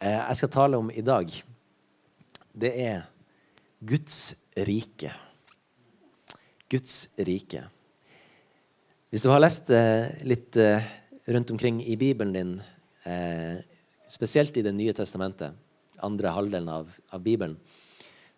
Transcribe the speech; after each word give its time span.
eh, 0.00 0.18
jeg 0.18 0.38
skal 0.38 0.52
tale 0.52 0.78
om 0.80 0.90
i 0.90 1.04
dag, 1.04 1.32
det 2.52 2.70
er 2.82 3.04
Guds 3.80 4.34
rike. 4.56 5.12
Guds 6.70 6.96
rike. 7.16 7.64
Hvis 9.10 9.24
du 9.26 9.30
har 9.32 9.42
lest 9.42 9.70
eh, 9.74 10.10
litt 10.28 10.56
eh, 10.60 10.84
rundt 11.30 11.52
omkring 11.54 11.82
i 11.84 11.96
Bibelen 12.00 12.34
din, 12.34 12.52
spesielt 14.10 14.56
i 14.60 14.62
Det 14.62 14.72
nye 14.76 14.92
testamentet, 14.92 15.54
andre 16.04 16.32
halvdelen 16.34 16.68
av, 16.68 16.90
av 17.08 17.22
Bibelen, 17.24 17.54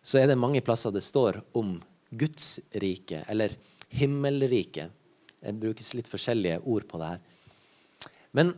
så 0.03 0.21
er 0.21 0.29
det 0.31 0.39
mange 0.39 0.61
plasser 0.63 0.93
det 0.95 1.03
står 1.03 1.41
om 1.59 1.75
Guds 2.11 2.61
rike, 2.79 3.25
eller 3.29 3.57
himmelriket. 3.91 4.93
Det 5.41 5.55
brukes 5.59 5.95
litt 5.99 6.11
forskjellige 6.11 6.61
ord 6.63 6.87
på 6.89 7.01
det 7.01 7.09
her. 7.15 8.13
Men 8.39 8.55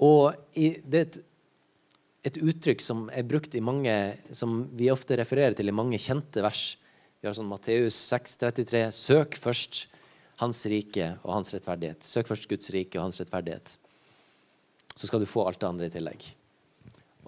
og 0.00 0.56
i, 0.56 0.72
det 0.80 1.00
et, 1.00 1.18
et, 2.26 2.36
uttrykk 2.36 2.82
som 2.84 3.06
er 3.16 3.26
brukt 3.28 3.54
i 3.56 3.62
mange 3.64 3.94
Som 4.36 4.66
vi 4.76 4.90
ofte 4.92 5.16
refererer 5.20 5.56
til 5.56 5.70
i 5.70 5.76
mange 5.76 6.00
kjente 6.00 6.44
vers. 6.44 6.74
Vi 7.20 7.28
har 7.28 7.36
sånn 7.36 7.48
Matteus 7.50 7.96
6,33.: 8.10 8.90
Søk 8.96 9.36
først 9.40 9.86
Hans 10.40 10.64
rike 10.72 11.14
og 11.22 11.34
Hans 11.34 11.52
rettferdighet. 11.52 12.04
Søk 12.04 12.30
først 12.30 12.48
Guds 12.48 12.70
rike 12.72 12.96
og 12.96 13.08
Hans 13.08 13.20
rettferdighet. 13.20 13.74
Så 14.94 15.08
skal 15.08 15.20
du 15.20 15.28
få 15.28 15.44
alt 15.48 15.60
det 15.60 15.68
andre 15.68 15.88
i 15.88 15.92
tillegg. 15.92 16.30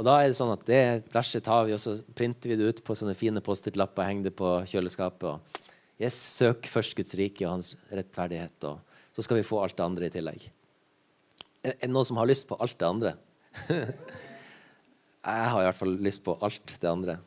Og 0.01 0.06
da 0.09 0.16
er 0.18 0.30
Det 0.30 0.38
sånn 0.38 0.55
at 0.55 0.65
det 0.65 1.04
verset 1.12 1.45
tar 1.45 1.66
vi 1.68 1.77
og 1.77 1.80
så 1.80 1.98
printer 2.16 2.48
vi 2.48 2.56
det 2.56 2.65
ut 2.65 2.80
på 2.84 2.96
sånne 2.96 3.15
fine 3.16 3.45
Post-It-lapper 3.45 4.09
henger 4.09 4.30
det 4.30 4.34
på 4.37 4.54
kjøleskapet. 4.65 5.29
og 5.29 6.01
yes, 6.01 6.16
Søk 6.16 6.65
først 6.66 6.96
Guds 6.96 7.15
rike 7.20 7.45
og 7.45 7.59
Hans 7.59 7.77
rettferdighet, 7.93 8.65
og 8.65 8.80
så 9.12 9.23
skal 9.23 9.37
vi 9.37 9.46
få 9.46 9.60
alt 9.60 9.77
det 9.77 9.84
andre 9.84 10.09
i 10.09 10.15
tillegg. 10.16 10.48
Er 11.62 11.77
det 11.84 11.93
noen 11.93 12.09
som 12.09 12.16
har 12.16 12.27
lyst 12.27 12.48
på 12.48 12.56
alt 12.56 12.79
det 12.80 12.88
andre? 12.88 13.15
Jeg 15.22 15.50
har 15.54 15.60
i 15.60 15.66
hvert 15.68 15.78
fall 15.78 15.92
lyst 16.02 16.24
på 16.26 16.34
alt 16.42 16.72
det 16.82 16.90
andre. 16.90 17.18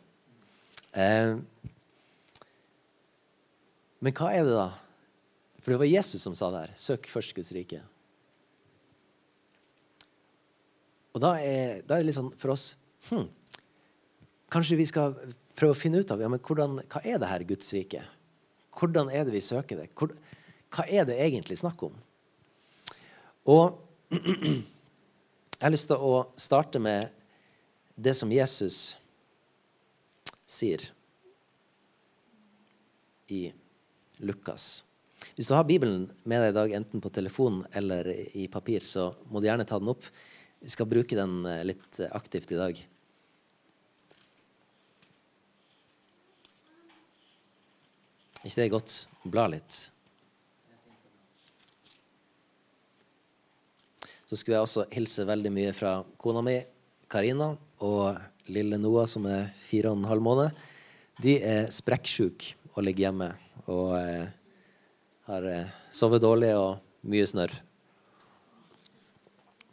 Eh, 0.91 1.37
men 4.03 4.15
hva 4.15 4.31
er 4.35 4.43
det, 4.43 4.55
da? 4.55 4.69
For 5.63 5.73
det 5.73 5.79
var 5.81 5.89
Jesus 5.89 6.21
som 6.21 6.35
sa 6.37 6.51
det 6.51 6.65
her. 6.65 6.73
Søk 6.77 7.07
først 7.09 7.33
Guds 7.37 7.53
rike. 7.55 7.79
Og 11.15 11.23
da 11.23 11.37
er, 11.39 11.79
da 11.87 11.95
er, 11.95 12.03
det 12.03 12.09
litt 12.09 12.17
sånn 12.17 12.33
for 12.35 12.51
oss 12.51 12.73
hm, 13.07 13.29
Kanskje 14.51 14.75
vi 14.75 14.87
skal 14.89 15.15
prøve 15.55 15.71
å 15.71 15.79
finne 15.79 16.01
ut 16.03 16.11
av 16.11 16.19
ja, 16.19 16.27
men 16.27 16.41
hvordan, 16.43 16.81
hva 16.91 17.01
er 17.07 17.21
det 17.21 17.29
her 17.31 17.45
Guds 17.47 17.71
rike? 17.71 18.01
Hvordan 18.75 19.07
er 19.07 19.23
det 19.23 19.31
vi 19.37 19.43
søker 19.43 19.79
det? 19.79 19.87
Hvor, 19.95 20.11
hva 20.75 20.85
er 20.91 21.07
det 21.07 21.15
egentlig 21.23 21.55
snakk 21.61 21.87
om? 21.87 21.95
Og 23.47 23.79
jeg 24.11 25.63
har 25.63 25.71
lyst 25.71 25.87
til 25.89 26.03
å 26.03 26.25
starte 26.35 26.83
med 26.83 27.14
det 27.95 28.13
som 28.13 28.31
Jesus 28.31 28.97
sier 30.45 30.81
i 33.27 33.47
Lukas. 34.17 34.83
Hvis 35.35 35.47
du 35.47 35.55
har 35.55 35.65
Bibelen 35.67 36.05
med 36.23 36.43
deg 36.43 36.51
i 36.51 36.57
dag, 36.59 36.73
enten 36.77 37.01
på 37.03 37.11
telefon 37.11 37.63
eller 37.73 38.07
i 38.37 38.47
papir, 38.51 38.83
så 38.85 39.09
må 39.31 39.41
du 39.41 39.47
gjerne 39.49 39.65
ta 39.67 39.79
den 39.81 39.91
opp. 39.91 40.05
Vi 40.59 40.71
skal 40.71 40.87
bruke 40.89 41.17
den 41.17 41.41
eh, 41.49 41.63
litt 41.65 41.99
aktivt 42.11 42.53
i 42.53 42.59
dag. 42.59 42.79
Er 48.45 48.51
ikke 48.51 48.61
det 48.61 48.71
godt? 48.75 48.95
Bla 49.25 49.47
litt. 49.49 49.81
Så 54.25 54.37
skulle 54.37 54.57
jeg 54.57 54.65
også 54.67 54.85
hilse 54.93 55.25
veldig 55.25 55.51
mye 55.53 55.73
fra 55.73 55.97
kona 56.21 56.41
mi, 56.45 56.59
Karina, 57.09 57.55
og 57.83 58.17
lille 58.51 58.77
Noah, 58.79 59.07
som 59.09 59.25
er 59.27 59.49
fire 59.55 59.91
og 59.91 59.99
en 59.99 60.09
halv 60.09 60.23
måned. 60.23 60.65
De 61.23 61.37
er 61.43 61.71
sprekksjuke 61.73 62.55
og 62.75 62.83
ligger 62.83 63.07
hjemme 63.07 63.29
og 63.71 63.95
eh, 63.97 64.27
har 65.29 65.47
eh, 65.49 65.77
sovet 65.95 66.21
dårlig 66.23 66.51
og 66.57 66.77
mye 67.09 67.27
snørr. 67.27 67.53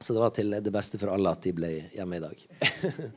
Så 0.03 0.15
det 0.15 0.23
var 0.23 0.33
til 0.35 0.55
det 0.59 0.73
beste 0.75 0.99
for 0.99 1.13
alle 1.15 1.31
at 1.31 1.43
de 1.45 1.53
ble 1.55 1.75
hjemme 1.95 2.19
i 2.19 2.23
dag. 2.23 2.47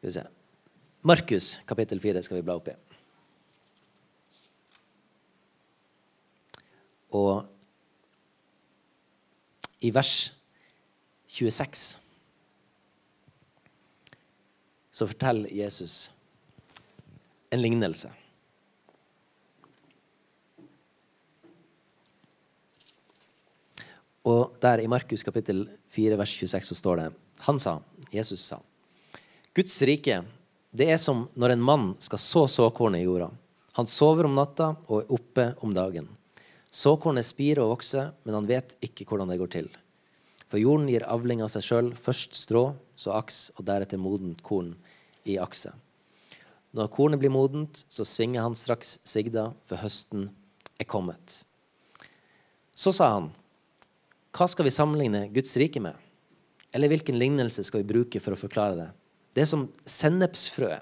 Skal 0.00 0.08
vi 0.08 0.12
se 0.14 0.22
Markus 1.04 1.58
kapittel 1.68 2.00
4 2.00 2.22
skal 2.24 2.38
vi 2.38 2.44
bla 2.44 2.54
opp 2.56 2.68
i. 2.72 2.89
Og 7.16 7.46
i 9.80 9.90
vers 9.94 10.32
26 11.30 11.98
så 14.90 15.06
forteller 15.06 15.52
Jesus 15.54 16.10
en 17.50 17.62
lignelse. 17.62 18.10
Og 24.28 24.56
der 24.60 24.82
i 24.82 24.90
Markus 24.90 25.24
kapittel 25.24 25.64
4 25.94 26.18
vers 26.20 26.34
26 26.36 26.68
så 26.68 26.76
står 26.76 27.00
det 27.00 27.08
Han 27.46 27.58
sa, 27.58 27.78
Jesus 28.12 28.42
sa, 28.44 28.60
Guds 29.56 29.80
rike 29.82 30.20
det 30.70 30.86
er 30.92 31.00
som 31.02 31.24
når 31.34 31.56
en 31.56 31.64
mann 31.66 31.86
skal 31.98 32.20
så 32.22 32.44
såkornet 32.46 33.02
i 33.02 33.08
jorda. 33.08 33.30
Han 33.74 33.88
sover 33.90 34.28
om 34.28 34.36
natta 34.36 34.74
og 34.86 35.00
er 35.00 35.14
oppe 35.16 35.46
om 35.64 35.72
dagen. 35.74 36.06
Såkornet 36.70 37.26
spirer 37.26 37.64
og 37.64 37.74
vokser, 37.74 38.12
men 38.22 38.36
han 38.38 38.48
vet 38.48 38.76
ikke 38.84 39.06
hvordan 39.08 39.30
det 39.32 39.40
går 39.40 39.50
til. 39.50 39.70
For 40.50 40.58
jorden 40.62 40.88
gir 40.90 41.06
avling 41.06 41.42
av 41.42 41.50
seg 41.52 41.66
sjøl, 41.66 41.92
først 41.98 42.34
strå, 42.38 42.70
så 42.98 43.14
aks, 43.18 43.50
og 43.58 43.66
deretter 43.66 43.98
modent 43.98 44.42
korn 44.46 44.76
i 45.26 45.36
akset. 45.42 45.74
Når 46.74 46.90
kornet 46.94 47.18
blir 47.18 47.32
modent, 47.34 47.82
så 47.90 48.06
svinger 48.06 48.46
han 48.46 48.54
straks 48.58 49.00
sigda, 49.06 49.50
for 49.66 49.82
høsten 49.82 50.28
er 50.78 50.86
kommet. 50.90 51.40
Så 52.74 52.94
sa 52.94 53.10
han, 53.16 53.30
hva 54.30 54.46
skal 54.46 54.68
vi 54.68 54.74
sammenligne 54.74 55.24
Guds 55.34 55.56
rike 55.58 55.82
med? 55.82 55.98
Eller 56.70 56.90
hvilken 56.92 57.18
lignelse 57.18 57.64
skal 57.66 57.82
vi 57.82 57.90
bruke 57.90 58.22
for 58.22 58.36
å 58.36 58.38
forklare 58.38 58.78
det? 58.78 58.88
Det 59.34 59.42
er 59.42 59.50
som 59.50 59.66
sennepsfrø, 59.82 60.76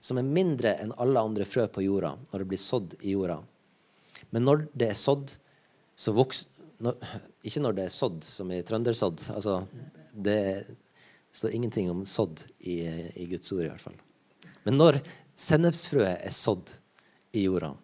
som 0.00 0.16
er 0.16 0.28
mindre 0.28 0.74
enn 0.80 0.96
alle 0.96 1.20
andre 1.20 1.44
frø 1.48 1.66
på 1.68 1.84
jorda 1.84 2.14
når 2.30 2.42
det 2.42 2.48
blir 2.48 2.60
sådd 2.60 2.96
i 3.04 3.12
jorda. 3.12 3.42
Men 4.34 4.46
når 4.46 4.66
det 4.72 4.90
er 4.92 4.98
sådd, 4.98 5.34
så 5.98 6.14
vokser 6.16 6.48
Ikke 7.44 7.60
når 7.60 7.74
det 7.76 7.82
er 7.84 7.92
sådd, 7.92 8.22
som 8.24 8.48
i 8.54 8.62
trøndersådd. 8.64 9.26
Altså, 9.34 9.58
det 10.16 10.64
står 11.32 11.52
ingenting 11.52 11.90
om 11.92 12.06
sådd 12.08 12.40
i, 12.64 12.78
i 13.20 13.26
Guds 13.28 13.52
ord, 13.52 13.66
i 13.66 13.68
hvert 13.68 13.84
fall. 13.84 13.98
Men 14.64 14.78
når 14.80 15.00
sennepsfrøet 15.36 16.24
er 16.24 16.32
sådd 16.32 16.72
i 17.36 17.44
jorda, 17.44 17.74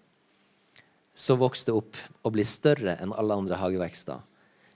så 1.16 1.36
vokser 1.40 1.70
det 1.70 1.76
opp 1.76 2.00
og 2.24 2.34
blir 2.36 2.48
større 2.48 2.96
enn 3.00 3.12
alle 3.16 3.36
andre 3.36 3.60
hagevekster. 3.60 4.24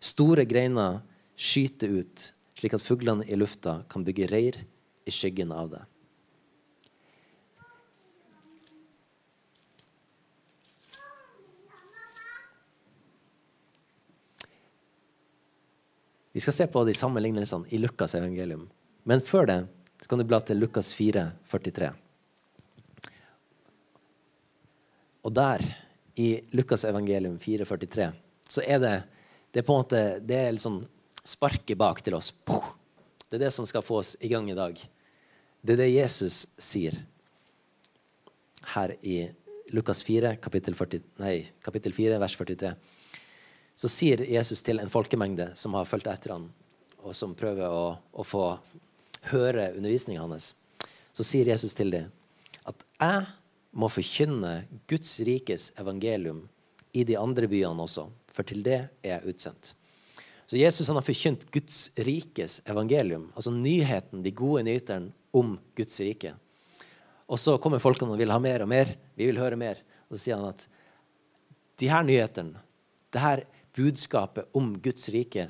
Store 0.00 0.46
greiner 0.48 1.00
skyter 1.36 1.96
ut, 2.00 2.26
slik 2.56 2.76
at 2.76 2.84
fuglene 2.84 3.24
i 3.28 3.40
lufta 3.40 3.82
kan 3.88 4.04
bygge 4.04 4.28
reir 4.32 4.60
i 5.08 5.12
skyggen 5.12 5.52
av 5.56 5.72
det. 5.74 5.82
Vi 16.32 16.40
skal 16.40 16.52
se 16.52 16.66
på 16.70 16.84
de 16.86 16.94
samme 16.94 17.20
lignelsene 17.20 17.66
i 17.74 17.78
Lukas 17.78 18.14
evangelium. 18.14 18.68
Men 19.02 19.20
før 19.20 19.46
det 19.50 19.60
så 20.00 20.08
kan 20.08 20.20
du 20.20 20.24
bla 20.24 20.40
til 20.40 20.60
Lukas 20.60 20.92
4, 20.94 21.26
43. 21.50 21.90
Og 25.26 25.32
der, 25.36 25.64
i 26.14 26.40
Lukas 26.56 26.84
evangelium 26.88 27.38
4, 27.38 27.66
43, 27.68 28.12
så 28.48 28.62
er 28.66 28.78
det 28.80 28.94
det 29.50 29.60
er 29.60 29.66
på 29.66 29.74
en 29.74 29.82
måte, 29.82 30.00
det 30.22 30.36
er 30.38 30.52
liksom 30.54 30.78
sparket 31.26 31.78
bak 31.78 32.00
til 32.06 32.14
oss. 32.14 32.30
Det 33.26 33.36
er 33.36 33.44
det 33.44 33.52
som 33.54 33.66
skal 33.66 33.82
få 33.82 33.98
oss 33.98 34.14
i 34.22 34.30
gang 34.30 34.46
i 34.50 34.54
dag. 34.54 34.78
Det 35.60 35.74
er 35.74 35.82
det 35.82 35.90
Jesus 35.90 36.44
sier 36.54 36.94
her 38.76 38.94
i 39.02 39.24
Lukas 39.74 40.04
4, 40.06 40.36
kapittel, 40.42 40.74
40, 40.78 41.02
nei, 41.22 41.34
kapittel 41.62 41.94
4, 41.94 42.18
vers 42.22 42.36
43. 42.38 42.72
Så 43.80 43.88
sier 43.88 44.20
Jesus 44.28 44.60
til 44.60 44.76
en 44.82 44.90
folkemengde 44.92 45.46
som 45.56 45.72
har 45.78 45.88
fulgt 45.88 46.10
etter 46.10 46.34
ham, 46.34 46.50
og 47.00 47.14
som 47.16 47.32
prøver 47.32 47.72
å, 47.72 47.94
å 47.96 48.24
få 48.26 48.44
høre 49.30 49.70
undervisninga 49.72 50.20
hans, 50.20 50.52
så 51.16 51.24
sier 51.24 51.48
Jesus 51.48 51.72
til 51.76 51.92
dem 51.94 52.10
at 52.68 52.84
jeg 53.00 53.22
må 53.80 53.88
forkynne 53.88 54.50
Guds 54.90 55.14
rikes 55.24 55.70
evangelium 55.80 56.42
i 56.92 57.06
de 57.08 57.16
andre 57.16 57.48
byene 57.48 57.86
også, 57.86 58.04
for 58.28 58.44
til 58.44 58.60
det 58.66 58.80
er 59.00 59.14
jeg 59.14 59.32
utsendt. 59.32 59.70
Så 60.50 60.58
Jesus 60.58 60.90
han 60.90 60.98
har 60.98 61.06
forkynt 61.06 61.46
Guds 61.54 61.78
rikes 62.04 62.58
evangelium, 62.68 63.28
altså 63.32 63.52
nyheten, 63.54 64.24
de 64.26 64.34
gode 64.34 64.64
nyterne 64.66 65.14
om 65.32 65.54
Guds 65.78 65.96
rike. 66.04 66.34
Og 67.30 67.38
så 67.40 67.54
kommer 67.62 67.80
folkene 67.80 68.12
og 68.12 68.20
vil 68.20 68.34
ha 68.34 68.40
mer 68.42 68.66
og 68.66 68.68
mer. 68.72 68.90
Vi 69.14 69.28
vil 69.28 69.38
høre 69.38 69.56
mer. 69.56 69.78
Og 70.10 70.16
så 70.18 70.24
sier 70.24 70.40
han 70.40 70.50
at 70.50 70.66
de 71.78 71.88
her 71.88 72.02
nyhetene, 72.02 72.58
det 73.14 73.22
her 73.22 73.44
budskapet 73.76 74.50
om 74.56 74.72
Guds 74.82 75.08
rike, 75.14 75.48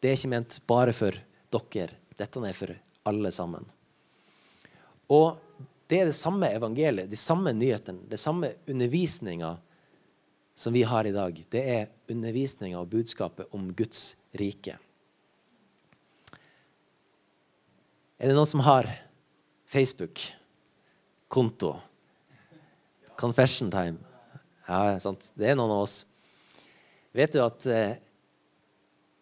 det 0.00 0.10
er 0.10 0.18
ikke 0.18 0.32
ment 0.32 0.58
bare 0.68 0.94
for 0.96 1.16
dere. 1.54 2.00
Dette 2.14 2.40
er 2.46 2.56
for 2.56 2.70
alle 3.08 3.30
sammen. 3.34 3.64
Og 5.10 5.40
det 5.90 6.00
er 6.00 6.08
det 6.08 6.16
samme 6.16 6.48
evangeliet, 6.54 7.10
de 7.10 7.18
samme 7.18 7.52
nyhetene, 7.52 8.06
det 8.08 8.20
samme 8.20 8.54
undervisninga 8.70 9.56
som 10.54 10.72
vi 10.72 10.84
har 10.86 11.06
i 11.06 11.12
dag. 11.12 11.42
Det 11.50 11.60
er 11.60 11.90
undervisninga 12.10 12.78
og 12.80 12.88
budskapet 12.92 13.50
om 13.54 13.68
Guds 13.76 14.14
rike. 14.38 14.78
Er 18.18 18.30
det 18.30 18.38
noen 18.38 18.48
som 18.48 18.62
har 18.64 18.88
Facebook-konto? 19.68 21.74
Confession 23.18 23.70
time. 23.70 23.98
Ja, 24.68 24.98
sant. 25.02 25.32
Det 25.36 25.50
er 25.50 25.58
noen 25.58 25.74
av 25.74 25.84
oss. 25.84 26.04
Vet 27.14 27.34
du 27.34 27.40
at 27.44 27.66
eh, 27.70 28.00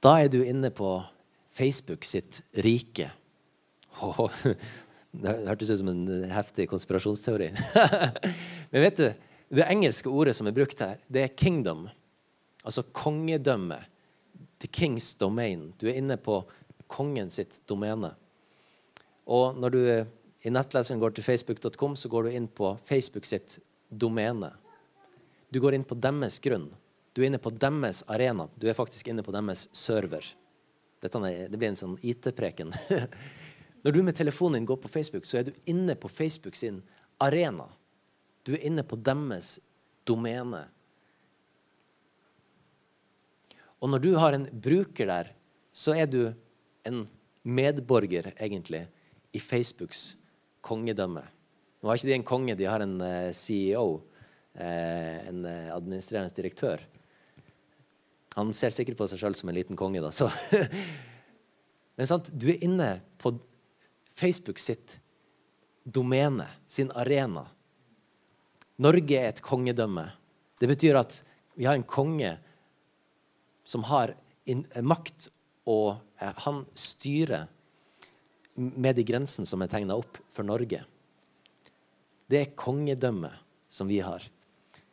da 0.03 0.17
er 0.19 0.31
du 0.33 0.41
inne 0.43 0.71
på 0.75 0.94
Facebook 1.53 2.06
sitt 2.09 2.41
rike. 2.65 3.11
Oh, 4.00 4.33
det 5.23 5.35
hørtes 5.47 5.71
ut 5.71 5.83
som 5.83 5.91
en 5.93 6.06
heftig 6.33 6.67
konspirasjonsteori. 6.73 7.50
Men 8.73 8.87
vet 8.87 8.97
du, 8.97 9.06
det 9.53 9.69
engelske 9.69 10.09
ordet 10.09 10.35
som 10.39 10.49
er 10.49 10.56
brukt 10.56 10.81
her, 10.81 10.97
det 11.12 11.27
er 11.27 11.37
'kingdom'. 11.37 11.91
Altså 12.65 12.83
kongedømme. 12.83 13.79
The 14.59 14.69
king's 14.69 15.19
domain. 15.19 15.73
Du 15.79 15.89
er 15.91 15.99
inne 15.99 16.17
på 16.17 16.41
kongen 16.87 17.31
sitt 17.31 17.61
domene. 17.67 18.15
Og 19.27 19.59
når 19.59 19.71
du 19.71 19.81
i 20.43 20.50
nettleseren 20.50 21.00
går 21.00 21.15
til 21.15 21.25
facebook.com, 21.25 21.97
så 21.97 22.09
går 22.09 22.23
du 22.23 22.37
inn 22.37 22.49
på 22.49 22.77
Facebook 22.85 23.27
sitt 23.29 23.59
domene. 23.91 24.53
Du 25.53 25.61
går 25.61 25.77
inn 25.77 25.85
på 25.85 25.99
deres 25.99 26.41
grunn. 26.43 26.71
Du 27.12 27.23
er 27.23 27.29
inne 27.29 27.41
på 27.43 27.53
deres 27.53 28.03
arena. 28.09 28.49
Du 28.56 28.69
er 28.69 28.76
faktisk 28.76 29.11
inne 29.12 29.25
på 29.25 29.35
deres 29.35 29.67
server. 29.76 30.25
Er, 31.03 31.49
det 31.50 31.59
blir 31.59 31.69
en 31.73 31.79
sånn 31.79 31.99
IT-preken. 32.00 32.73
Når 33.82 33.94
du 33.94 34.03
med 34.06 34.17
telefonen 34.17 34.61
din 34.61 34.69
går 34.70 34.79
på 34.85 34.91
Facebook, 34.93 35.26
så 35.26 35.41
er 35.41 35.49
du 35.49 35.56
inne 35.69 35.97
på 35.99 36.09
Facebook 36.09 36.56
sin 36.56 36.81
arena. 37.20 37.67
Du 38.47 38.55
er 38.55 38.64
inne 38.67 38.85
på 38.87 38.97
deres 38.97 39.56
domene. 40.06 40.64
Og 43.82 43.91
når 43.91 44.03
du 44.03 44.12
har 44.15 44.37
en 44.37 44.47
bruker 44.62 45.08
der, 45.11 45.32
så 45.75 45.97
er 45.99 46.06
du 46.06 46.20
en 46.87 47.03
medborger, 47.43 48.31
egentlig, 48.37 48.85
i 49.35 49.41
Facebooks 49.43 50.12
kongedømme. 50.62 51.25
Nå 51.82 51.91
har 51.91 51.99
ikke 51.99 52.11
de 52.12 52.15
en 52.15 52.26
konge, 52.26 52.55
de 52.55 52.69
har 52.70 52.85
en 52.85 52.94
eh, 53.03 53.32
CEO, 53.35 54.05
eh, 54.55 55.19
en 55.26 55.43
uh, 55.43 55.75
administrerende 55.75 56.31
direktør. 56.37 56.85
Han 58.37 58.52
ser 58.56 58.73
sikkert 58.73 58.99
på 59.00 59.08
seg 59.11 59.20
sjøl 59.20 59.37
som 59.37 59.50
en 59.50 59.56
liten 59.56 59.79
konge, 59.79 60.00
da. 60.05 60.12
Så. 60.14 60.31
Men 61.96 62.08
sant? 62.08 62.31
du 62.32 62.49
er 62.52 62.64
inne 62.64 62.94
på 63.20 63.34
Facebook 64.12 64.61
sitt 64.62 64.99
domene, 65.84 66.46
sin 66.67 66.93
arena. 66.96 67.44
Norge 68.82 69.19
er 69.19 69.32
et 69.32 69.43
kongedømme. 69.44 70.06
Det 70.61 70.69
betyr 70.70 70.99
at 71.00 71.20
vi 71.58 71.67
har 71.69 71.76
en 71.76 71.87
konge 71.87 72.37
som 73.69 73.84
har 73.87 74.14
makt, 74.82 75.29
og 75.69 76.00
han 76.19 76.64
styrer 76.79 77.50
med 78.55 78.96
de 78.96 79.05
grensene 79.06 79.49
som 79.49 79.62
er 79.62 79.70
tegna 79.73 79.96
opp 79.99 80.19
for 80.32 80.46
Norge. 80.46 80.82
Det 82.29 82.40
er 82.40 82.55
kongedømmet 82.58 83.37
som 83.73 83.88
vi 83.90 84.00
har. 84.05 84.25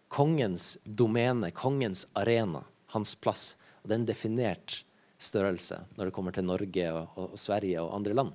Kongens 0.09 0.77
domene, 0.83 1.51
kongens 1.56 2.07
arena, 2.18 2.63
hans 2.95 3.15
plass. 3.21 3.53
Og 3.81 3.89
det 3.89 3.95
er 3.95 4.01
en 4.01 4.09
definert 4.09 4.81
størrelse 5.19 5.81
når 5.97 6.09
det 6.09 6.15
kommer 6.15 6.36
til 6.36 6.47
Norge 6.47 6.86
og, 6.94 7.15
og, 7.15 7.33
og 7.36 7.41
Sverige 7.41 7.83
og 7.83 7.94
andre 7.97 8.15
land. 8.18 8.33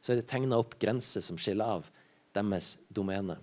Så 0.00 0.12
er 0.12 0.20
det 0.20 0.28
tegna 0.30 0.60
opp 0.60 0.78
grenser 0.80 1.24
som 1.24 1.38
skiller 1.40 1.78
av 1.78 1.88
deres 2.36 2.76
domene. 2.94 3.38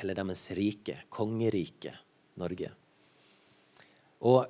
Eller 0.00 0.18
deres 0.18 0.50
rike. 0.56 0.98
Kongeriket 1.12 2.02
Norge. 2.40 2.72
Og 4.26 4.44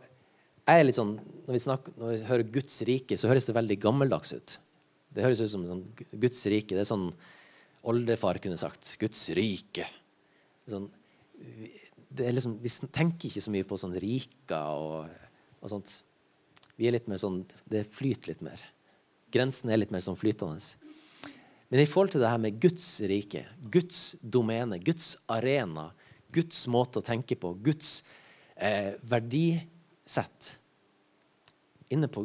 jeg 0.67 0.82
er 0.82 0.87
litt 0.87 0.99
sånn, 0.99 1.14
når 1.46 1.55
vi, 1.55 1.62
snakker, 1.62 1.96
når 2.00 2.12
vi 2.12 2.23
hører 2.26 2.55
Guds 2.56 2.81
rike, 2.88 3.19
så 3.19 3.31
høres 3.31 3.46
det 3.46 3.55
veldig 3.55 3.76
gammeldags 3.82 4.32
ut. 4.34 4.56
Det 5.14 5.23
høres 5.23 5.43
ut 5.44 5.50
som 5.52 5.67
sånn, 5.69 5.84
Guds 6.11 6.40
rike. 6.50 6.75
Det 6.75 6.82
er 6.82 6.88
sånn 6.88 7.11
oldefar 7.87 8.40
kunne 8.43 8.58
sagt. 8.58 8.96
Guds 8.99 9.23
rike. 9.38 9.87
Sånn, 10.67 10.88
liksom, 12.19 12.59
vi 12.63 12.71
tenker 12.93 13.29
ikke 13.29 13.45
så 13.45 13.53
mye 13.55 13.67
på 13.69 13.79
sånn 13.81 13.97
riker 14.01 14.73
og, 14.77 15.13
og, 15.61 15.69
sånt. 15.73 15.93
Vi 16.77 16.89
er 16.89 16.97
litt 16.97 17.09
mer 17.09 17.21
sånn, 17.21 17.43
Det 17.65 17.87
flyter 17.89 18.33
litt 18.33 18.43
mer. 18.45 18.61
Grensen 19.33 19.73
er 19.73 19.81
litt 19.81 19.95
mer 19.95 20.05
sånn 20.05 20.19
flytende. 20.19 20.61
Men 21.69 21.83
i 21.83 21.89
forhold 21.89 22.15
til 22.15 22.23
det 22.23 22.31
her 22.31 22.43
med 22.43 22.61
Guds 22.63 22.87
rike, 23.11 23.43
Guds 23.73 24.17
domene, 24.23 24.79
Guds 24.79 25.17
arena, 25.33 25.91
Guds 26.33 26.67
måte 26.71 27.01
å 27.01 27.07
tenke 27.07 27.39
på, 27.41 27.55
Guds 27.65 28.03
eh, 28.55 28.95
verdisett 29.03 30.57
Inne 31.87 32.09
på 32.11 32.25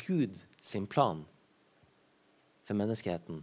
Gud 0.00 0.38
sin 0.64 0.86
plan 0.88 1.18
for 2.64 2.76
menneskeheten. 2.78 3.42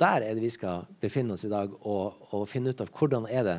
Der 0.00 0.24
er 0.24 0.32
det 0.32 0.40
vi 0.40 0.52
skal 0.52 0.86
befinne 1.02 1.34
oss 1.34 1.44
i 1.44 1.50
dag 1.52 1.74
og, 1.82 2.16
og 2.32 2.46
finne 2.48 2.72
ut 2.72 2.80
av 2.80 2.88
hvordan 2.94 3.26
er 3.28 3.44
det 3.44 3.58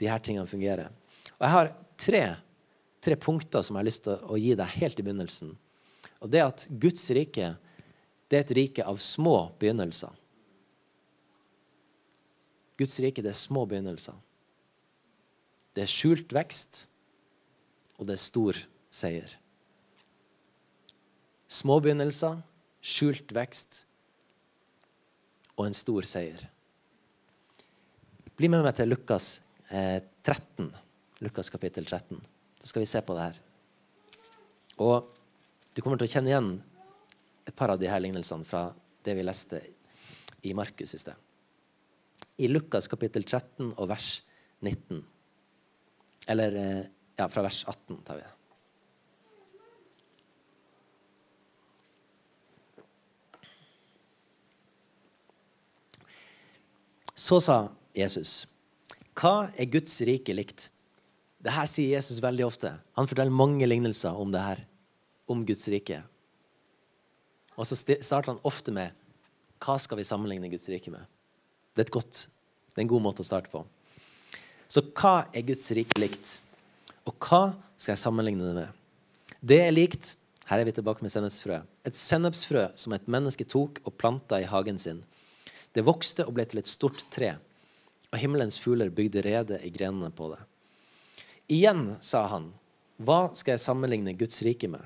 de 0.00 0.08
her 0.10 0.22
tingene 0.22 0.48
fungerer. 0.48 0.90
Og 1.36 1.46
Jeg 1.46 1.52
har 1.52 1.72
tre, 2.00 2.24
tre 3.00 3.16
punkter 3.16 3.62
som 3.62 3.76
jeg 3.76 3.82
har 3.82 3.88
lyst 3.88 4.04
til 4.04 4.20
å, 4.20 4.36
gi 4.40 4.54
deg 4.58 4.76
helt 4.80 5.00
i 5.00 5.06
begynnelsen. 5.06 5.54
Og 6.20 6.32
det 6.32 6.42
at 6.44 6.66
Guds 6.70 7.08
rike 7.14 7.54
det 8.26 8.38
er 8.38 8.42
et 8.42 8.56
rike 8.58 8.84
av 8.84 8.98
små 8.98 9.52
begynnelser. 9.60 10.10
Guds 12.76 12.98
rike 13.00 13.22
det 13.22 13.30
er 13.30 13.38
små 13.38 13.62
begynnelser. 13.70 14.16
Det 15.76 15.84
er 15.84 15.92
skjult 15.92 16.32
vekst, 16.34 16.86
og 18.00 18.08
det 18.08 18.16
er 18.16 18.24
stor 18.24 18.58
seier. 18.90 19.36
Små 21.46 21.78
begynnelser, 21.84 22.40
skjult 22.82 23.30
vekst 23.36 23.84
og 25.56 25.68
en 25.68 25.76
stor 25.76 26.04
seier. 26.08 26.48
Bli 28.36 28.50
med 28.52 28.66
meg 28.66 28.74
til 28.76 28.90
Lukas 28.90 29.45
13. 29.68 30.70
Lukas 31.24 31.50
kapittel 31.50 31.84
13. 31.84 32.20
Så 32.60 32.70
skal 32.70 32.84
vi 32.84 32.88
se 32.90 33.02
på 33.02 33.14
det 33.16 33.26
her. 33.28 33.38
Og 34.84 35.08
du 35.74 35.82
kommer 35.82 35.98
til 36.00 36.08
å 36.08 36.12
kjenne 36.12 36.30
igjen 36.30 36.50
et 37.46 37.56
par 37.56 37.72
av 37.72 37.80
de 37.80 37.88
her 37.90 38.02
lignelsene 38.02 38.46
fra 38.46 38.68
det 39.06 39.14
vi 39.16 39.24
leste 39.24 39.60
i 40.46 40.54
Markus 40.54 40.94
i 40.94 41.00
sted. 41.00 41.14
I 42.36 42.48
Lukas 42.50 42.88
kapittel 42.90 43.24
13 43.24 43.72
og 43.74 43.88
vers 43.88 44.20
19. 44.60 45.02
Eller 46.28 46.56
eh, 46.60 46.82
ja, 47.16 47.28
fra 47.32 47.44
vers 47.46 47.64
18 47.68 48.02
tar 48.04 48.18
vi 48.18 48.24
det. 48.24 48.32
Så 57.16 57.40
sa 57.40 57.62
Jesus, 57.96 58.44
'Hva 59.16 59.50
er 59.56 59.70
Guds 59.72 60.00
rike 60.04 60.34
likt?' 60.34 60.70
Det 61.42 61.52
her 61.52 61.66
sier 61.66 61.96
Jesus 61.96 62.20
veldig 62.20 62.46
ofte. 62.46 62.72
Han 62.96 63.06
forteller 63.06 63.30
mange 63.30 63.66
lignelser 63.66 64.14
om 64.14 64.32
det 64.32 64.40
her, 64.40 64.66
om 65.28 65.44
Guds 65.46 65.68
rike. 65.68 66.02
Og 67.56 67.66
så 67.66 67.76
starter 67.76 68.32
han 68.32 68.44
ofte 68.44 68.72
med 68.72 68.92
'Hva 69.60 69.78
skal 69.80 69.96
vi 69.96 70.04
sammenligne 70.04 70.50
Guds 70.50 70.68
rike 70.68 70.90
med?' 70.90 71.06
Det 71.74 71.82
er, 71.82 71.86
et 71.86 71.90
godt, 71.90 72.28
det 72.74 72.78
er 72.78 72.82
en 72.82 72.88
god 72.88 73.02
måte 73.02 73.20
å 73.20 73.24
starte 73.24 73.50
på. 73.50 73.64
Så 74.68 74.80
hva 74.80 75.28
er 75.32 75.42
Guds 75.42 75.70
rike 75.72 76.00
likt? 76.00 76.40
Og 77.06 77.14
hva 77.20 77.54
skal 77.76 77.92
jeg 77.92 78.04
sammenligne 78.04 78.44
det 78.44 78.54
med? 78.54 78.68
Det 79.44 79.60
er 79.60 79.70
likt 79.70 80.16
her 80.46 80.60
er 80.62 80.68
vi 80.68 80.76
tilbake 80.76 81.02
med 81.02 81.10
sennepsfrø. 81.10 81.58
Et 81.86 81.96
sennepsfrø 81.98 82.68
som 82.78 82.94
et 82.94 83.08
menneske 83.10 83.44
tok 83.50 83.80
og 83.82 83.96
planta 83.98 84.38
i 84.38 84.46
hagen 84.46 84.78
sin. 84.78 85.00
Det 85.74 85.82
vokste 85.84 86.22
og 86.26 86.36
ble 86.36 86.44
til 86.46 86.60
et 86.60 86.70
stort 86.70 87.02
tre, 87.10 87.32
og 88.12 88.20
himmelens 88.20 88.58
fugler 88.62 88.92
bygde 88.94 89.24
rede 89.26 89.60
i 89.64 89.70
grenene 89.74 90.10
på 90.14 90.30
det. 90.32 90.42
Igjen 91.52 91.96
sa 92.02 92.24
han, 92.30 92.50
hva 92.96 93.28
skal 93.36 93.54
jeg 93.54 93.64
sammenligne 93.64 94.16
Guds 94.18 94.40
rike 94.46 94.70
med? 94.72 94.82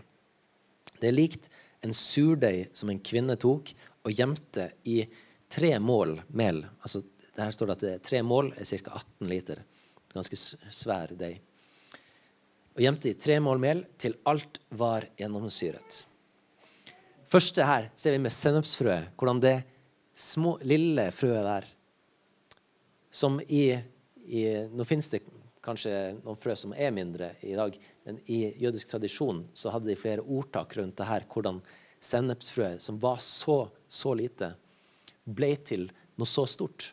Det 1.00 1.08
er 1.10 1.16
likt 1.16 1.48
en 1.84 1.94
surdeig 1.96 2.68
som 2.76 2.90
en 2.92 3.00
kvinne 3.00 3.36
tok 3.40 3.72
og 4.04 4.12
gjemte 4.12 4.70
i 4.88 5.04
tre 5.50 5.76
mål 5.82 6.18
mel. 6.36 6.62
Altså, 6.82 7.02
her 7.38 7.54
står 7.54 7.70
det 7.70 7.76
at 7.76 7.84
det 7.84 7.92
er 7.94 8.04
tre 8.10 8.22
mål 8.26 8.52
er 8.58 8.68
ca. 8.68 8.98
18 8.98 9.30
liter. 9.30 9.62
Ganske 10.12 10.36
svær 10.36 11.14
deig. 11.16 11.38
Og 12.76 12.84
gjemte 12.84 13.10
i 13.10 13.18
tre 13.18 13.38
mål 13.42 13.60
mel 13.62 13.82
til 14.00 14.16
alt 14.28 14.60
var 14.76 15.06
gjennomsyret. 15.18 16.04
Første 17.30 17.66
her 17.66 17.90
ser 17.94 18.16
vi 18.16 18.22
med 18.24 18.34
sennepsfrøet, 18.34 19.12
hvordan 19.16 19.42
det 19.42 19.56
små, 20.18 20.56
lille 20.66 21.08
frøet 21.14 21.46
der 21.46 21.68
som 23.10 23.40
i, 23.46 23.78
i 24.26 24.44
Nå 24.70 24.86
finnes 24.86 25.10
det 25.10 25.22
kanskje 25.64 25.92
noen 26.22 26.38
frø 26.40 26.54
som 26.56 26.72
er 26.72 26.92
mindre 26.94 27.34
i 27.44 27.54
dag. 27.58 27.76
Men 28.06 28.20
i 28.30 28.42
jødisk 28.62 28.92
tradisjon 28.94 29.44
så 29.52 29.72
hadde 29.74 29.90
de 29.90 29.98
flere 29.98 30.24
ordtak 30.24 30.76
rundt 30.78 30.96
det 30.98 31.08
her, 31.08 31.26
hvordan 31.28 31.60
sennepsfrø, 32.00 32.78
som 32.80 32.98
var 33.00 33.20
så, 33.24 33.68
så 33.88 34.14
lite, 34.16 34.54
ble 35.24 35.52
til 35.56 35.90
noe 36.16 36.28
så 36.28 36.46
stort. 36.48 36.92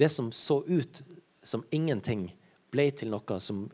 Det 0.00 0.08
som 0.08 0.30
så 0.32 0.62
ut 0.66 1.02
som 1.42 1.64
ingenting, 1.70 2.30
ble 2.70 2.88
til 2.94 3.10
noe 3.12 3.40
som 3.42 3.66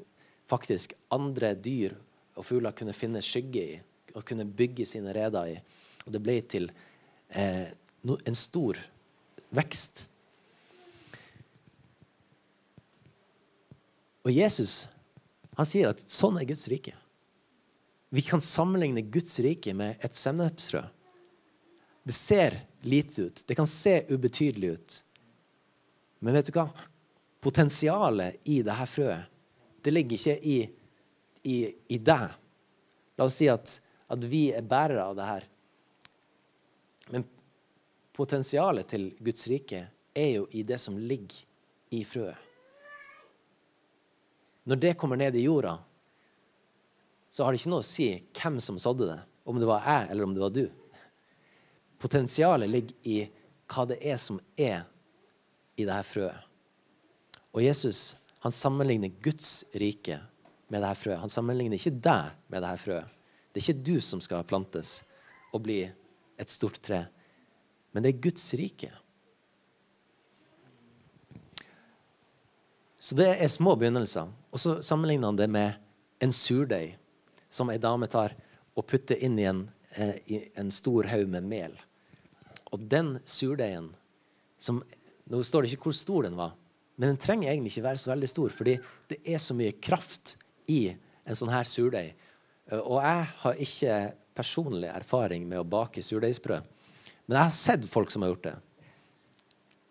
faktisk 0.48 0.94
andre 1.14 1.52
dyr 1.54 1.94
og 2.36 2.46
fugler 2.46 2.74
kunne 2.76 2.94
finne 2.96 3.22
skygge 3.24 3.62
i 3.62 3.76
og 4.16 4.24
kunne 4.24 4.46
bygge 4.48 4.86
sine 4.88 5.12
reder 5.12 5.52
i. 5.52 5.56
Og 6.06 6.12
det 6.14 6.22
ble 6.24 6.36
til 6.48 6.70
eh, 7.28 7.68
en 8.06 8.38
stor 8.38 8.78
vekst. 9.54 10.06
Og 14.26 14.34
Jesus 14.34 14.88
han 15.56 15.68
sier 15.68 15.88
at 15.88 16.02
sånn 16.10 16.36
er 16.40 16.48
Guds 16.50 16.66
rike. 16.68 16.92
Vi 18.12 18.22
kan 18.26 18.42
sammenligne 18.44 19.06
Guds 19.12 19.38
rike 19.40 19.72
med 19.74 20.02
et 20.04 20.14
sennepsfrø. 20.18 20.82
Det 22.06 22.14
ser 22.14 22.58
lite 22.84 23.22
ut. 23.22 23.42
Det 23.46 23.54
kan 23.56 23.66
se 23.70 24.02
ubetydelig 24.08 24.68
ut. 24.76 24.96
Men 26.18 26.36
vet 26.36 26.50
du 26.50 26.58
hva? 26.58 26.66
Potensialet 27.42 28.42
i 28.50 28.60
dette 28.66 28.86
frøet, 28.90 29.32
det 29.82 29.94
ligger 29.94 30.18
ikke 30.18 30.36
i, 30.42 30.56
i, 31.46 31.56
i 31.94 31.98
deg. 32.02 32.32
La 33.16 33.26
oss 33.26 33.38
si 33.40 33.48
at, 33.50 33.78
at 34.10 34.26
vi 34.26 34.48
er 34.54 34.66
bærere 34.66 35.04
av 35.06 35.14
det 35.18 35.28
her. 35.28 35.46
Men 37.14 37.26
potensialet 38.16 38.90
til 38.90 39.12
Guds 39.22 39.46
rike 39.52 39.86
er 40.16 40.32
jo 40.34 40.48
i 40.50 40.66
det 40.66 40.80
som 40.82 40.98
ligger 40.98 41.38
i 41.94 42.02
frøet. 42.04 42.45
Når 44.66 44.80
det 44.82 44.96
kommer 44.98 45.18
ned 45.20 45.36
i 45.38 45.44
jorda, 45.46 45.76
så 47.30 47.44
har 47.44 47.52
det 47.52 47.60
ikke 47.60 47.70
noe 47.70 47.84
å 47.84 47.86
si 47.86 48.08
hvem 48.34 48.58
som 48.62 48.78
sådde 48.82 49.08
det, 49.12 49.18
om 49.46 49.60
det 49.62 49.68
var 49.68 49.86
jeg 49.86 50.10
eller 50.10 50.26
om 50.26 50.34
det 50.34 50.42
var 50.42 50.54
du. 50.54 50.64
Potensialet 52.02 52.70
ligger 52.70 53.08
i 53.08 53.18
hva 53.70 53.86
det 53.86 53.98
er 54.02 54.18
som 54.20 54.40
er 54.58 54.84
i 55.76 55.86
dette 55.86 56.02
frøet. 56.08 56.42
Og 57.54 57.62
Jesus 57.62 58.16
han 58.42 58.52
sammenligner 58.52 59.10
Guds 59.22 59.64
rike 59.74 60.20
med 60.68 60.82
dette 60.82 60.98
frøet. 61.00 61.18
Han 61.22 61.32
sammenligner 61.32 61.78
ikke 61.80 61.96
deg 61.98 62.34
med 62.52 62.62
dette 62.62 62.82
frøet. 62.82 63.14
Det 63.50 63.62
er 63.62 63.64
ikke 63.64 63.86
du 63.88 63.96
som 64.04 64.20
skal 64.22 64.44
plantes 64.46 65.00
og 65.54 65.62
bli 65.64 65.80
et 66.36 66.52
stort 66.52 66.76
tre, 66.84 67.06
men 67.90 68.04
det 68.04 68.12
er 68.12 68.24
Guds 68.26 68.44
rike. 68.60 68.90
Så 73.00 73.16
det 73.16 73.30
er 73.34 73.48
små 73.48 73.76
begynnelser. 73.78 74.28
Og 74.54 74.62
så 74.62 74.78
sammenligner 74.84 75.30
han 75.30 75.38
det 75.38 75.48
med 75.52 75.80
en 76.22 76.32
surdeig 76.32 76.96
som 77.52 77.70
ei 77.72 77.78
dame 77.82 78.08
tar 78.10 78.34
og 78.76 78.86
putter 78.88 79.18
inn 79.24 79.38
i 79.40 79.48
en, 79.48 79.66
eh, 79.96 80.16
i 80.26 80.40
en 80.56 80.70
stor 80.70 81.08
haug 81.10 81.28
med 81.32 81.48
mel. 81.48 81.76
Og 82.72 82.80
den 82.80 83.18
surdeigen 83.24 83.94
som 84.58 84.82
Nå 85.26 85.40
står 85.42 85.64
det 85.64 85.72
ikke 85.74 85.88
hvor 85.88 85.94
stor 85.98 86.22
den 86.22 86.36
var, 86.38 86.52
men 86.94 87.08
den 87.10 87.16
trenger 87.18 87.50
egentlig 87.50 87.72
ikke 87.72 87.88
være 87.88 87.98
så 87.98 88.12
veldig 88.12 88.28
stor, 88.30 88.52
fordi 88.54 88.76
det 89.10 89.16
er 89.26 89.40
så 89.42 89.56
mye 89.58 89.72
kraft 89.82 90.36
i 90.70 90.92
en 91.26 91.34
sånn 91.34 91.50
her 91.50 91.66
surdeig. 91.66 92.12
Eh, 92.70 92.78
og 92.78 93.00
jeg 93.02 93.24
har 93.42 93.64
ikke 93.64 93.96
personlig 94.38 94.92
erfaring 94.92 95.48
med 95.50 95.58
å 95.58 95.66
bake 95.66 96.04
surdeigsbrød, 96.04 96.68
men 97.26 97.36
jeg 97.40 97.42
har 97.42 97.56
sett 97.56 97.88
folk 97.90 98.12
som 98.14 98.22
har 98.22 98.30
gjort 98.30 98.46
det. 98.46 98.54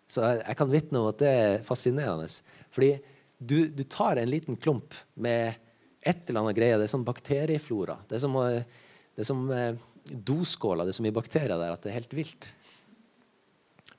Så 0.08 0.24
jeg, 0.24 0.40
jeg 0.40 0.58
kan 0.62 0.72
vitne 0.72 1.02
om 1.02 1.10
at 1.10 1.20
det 1.20 1.34
er 1.42 1.62
fascinerende. 1.66 2.30
Fordi 2.72 2.94
du, 3.38 3.68
du, 3.68 3.82
tar 3.84 4.16
en 4.16 4.30
liten 4.30 4.56
klump 4.56 4.94
med 5.14 5.54
et 6.00 6.30
eller 6.30 6.40
annet 6.40 6.56
greie. 6.56 6.78
Det 6.78 6.86
er 6.86 6.92
sånn 6.92 7.06
bakterieflora. 7.06 7.98
Det 8.08 8.16
er 8.16 8.22
som, 8.22 8.36
det 8.36 9.24
er 9.24 9.28
som 9.28 9.42
eh, 9.52 9.82
doskåler. 10.06 10.86
Det 10.86 10.94
er 10.94 10.98
så 11.00 11.04
mye 11.04 11.16
bakterier 11.16 11.58
der 11.58 11.74
at 11.74 11.84
det 11.84 11.92
er 11.92 11.98
helt 11.98 12.16
vilt. 12.16 12.50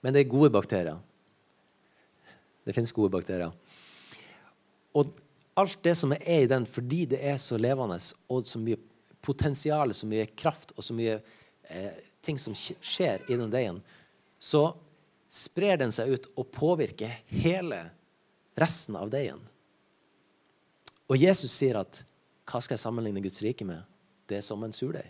Men 0.01 0.15
det 0.15 0.24
er 0.24 0.32
gode 0.32 0.50
bakterier. 0.53 0.98
Det 2.67 2.75
fins 2.75 2.94
gode 2.96 3.13
bakterier. 3.13 3.53
Og 4.98 5.13
alt 5.58 5.79
det 5.86 5.96
som 5.98 6.13
er 6.15 6.44
i 6.44 6.50
den, 6.50 6.65
fordi 6.70 7.06
det 7.13 7.22
er 7.24 7.38
så 7.41 7.58
levende 7.60 7.98
og 8.34 8.48
så 8.48 8.60
mye 8.62 8.79
potensial, 9.24 9.94
så 9.94 10.08
mye 10.10 10.27
kraft 10.38 10.74
og 10.75 10.86
så 10.86 10.96
mye 10.96 11.17
eh, 11.70 11.94
ting 12.22 12.39
som 12.39 12.56
skjer 12.56 13.24
i 13.27 13.38
den 13.39 13.51
deigen, 13.53 13.79
så 14.39 14.70
sprer 15.32 15.79
den 15.82 15.94
seg 15.94 16.13
ut 16.13 16.27
og 16.38 16.51
påvirker 16.56 17.20
hele 17.41 17.82
resten 18.58 18.98
av 18.98 19.12
deigen. 19.14 19.42
Og 21.08 21.20
Jesus 21.22 21.54
sier 21.54 21.78
at 21.80 22.02
hva 22.48 22.62
skal 22.64 22.76
jeg 22.76 22.84
sammenligne 22.84 23.22
Guds 23.24 23.40
rike 23.46 23.68
med? 23.68 23.84
Det 24.28 24.40
er 24.40 24.46
som 24.46 24.64
en 24.64 24.76
surdeig. 24.76 25.08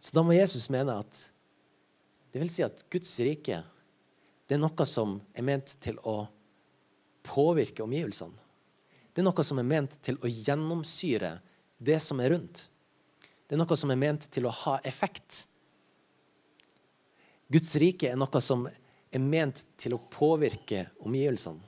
Så 0.00 0.14
da 0.16 0.22
må 0.24 0.36
Jesus 0.36 0.70
mene 0.72 0.94
at 1.02 1.24
det 2.32 2.40
vil 2.40 2.52
si 2.52 2.62
at 2.64 2.84
Guds 2.92 3.10
rike 3.24 3.62
det 4.48 4.56
er 4.56 4.60
noe 4.62 4.84
som 4.88 5.18
er 5.36 5.44
ment 5.44 5.74
til 5.84 5.98
å 6.08 6.22
påvirke 7.28 7.84
omgivelsene. 7.84 8.38
Det 9.12 9.20
er 9.20 9.26
noe 9.26 9.44
som 9.44 9.60
er 9.60 9.66
ment 9.68 9.98
til 10.04 10.16
å 10.22 10.30
gjennomsyre 10.30 11.34
det 11.76 11.98
som 12.00 12.20
er 12.22 12.32
rundt. 12.32 12.68
Det 13.44 13.56
er 13.56 13.60
noe 13.60 13.76
som 13.76 13.92
er 13.92 14.00
ment 14.00 14.28
til 14.32 14.46
å 14.48 14.54
ha 14.62 14.78
effekt. 14.88 15.42
Guds 17.52 17.74
rike 17.80 18.12
er 18.12 18.16
noe 18.20 18.40
som 18.44 18.64
er 19.10 19.22
ment 19.22 19.64
til 19.80 19.96
å 19.96 20.02
påvirke 20.12 20.86
omgivelsene. 21.04 21.64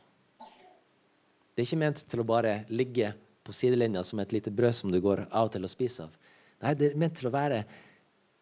Det 1.55 1.63
er 1.63 1.69
ikke 1.69 1.83
ment 1.83 2.03
til 2.09 2.23
å 2.23 2.29
bare 2.29 2.63
ligge 2.73 3.13
på 3.45 3.53
sidelinja 3.57 4.03
som 4.07 4.21
et 4.23 4.33
lite 4.33 4.53
brød 4.55 4.75
som 4.77 4.93
du 4.93 5.01
går 5.03 5.27
av 5.29 5.49
og 5.49 5.55
til 5.55 5.67
å 5.67 5.71
spise 5.71 6.07
av. 6.07 6.15
Nei, 6.61 6.75
det 6.77 6.91
er 6.91 7.01
ment 7.01 7.17
til 7.19 7.29
å 7.29 7.35
være 7.35 7.65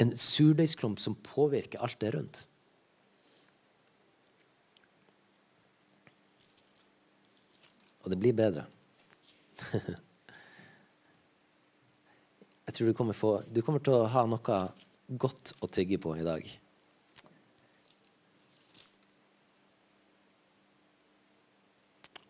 en 0.02 0.12
surdeigsklump 0.14 0.99
som 1.02 1.17
påvirker 1.26 1.83
alt 1.83 1.99
det 2.02 2.11
rundt. 2.14 2.45
Og 8.05 8.12
det 8.12 8.21
blir 8.23 8.35
bedre. 8.37 8.64
Jeg 12.69 12.75
tror 12.76 12.87
du 12.87 12.95
kommer, 12.95 13.17
få, 13.17 13.43
du 13.49 13.62
kommer 13.64 13.83
til 13.83 13.95
å 13.97 14.07
ha 14.12 14.23
noe 14.28 14.59
godt 15.09 15.55
å 15.64 15.67
tygge 15.73 15.99
på 16.02 16.14
i 16.19 16.26
dag. 16.26 16.45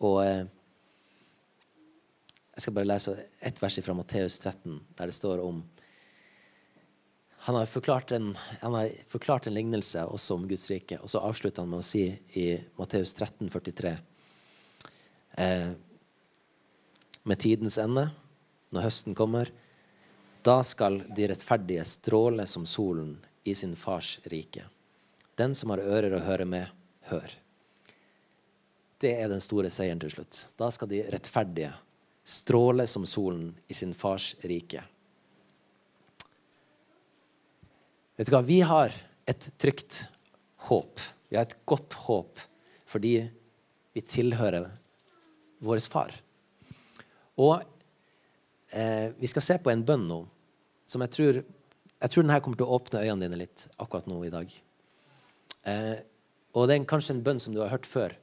Og 0.04 0.20
eh, 0.24 0.44
jeg 2.54 2.64
skal 2.64 2.74
bare 2.74 2.90
lese 2.90 3.16
ett 3.38 3.60
vers 3.62 3.78
fra 3.84 3.94
Matteus 3.94 4.38
13, 4.42 4.78
der 4.98 5.10
det 5.10 5.14
står 5.14 5.42
om 5.44 5.62
han 7.40 7.54
har, 7.54 7.66
forklart 7.70 8.10
en, 8.12 8.32
han 8.60 8.74
har 8.74 8.88
forklart 9.08 9.46
en 9.46 9.54
lignelse 9.54 10.02
også 10.04 10.34
om 10.34 10.48
Guds 10.50 10.66
rike. 10.70 10.98
Og 10.98 11.10
så 11.10 11.22
avslutter 11.22 11.62
han 11.62 11.70
med 11.70 11.80
å 11.80 11.86
si 11.86 12.02
i 12.34 12.48
Matteus 12.76 13.14
13, 13.14 13.46
43 13.48 13.92
eh, 15.38 15.70
Med 17.22 17.40
tidens 17.40 17.78
ende, 17.78 18.08
når 18.74 18.88
høsten 18.88 19.14
kommer, 19.16 19.52
da 20.42 20.58
skal 20.66 20.98
de 21.14 21.30
rettferdige 21.30 21.86
stråle 21.86 22.46
som 22.50 22.66
solen 22.66 23.14
i 23.46 23.54
sin 23.54 23.76
fars 23.78 24.18
rike. 24.28 24.66
Den 25.38 25.54
som 25.54 25.70
har 25.70 25.84
ører 25.84 26.18
å 26.18 26.24
høre 26.26 26.44
med, 26.48 26.66
hør. 27.08 27.38
Det 28.98 29.12
er 29.14 29.30
den 29.30 29.42
store 29.42 29.70
seieren 29.70 30.00
til 30.02 30.10
slutt. 30.10 30.40
Da 30.58 30.70
skal 30.74 30.90
de 30.90 31.04
rettferdige 31.12 31.70
stråle 32.28 32.86
som 32.90 33.06
solen 33.08 33.52
i 33.70 33.76
sin 33.76 33.94
fars 33.96 34.32
rike. 34.42 34.82
Vet 38.18 38.26
du 38.26 38.34
hva? 38.34 38.42
Vi 38.42 38.58
har 38.66 38.94
et 39.28 39.50
trygt 39.60 40.02
håp. 40.68 41.00
Vi 41.30 41.38
har 41.38 41.46
et 41.46 41.58
godt 41.68 41.94
håp 42.08 42.42
fordi 42.88 43.20
vi 43.94 44.02
tilhører 44.02 44.66
vår 45.62 45.80
far. 45.92 46.14
Og 47.38 47.60
eh, 48.72 49.14
vi 49.14 49.30
skal 49.30 49.44
se 49.44 49.58
på 49.62 49.70
en 49.70 49.84
bønn 49.86 50.08
nå 50.08 50.22
som 50.88 51.04
jeg 51.04 51.14
tror 51.14 51.40
jeg 51.98 52.12
tror 52.12 52.24
denne 52.24 52.38
kommer 52.42 52.58
til 52.58 52.68
å 52.68 52.76
åpne 52.78 53.02
øynene 53.02 53.26
dine 53.26 53.40
litt 53.40 53.64
akkurat 53.82 54.06
nå 54.06 54.20
i 54.22 54.30
dag. 54.30 54.52
Eh, 55.66 55.96
og 56.54 56.68
det 56.68 56.76
er 56.76 56.88
kanskje 56.88 57.16
en 57.16 57.24
bønn 57.26 57.40
som 57.42 57.54
du 57.54 57.58
har 57.62 57.72
hørt 57.72 57.88
før. 57.90 58.14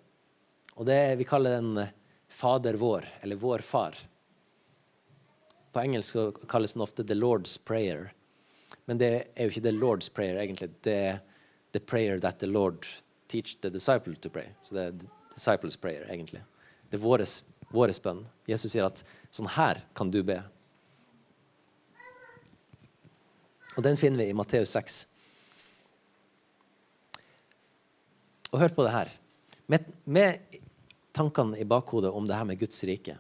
Og 0.75 0.86
det 0.86 1.15
Vi 1.15 1.27
kaller 1.27 1.58
den 1.58 1.77
eh, 1.77 1.94
Fader 2.27 2.74
vår, 2.74 3.08
eller 3.22 3.36
Vår 3.36 3.60
Far. 3.60 3.96
På 5.72 5.79
engelsk 5.79 6.17
kalles 6.48 6.74
den 6.74 6.84
ofte 6.84 7.03
The 7.03 7.15
Lord's 7.15 7.55
Prayer. 7.63 8.12
Men 8.86 8.98
det 8.98 9.12
er 9.36 9.48
jo 9.48 9.53
ikke 9.53 9.63
the 9.63 9.72
Lord's 9.72 10.10
prayer, 10.12 10.36
egentlig. 10.41 10.70
Det 10.84 10.96
er 10.96 11.22
the 11.72 11.79
prayer 11.79 12.20
that 12.20 12.39
the 12.39 12.48
Lord 12.48 12.86
teach 13.27 13.58
the 13.62 13.70
disciple 13.70 14.15
to 14.15 14.29
pray. 14.29 14.51
Så 14.62 14.75
det 14.75 14.84
er 14.84 14.91
the 14.91 15.10
disciples 15.36 15.77
prayer, 15.77 16.05
egentlig. 16.12 16.44
Det 16.89 17.00
er 17.00 17.03
våres, 17.03 17.44
våres 17.72 18.01
bønn. 18.03 18.25
Jesus 18.48 18.75
sier 18.75 18.88
at 18.88 19.03
sånn 19.32 19.50
her 19.55 19.82
kan 19.96 20.12
du 20.12 20.22
be. 20.27 20.41
Og 23.75 23.84
den 23.84 24.00
finner 24.00 24.24
vi 24.24 24.32
i 24.32 24.38
Matteus 24.38 24.75
6. 24.75 25.00
Og 28.51 28.62
hør 28.62 28.75
på 28.75 28.86
det 28.88 28.96
her. 28.96 29.12
med, 29.67 29.86
med 30.03 30.62
tankene 31.16 31.60
i 31.62 31.68
bakhodet 31.68 32.12
om 32.12 32.28
det 32.28 32.36
her 32.38 32.48
med 32.48 32.60
Guds 32.60 32.84
rike, 32.88 33.18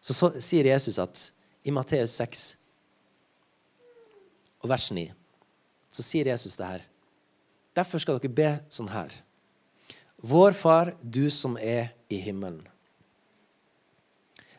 så, 0.00 0.14
så 0.14 0.30
sier 0.40 0.70
Jesus 0.70 0.98
at 1.02 1.26
i 1.66 1.72
Matteus 1.74 2.14
6 2.16 2.44
og 4.62 4.70
vers 4.70 4.88
9 4.96 5.10
så 5.90 6.04
sier 6.06 6.30
Jesus 6.30 6.56
det 6.56 6.68
her. 6.68 6.84
Derfor 7.76 8.02
skal 8.02 8.20
dere 8.20 8.32
be 8.34 8.50
sånn 8.72 8.90
her. 8.92 9.12
Vår 10.22 10.54
Far, 10.56 10.92
du 11.02 11.26
som 11.32 11.56
er 11.58 11.90
i 12.12 12.20
himmelen. 12.22 12.62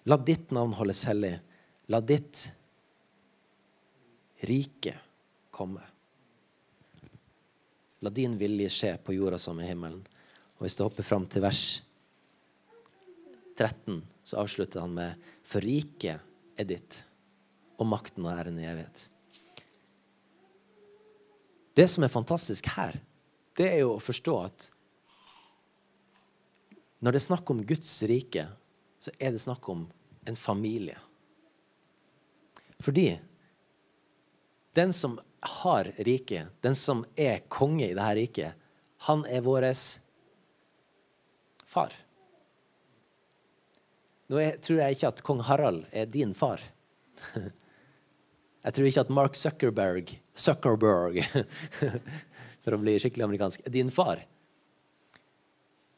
La 0.09 0.17
ditt 0.17 0.49
navn 0.51 0.73
holdes 0.75 1.03
hellig. 1.05 1.35
La 1.91 2.01
ditt 2.01 2.47
rike 4.49 4.95
komme. 5.53 5.83
La 8.01 8.09
din 8.09 8.37
vilje 8.39 8.71
skje 8.73 8.95
på 9.05 9.13
jorda 9.13 9.37
som 9.41 9.59
i 9.61 9.67
himmelen. 9.69 10.01
Og 10.61 10.67
Hvis 10.67 10.75
du 10.77 10.83
hopper 10.85 11.01
fram 11.01 11.23
til 11.25 11.41
vers 11.41 11.81
13, 13.57 13.95
så 14.21 14.37
avslutter 14.37 14.83
han 14.83 14.91
med 14.93 15.23
For 15.41 15.57
riket 15.65 16.21
er 16.53 16.67
ditt, 16.69 16.99
og 17.81 17.89
makten 17.89 18.27
og 18.27 18.35
æren 18.35 18.59
i 18.61 18.67
evighet. 18.69 19.07
Det 21.73 21.87
som 21.89 22.05
er 22.05 22.13
fantastisk 22.13 22.69
her, 22.75 22.99
det 23.57 23.71
er 23.71 23.81
jo 23.81 23.95
å 23.95 24.03
forstå 24.05 24.35
at 24.43 24.67
når 27.01 27.15
det 27.17 27.23
er 27.23 27.25
snakk 27.25 27.49
om 27.49 27.65
Guds 27.65 27.95
rike, 28.05 28.45
så 29.01 29.09
er 29.17 29.33
det 29.33 29.41
snakk 29.41 29.65
om 29.73 29.87
en 30.29 30.37
familie. 30.37 30.99
Fordi 32.77 33.15
den 34.77 34.93
som 34.93 35.17
har 35.65 35.89
riket, 36.05 36.53
den 36.61 36.77
som 36.77 37.01
er 37.17 37.41
konge 37.49 37.87
i 37.87 37.97
dette 37.97 38.13
riket, 38.19 38.67
han 39.09 39.25
er 39.25 39.41
vår 39.41 39.71
far. 41.71 41.95
Nå 44.31 44.43
tror 44.63 44.79
jeg 44.79 44.95
ikke 44.95 45.11
at 45.11 45.23
kong 45.27 45.41
Harald 45.47 45.85
er 45.91 46.07
din 46.11 46.35
far. 46.37 46.61
Jeg 48.61 48.75
tror 48.77 48.87
ikke 48.87 49.01
at 49.01 49.09
Mark 49.09 49.35
Zuckerberg, 49.35 50.11
Zuckerberg 50.37 51.17
for 52.61 52.75
å 52.75 52.79
bli 52.81 52.93
skikkelig 53.01 53.25
amerikansk, 53.25 53.63
er 53.65 53.73
din 53.73 53.89
far. 53.89 54.21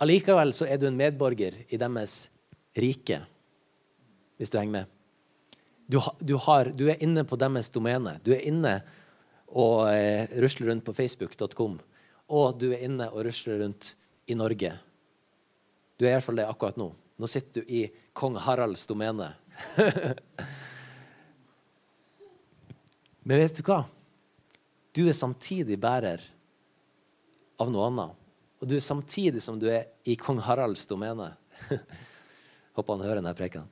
Allikevel 0.03 0.53
så 0.55 0.69
er 0.71 0.79
du 0.79 0.87
en 0.87 0.95
medborger 0.95 1.57
i 1.67 1.79
deres 1.79 2.15
rike, 2.79 3.19
hvis 4.39 4.53
du 4.53 4.57
henger 4.61 4.77
med. 4.77 4.93
Du, 5.91 5.99
du, 6.23 6.37
har, 6.47 6.71
du 6.71 6.87
er 6.87 7.03
inne 7.03 7.25
på 7.27 7.35
deres 7.35 7.67
domene. 7.75 8.15
Du 8.23 8.31
er 8.31 8.47
inne 8.47 8.77
og 9.51 9.89
eh, 9.91 10.31
rusler 10.41 10.71
rundt 10.71 10.87
på 10.87 10.95
facebook.com. 10.95 11.75
Og 12.33 12.57
du 12.63 12.69
er 12.71 12.87
inne 12.87 13.11
og 13.11 13.27
rusler 13.27 13.59
rundt 13.61 13.93
i 14.31 14.39
Norge. 14.39 14.71
Du 15.97 16.05
er 16.05 16.15
iallfall 16.15 16.39
det 16.41 16.47
akkurat 16.49 16.77
nå. 16.79 16.89
Nå 17.21 17.29
sitter 17.29 17.61
du 17.61 17.73
i 17.73 17.85
kong 18.17 18.37
Haralds 18.41 18.87
domene. 18.89 19.33
Men 23.23 23.39
vet 23.39 23.55
du 23.59 23.63
hva? 23.67 23.83
Du 24.93 25.05
er 25.07 25.15
samtidig 25.17 25.77
bærer 25.81 26.21
av 27.61 27.71
noe 27.71 27.87
annet. 27.89 28.19
Og 28.61 28.69
du 28.69 28.75
er 28.77 28.83
samtidig 28.83 29.41
som 29.43 29.59
du 29.59 29.67
er 29.71 29.89
i 30.07 30.15
kong 30.19 30.39
Haralds 30.43 30.87
domene. 30.89 31.33
Håper 32.73 32.93
han 32.95 33.05
hører 33.05 33.21
denne 33.21 33.35
preken. 33.37 33.69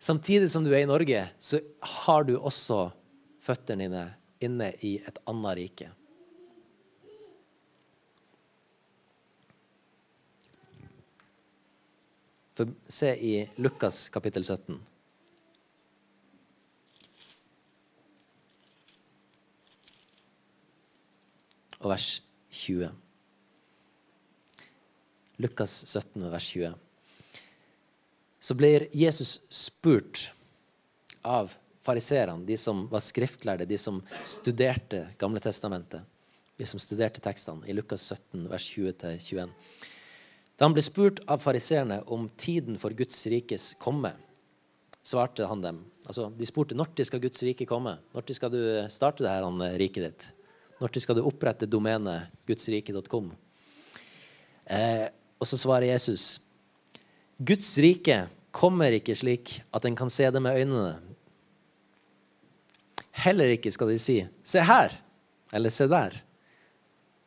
Samtidig 0.00 0.48
som 0.50 0.64
du 0.64 0.72
er 0.72 0.84
i 0.84 0.88
Norge, 0.88 1.26
så 1.38 1.60
har 2.06 2.24
du 2.24 2.36
også 2.38 2.88
føttene 3.44 3.84
dine 3.86 4.04
inne 4.40 4.70
i 4.86 4.96
et 5.04 5.18
annet 5.28 5.58
rike. 5.58 5.90
For 12.60 12.68
se 12.88 13.16
i 13.16 13.48
Lukas 13.56 14.08
kapittel 14.12 14.44
17. 14.44 14.74
og 21.80 21.86
vers 21.88 22.08
20. 22.52 22.90
Lukas 25.40 25.78
17 25.86 26.26
vers 26.34 26.48
20. 26.52 26.74
Så 28.44 28.56
blir 28.60 28.84
Jesus 28.92 29.38
spurt 29.48 30.26
av 31.24 31.54
fariserene, 31.80 32.44
de 32.44 32.58
som 32.60 32.82
var 32.92 33.00
skriftlærde, 33.00 33.64
de 33.64 33.78
som 33.80 34.02
studerte 34.28 35.06
Gamle 35.16 35.40
testamentet, 35.40 36.04
de 36.60 36.68
som 36.68 36.82
studerte 36.82 37.24
tekstene, 37.24 37.64
i 37.64 37.72
Lukas 37.72 38.04
17, 38.12 38.44
vers 38.52 38.68
20-21. 38.76 39.56
Da 40.60 40.68
han 40.68 40.76
ble 40.76 40.82
spurt 40.84 41.22
av 41.24 41.40
fariseerne 41.40 42.02
om 42.12 42.26
tiden 42.36 42.76
for 42.76 42.92
Guds 42.92 43.22
rikes 43.32 43.72
komme, 43.80 44.12
svarte 45.00 45.48
han 45.48 45.64
dem 45.64 45.78
altså 46.10 46.26
De 46.34 46.46
spurte 46.48 46.76
når 46.76 47.04
skal 47.06 47.22
Guds 47.22 47.42
rike 47.46 47.66
komme. 47.68 47.96
Når 48.14 48.34
skal 48.34 48.52
du 48.52 48.60
starte 48.90 49.24
det 49.24 49.30
her 49.30 49.78
riket 49.78 50.04
ditt? 50.04 50.28
Når 50.80 50.98
skal 50.98 51.18
du 51.18 51.22
opprette 51.28 51.68
domenet 51.70 52.30
gudsrike.com? 52.48 53.30
Eh, 54.66 55.06
og 55.38 55.46
så 55.46 55.58
svarer 55.60 55.92
Jesus 55.92 56.40
Guds 57.38 57.70
rike 57.78 58.26
kommer 58.50 58.92
ikke 58.92 59.14
slik 59.16 59.60
at 59.72 59.86
en 59.86 59.96
kan 59.96 60.10
se 60.10 60.26
det 60.30 60.42
med 60.42 60.58
øynene. 60.58 60.98
Heller 63.22 63.54
ikke 63.54 63.70
skal 63.70 63.88
de 63.88 63.98
si 63.98 64.26
'se 64.44 64.60
her' 64.60 64.98
eller 65.52 65.70
'se 65.70 65.86
der'. 65.86 66.22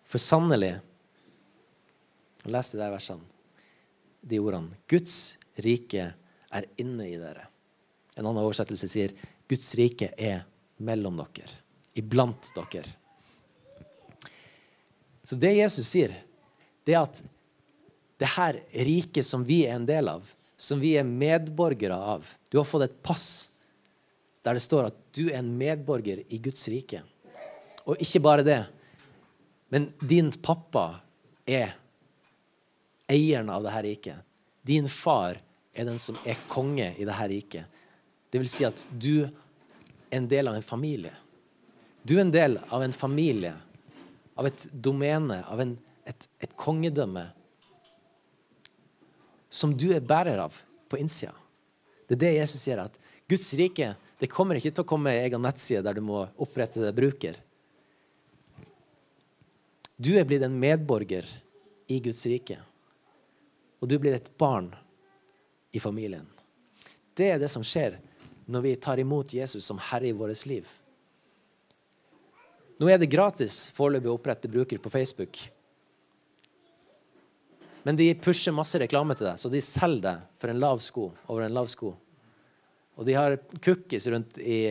For 0.03 0.17
sannelig 0.17 0.81
Les 2.45 2.71
de 2.73 2.79
der 2.79 2.91
versene, 2.91 3.23
de 4.21 4.39
ordene. 4.39 4.75
Guds 4.89 5.38
rike 5.63 6.10
er 6.53 6.67
inne 6.82 7.08
i 7.08 7.17
dere. 7.19 7.47
En 8.17 8.25
annen 8.25 8.43
oversettelse 8.43 8.89
sier 8.89 9.13
'Guds 9.47 9.73
rike 9.75 10.12
er 10.17 10.43
mellom 10.77 11.17
dere', 11.17 11.60
iblant 11.95 12.51
dere. 12.56 12.89
Så 15.23 15.36
det 15.39 15.53
Jesus 15.56 15.88
sier, 15.88 16.13
det 16.84 16.95
er 16.95 17.03
at 17.03 17.23
det 18.19 18.29
her 18.36 18.60
riket 18.86 19.25
som 19.25 19.43
vi 19.43 19.63
er 19.65 19.75
en 19.75 19.88
del 19.88 20.10
av, 20.12 20.27
som 20.58 20.79
vi 20.79 20.93
er 20.95 21.03
medborgere 21.03 21.95
av 21.95 22.27
Du 22.49 22.58
har 22.58 22.67
fått 22.67 22.86
et 22.86 23.03
pass 23.03 23.49
der 24.43 24.53
det 24.53 24.63
står 24.63 24.89
at 24.89 24.97
du 25.15 25.29
er 25.29 25.39
en 25.39 25.53
medborger 25.58 26.19
i 26.27 26.38
Guds 26.43 26.67
rike. 26.67 26.99
Og 27.88 27.99
ikke 28.03 28.19
bare 28.23 28.43
det, 28.43 28.60
men 29.71 29.88
din 29.99 30.32
pappa 30.43 31.01
er 31.47 31.71
eieren 33.11 33.49
av 33.49 33.65
dette 33.65 33.81
riket. 33.85 34.17
Din 34.61 34.87
far 34.89 35.39
er 35.73 35.85
den 35.85 35.99
som 35.99 36.17
er 36.25 36.39
konge 36.47 36.93
i 36.97 37.05
dette 37.05 37.27
riket. 37.29 37.81
Det 38.29 38.41
vil 38.41 38.49
si 38.49 38.65
at 38.65 38.85
du 38.89 39.25
er 39.25 39.31
en 40.13 40.27
del 40.29 40.47
av 40.47 40.57
en 40.57 40.65
familie. 40.65 41.13
Du 42.03 42.17
er 42.17 42.25
en 42.25 42.33
del 42.33 42.59
av 42.69 42.83
en 42.83 42.93
familie 42.93 43.53
av 44.35 44.47
et 44.49 44.65
domene, 44.73 45.43
av 45.45 45.61
en, 45.61 45.75
et, 46.09 46.27
et, 46.41 46.53
kongedømme, 46.57 47.27
som 49.53 49.75
du 49.77 49.91
er 49.93 50.01
bærer 50.01 50.41
av 50.41 50.55
på 50.89 50.97
innsida. 50.97 51.35
Det 52.09 52.17
er 52.17 52.23
det 52.23 52.33
Jesus 52.39 52.63
sier, 52.65 52.81
at 52.81 52.97
Guds 53.29 53.53
rike 53.57 53.93
det 54.19 54.29
kommer 54.31 54.57
ikke 54.57 54.71
til 54.73 54.85
å 54.85 54.87
komme 54.87 55.13
ei 55.13 55.25
egen 55.27 55.41
nettside 55.43 55.83
der 55.85 55.97
du 55.97 56.03
må 56.05 56.23
opprette 56.41 56.81
det 56.81 56.93
bruker. 56.97 57.37
Du 59.97 60.15
er 60.17 60.25
blitt 60.27 60.43
en 60.45 60.57
medborger 60.59 61.27
i 61.91 61.99
Guds 62.03 62.25
rike. 62.29 62.57
Og 63.83 63.89
du 63.91 63.97
blir 63.99 64.15
et 64.15 64.29
barn 64.39 64.69
i 65.75 65.79
familien. 65.83 66.23
Det 67.13 67.33
er 67.33 67.41
det 67.41 67.49
som 67.51 67.65
skjer 67.67 67.97
når 68.47 68.61
vi 68.63 68.77
tar 68.79 68.99
imot 69.01 69.33
Jesus 69.35 69.65
som 69.67 69.81
herre 69.91 70.07
i 70.07 70.15
vårt 70.15 70.45
liv. 70.47 70.69
Nå 72.79 72.87
er 72.87 73.01
det 73.01 73.11
gratis 73.11 73.65
foreløpig 73.75 74.07
å 74.07 74.15
opprette 74.15 74.51
bruker 74.51 74.79
på 74.79 74.91
Facebook. 74.91 75.41
Men 77.83 77.99
de 77.99 78.07
pusher 78.23 78.55
masse 78.55 78.79
reklame 78.79 79.17
til 79.19 79.27
deg, 79.27 79.41
så 79.41 79.51
de 79.51 79.59
selger 79.59 80.05
deg 80.05 80.21
for 80.39 80.53
en 80.53 80.61
lav 80.63 80.79
sko 80.83 81.09
over 81.27 81.43
en 81.43 81.55
lav 81.57 81.67
sko. 81.71 81.91
Og 82.95 83.07
de 83.07 83.17
har 83.17 83.35
cookies 83.57 84.07
rundt 84.13 84.39
i, 84.39 84.61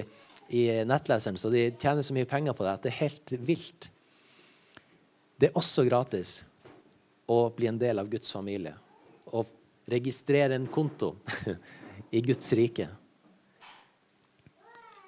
i 0.56 0.62
nettleseren, 0.88 1.36
så 1.36 1.50
de 1.52 1.66
tjener 1.76 2.06
så 2.06 2.16
mye 2.16 2.30
penger 2.30 2.56
på 2.56 2.64
det 2.64 2.72
at 2.72 2.86
det 2.86 2.94
er 2.94 3.02
helt 3.02 3.34
vilt. 3.44 3.90
Det 5.36 5.50
er 5.50 5.60
også 5.60 5.84
gratis 5.84 6.32
å 7.28 7.42
bli 7.52 7.68
en 7.68 7.80
del 7.82 8.00
av 8.00 8.08
Guds 8.08 8.32
familie 8.32 8.72
og 9.32 9.50
registrere 9.90 10.56
en 10.56 10.68
konto 10.70 11.14
i 12.16 12.20
Guds 12.24 12.52
rike. 12.56 12.88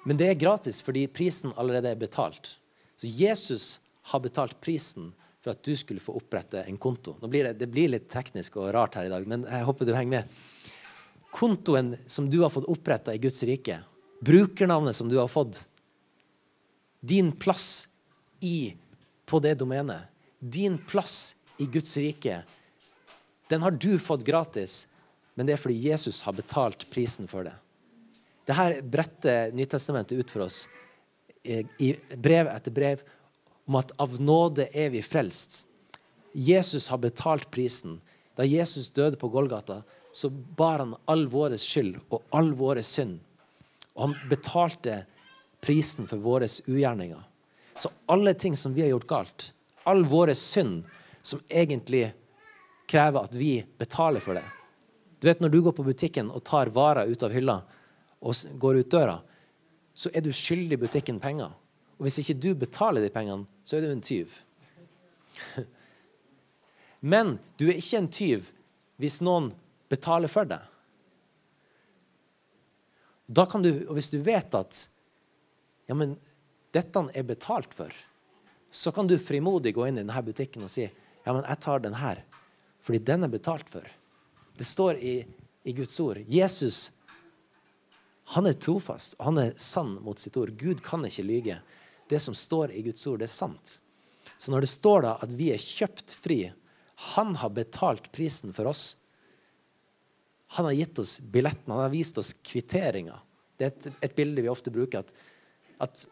Men 0.05 0.19
det 0.19 0.29
er 0.29 0.39
gratis 0.39 0.81
fordi 0.85 1.07
prisen 1.09 1.53
allerede 1.57 1.93
er 1.93 1.99
betalt. 1.99 2.57
Så 2.97 3.09
Jesus 3.09 3.79
har 4.11 4.21
betalt 4.21 4.59
prisen 4.61 5.11
for 5.41 5.53
at 5.53 5.63
du 5.65 5.75
skulle 5.77 6.01
få 6.01 6.15
opprette 6.17 6.63
en 6.65 6.77
konto. 6.81 7.15
Blir 7.21 7.49
det, 7.49 7.59
det 7.61 7.69
blir 7.69 7.91
litt 7.93 8.07
teknisk 8.09 8.57
og 8.61 8.71
rart 8.73 8.97
her 8.97 9.09
i 9.09 9.13
dag, 9.13 9.25
men 9.29 9.45
jeg 9.49 9.65
håper 9.67 9.85
du 9.85 9.93
henger 9.93 10.19
med. 10.19 10.35
Kontoen 11.35 11.95
som 12.09 12.29
du 12.31 12.39
har 12.41 12.53
fått 12.53 12.69
oppretta 12.71 13.13
i 13.13 13.21
Guds 13.21 13.43
rike, 13.45 13.79
brukernavnet 14.25 14.95
som 14.97 15.09
du 15.11 15.17
har 15.19 15.29
fått, 15.29 15.65
din 17.05 17.29
plass 17.31 17.87
i, 18.41 18.73
på 19.25 19.41
det 19.43 19.57
domenet, 19.59 20.09
din 20.39 20.79
plass 20.81 21.35
i 21.61 21.67
Guds 21.69 21.93
rike, 22.01 22.39
den 23.49 23.61
har 23.61 23.71
du 23.71 23.99
fått 23.99 24.25
gratis, 24.25 24.87
men 25.35 25.45
det 25.45 25.55
er 25.55 25.61
fordi 25.61 25.89
Jesus 25.89 26.21
har 26.25 26.33
betalt 26.33 26.87
prisen 26.89 27.27
for 27.27 27.47
det. 27.47 27.53
Dette 28.45 28.81
bretter 28.81 29.51
Nytestamentet 29.57 30.17
ut 30.17 30.31
for 30.31 30.45
oss 30.45 30.65
i 31.45 31.91
brev 32.17 32.47
etter 32.49 32.73
brev 32.73 33.01
om 33.65 33.77
at 33.77 33.91
av 34.01 34.17
nåde 34.21 34.67
er 34.73 34.91
vi 34.93 35.01
frelst. 35.05 35.65
Jesus 36.33 36.87
har 36.89 37.01
betalt 37.01 37.51
prisen. 37.53 37.99
Da 38.35 38.45
Jesus 38.45 38.91
døde 38.91 39.17
på 39.17 39.29
Golgata, 39.29 39.81
så 40.11 40.29
bar 40.29 40.79
han 40.79 40.95
all 41.05 41.25
vår 41.31 41.57
skyld 41.61 41.97
og 42.09 42.23
all 42.35 42.51
vår 42.57 42.81
synd. 42.85 43.19
Og 43.95 44.07
han 44.07 44.15
betalte 44.29 45.03
prisen 45.63 46.07
for 46.09 46.21
våre 46.21 46.49
ugjerninger. 46.67 47.21
Så 47.79 47.89
alle 48.11 48.33
ting 48.33 48.55
som 48.57 48.73
vi 48.73 48.83
har 48.85 48.93
gjort 48.93 49.07
galt, 49.07 49.47
all 49.83 50.05
vår 50.07 50.33
synd 50.37 50.85
som 51.25 51.41
egentlig 51.49 52.09
krever 52.87 53.25
at 53.25 53.35
vi 53.35 53.59
betaler 53.77 54.23
for 54.23 54.37
det. 54.37 54.45
Du 55.19 55.27
vet 55.27 55.39
Når 55.39 55.49
du 55.49 55.61
går 55.61 55.73
på 55.73 55.83
butikken 55.83 56.29
og 56.31 56.43
tar 56.43 56.69
varer 56.73 57.09
ut 57.09 57.23
av 57.23 57.33
hylla 57.33 57.61
og 58.21 58.59
går 58.59 58.81
ut 58.81 58.91
døra, 58.91 59.19
så 59.95 60.11
er 60.13 60.21
du 60.21 60.31
skyldig 60.33 60.79
butikken 60.79 61.19
penger. 61.23 61.53
Og 61.97 62.07
hvis 62.07 62.19
ikke 62.21 62.37
du 62.37 62.51
betaler 62.59 63.01
de 63.01 63.11
pengene, 63.13 63.47
så 63.63 63.77
er 63.77 63.85
du 63.85 63.91
en 63.93 64.03
tyv. 64.03 64.33
Men 67.13 67.37
du 67.57 67.67
er 67.69 67.79
ikke 67.79 68.01
en 68.01 68.11
tyv 68.11 68.49
hvis 69.01 69.21
noen 69.23 69.51
betaler 69.91 70.31
for 70.31 70.47
deg. 70.49 70.61
Da 73.25 73.45
kan 73.49 73.63
du, 73.65 73.71
og 73.87 73.95
Hvis 73.97 74.11
du 74.13 74.19
vet 74.21 74.53
at 74.53 74.85
ja, 75.89 75.95
men 75.97 76.15
dette 76.73 77.01
er 77.13 77.25
betalt 77.25 77.73
for, 77.73 77.93
så 78.71 78.91
kan 78.91 79.07
du 79.07 79.17
frimodig 79.21 79.75
gå 79.75 79.85
inn 79.85 79.97
i 79.97 80.03
denne 80.03 80.21
butikken 80.25 80.65
og 80.65 80.71
si 80.71 80.85
ja, 80.85 81.33
men 81.33 81.43
jeg 81.45 81.61
tar 81.61 81.81
den 81.81 81.97
her, 81.97 82.21
fordi 82.85 83.01
den 83.01 83.25
er 83.25 83.33
betalt 83.33 83.69
for. 83.71 83.85
Det 84.55 84.67
står 84.67 84.99
i, 85.01 85.15
i 85.65 85.73
Guds 85.73 85.97
ord. 85.99 86.21
Jesus 86.29 86.91
han 88.33 88.47
er 88.49 88.57
trofast, 88.57 89.17
og 89.19 89.27
han 89.29 89.37
er 89.43 89.57
sann 89.61 89.97
mot 90.01 90.19
sitt 90.21 90.37
ord. 90.37 90.55
Gud 90.57 90.81
kan 90.85 91.05
ikke 91.05 91.25
lyge. 91.25 91.59
Det 92.09 92.17
som 92.21 92.33
står 92.37 92.73
i 92.73 92.81
Guds 92.85 93.05
ord, 93.07 93.19
det 93.21 93.27
er 93.27 93.35
sant. 93.35 93.79
Så 94.37 94.51
når 94.51 94.65
det 94.65 94.71
står 94.71 95.05
da 95.05 95.11
at 95.21 95.33
vi 95.37 95.51
er 95.53 95.61
kjøpt 95.61 96.15
fri, 96.23 96.39
han 97.13 97.35
har 97.37 97.53
betalt 97.53 98.09
prisen 98.15 98.53
for 98.55 98.71
oss. 98.71 98.95
Han 100.57 100.65
har 100.69 100.77
gitt 100.77 100.99
oss 101.01 101.19
billetten, 101.19 101.69
han 101.73 101.85
har 101.85 101.93
vist 101.93 102.17
oss 102.17 102.33
kvitteringa. 102.45 103.19
Det 103.57 103.67
er 103.67 103.73
et, 103.73 103.87
et, 104.01 104.15
bilde 104.17 104.41
vi 104.41 104.51
ofte 104.51 104.73
bruker. 104.73 105.05
At, 105.05 105.13
at, 105.85 106.05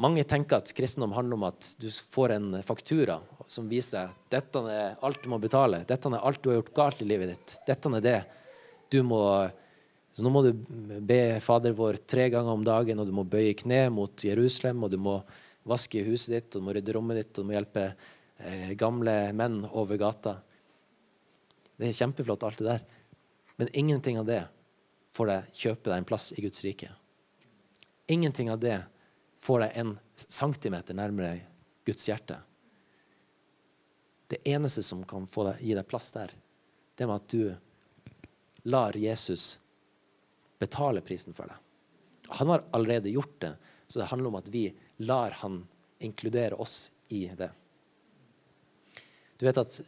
mange 0.00 0.24
tenker 0.26 0.58
at 0.58 0.72
kristendom 0.74 1.14
handler 1.14 1.38
om 1.38 1.46
at 1.48 1.74
du 1.78 1.88
får 1.90 2.34
en 2.34 2.62
faktura 2.66 3.20
som 3.46 3.68
viser 3.70 4.08
at 4.08 4.30
dette 4.32 4.62
er 4.70 4.96
alt 5.04 5.22
du 5.22 5.28
må 5.30 5.38
betale. 5.38 5.84
Dette 5.86 6.10
er 6.10 6.24
alt 6.24 6.42
du 6.42 6.50
har 6.50 6.58
gjort 6.58 6.74
galt 6.74 7.04
i 7.04 7.08
livet 7.08 7.34
ditt. 7.34 7.58
Dette 7.68 7.92
er 7.98 8.04
det 8.04 8.18
du 8.90 9.02
må 9.06 9.20
så 10.14 10.22
nå 10.22 10.30
må 10.30 10.44
du 10.44 10.52
be 11.02 11.40
Fader 11.42 11.72
vår 11.74 11.96
tre 12.06 12.28
ganger 12.30 12.54
om 12.54 12.62
dagen, 12.62 13.00
og 13.02 13.08
du 13.08 13.10
må 13.16 13.24
bøye 13.26 13.56
kne 13.58 13.88
mot 13.90 14.22
Jerusalem, 14.22 14.84
og 14.86 14.92
du 14.92 14.98
må 15.02 15.16
vaske 15.66 16.04
huset 16.06 16.36
ditt, 16.36 16.50
og 16.52 16.62
du 16.62 16.66
må 16.68 16.74
rydde 16.76 16.94
rommet 16.94 17.18
ditt, 17.18 17.32
og 17.32 17.42
du 17.42 17.48
må 17.48 17.56
hjelpe 17.56 17.88
eh, 17.90 18.70
gamle 18.78 19.14
menn 19.34 19.64
over 19.72 19.98
gata. 19.98 20.36
Det 21.74 21.88
er 21.88 21.98
kjempeflott, 21.98 22.46
alt 22.46 22.62
det 22.62 22.68
der. 22.68 22.84
Men 23.58 23.72
ingenting 23.74 24.20
av 24.22 24.28
det 24.30 24.44
får 25.18 25.32
deg 25.32 25.58
kjøpe 25.64 25.90
deg 25.90 25.98
en 25.98 26.06
plass 26.12 26.30
i 26.38 26.46
Guds 26.46 26.62
rike. 26.62 26.92
Ingenting 28.14 28.54
av 28.54 28.62
det 28.62 28.78
får 29.44 29.60
deg 29.60 29.76
en 29.80 29.92
centimeter 30.16 30.96
nærmere 30.96 31.40
Guds 31.84 32.08
hjerte. 32.08 32.38
Det 34.26 34.40
eneste 34.48 34.82
som 34.82 35.02
kan 35.04 35.26
deg, 35.28 35.60
gi 35.60 35.74
deg 35.76 35.88
plass 35.88 36.08
der, 36.16 36.32
det 36.94 37.04
er 37.04 37.10
med 37.10 37.20
at 37.20 37.34
du 37.34 38.64
lar 38.72 38.96
Jesus 38.96 39.58
betale 40.58 41.04
prisen 41.04 41.36
for 41.36 41.50
deg. 41.50 41.60
Han 42.40 42.54
har 42.54 42.64
allerede 42.72 43.12
gjort 43.12 43.36
det, 43.44 43.52
så 43.86 44.00
det 44.00 44.08
handler 44.08 44.32
om 44.32 44.40
at 44.40 44.48
vi 44.48 44.64
lar 45.04 45.36
han 45.42 45.60
inkludere 46.00 46.56
oss 46.56 46.88
i 47.12 47.26
det. 47.36 47.50
Du 49.36 49.44
vet 49.44 49.60
at 49.60 49.80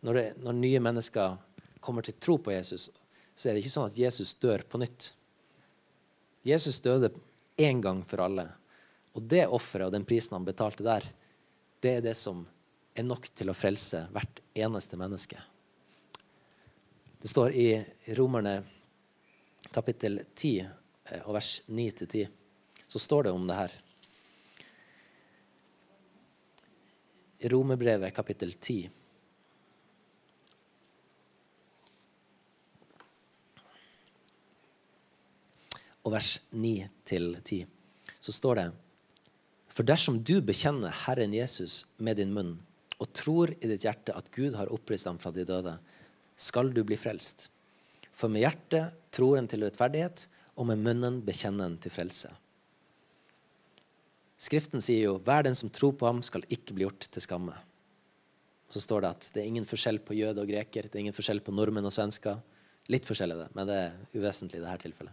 når, 0.00 0.14
det, 0.14 0.28
når 0.42 0.58
nye 0.58 0.82
mennesker 0.82 1.38
kommer 1.78 2.02
til 2.02 2.18
tro 2.18 2.40
på 2.42 2.56
Jesus, 2.56 2.90
så 3.36 3.48
er 3.48 3.54
det 3.54 3.62
ikke 3.62 3.76
sånn 3.78 3.92
at 3.92 3.98
Jesus 4.02 4.34
dør 4.42 4.66
på 4.66 4.80
nytt. 4.82 5.12
Jesus 6.42 6.82
døde 6.82 7.12
én 7.60 7.78
gang 7.84 8.02
for 8.02 8.24
alle. 8.24 8.50
Og 9.18 9.22
det 9.22 9.46
offeret 9.46 9.88
og 9.88 9.94
den 9.94 10.06
prisen 10.06 10.36
han 10.36 10.46
betalte 10.46 10.86
der, 10.86 11.06
det 11.80 11.96
er 11.96 12.04
det 12.04 12.16
som 12.18 12.44
er 12.94 13.06
nok 13.06 13.30
til 13.34 13.50
å 13.50 13.56
frelse 13.56 14.04
hvert 14.14 14.42
eneste 14.54 14.98
menneske. 15.00 15.40
Det 17.20 17.28
står 17.28 17.52
i 17.52 17.68
Romerne 18.16 18.60
kapittel 19.74 20.22
10 20.34 20.52
eh, 20.60 21.22
og 21.24 21.34
vers 21.36 21.62
9-10, 21.66 22.28
så 22.88 22.98
står 22.98 23.28
det 23.28 23.34
om 23.36 23.46
det 23.48 23.58
her. 23.58 23.74
I 27.40 27.48
Romerbrevet 27.48 28.14
kapittel 28.14 28.52
10. 28.52 28.88
Og 36.00 36.12
vers 36.12 36.34
9-10, 36.50 37.66
så 38.20 38.32
står 38.32 38.60
det 38.60 38.66
For 39.70 39.86
dersom 39.86 40.18
du 40.26 40.40
bekjenner 40.42 40.94
Herren 41.04 41.34
Jesus 41.34 41.84
med 41.98 42.18
din 42.18 42.34
munn 42.34 42.56
og 43.00 43.12
tror 43.16 43.52
i 43.54 43.70
ditt 43.70 43.86
hjerte 43.86 44.12
at 44.16 44.28
Gud 44.34 44.56
har 44.58 44.70
oppreist 44.74 45.08
ham 45.08 45.18
fra 45.20 45.32
de 45.32 45.46
døde, 45.48 45.78
skal 46.36 46.72
du 46.74 46.82
bli 46.84 46.98
frelst. 47.00 47.48
For 48.12 48.28
med 48.28 48.44
hjertet 48.44 48.96
tror 49.14 49.38
en 49.38 49.48
til 49.48 49.64
rettferdighet, 49.64 50.26
og 50.60 50.68
med 50.68 50.82
munnen 50.84 51.20
bekjenner 51.24 51.70
en 51.70 51.78
til 51.80 51.94
frelse. 51.94 52.28
Skriften 54.40 54.80
sier 54.84 55.04
jo 55.04 55.18
'hver 55.18 55.44
den 55.44 55.54
som 55.54 55.70
tror 55.70 55.92
på 55.92 56.06
ham, 56.06 56.22
skal 56.22 56.44
ikke 56.48 56.74
bli 56.74 56.84
gjort 56.84 57.08
til 57.10 57.22
skamme'. 57.22 57.56
Så 58.70 58.80
står 58.80 59.00
det 59.00 59.10
at 59.10 59.30
det 59.34 59.42
er 59.42 59.46
ingen 59.46 59.64
forskjell 59.64 59.98
på 59.98 60.14
jøde 60.14 60.40
og 60.40 60.48
greker, 60.48 60.82
det 60.82 60.94
er 60.94 61.04
ingen 61.04 61.16
forskjell 61.16 61.40
på 61.40 61.52
nordmenn 61.52 61.84
og 61.84 61.92
svensker. 61.92 62.40
Litt 62.88 63.04
forskjell 63.04 63.32
er 63.32 63.36
det, 63.44 63.54
men 63.54 63.66
det 63.66 63.76
er 63.76 63.96
uvesentlig 64.14 64.60
i 64.60 64.64
dette 64.64 64.82
tilfellet. 64.82 65.12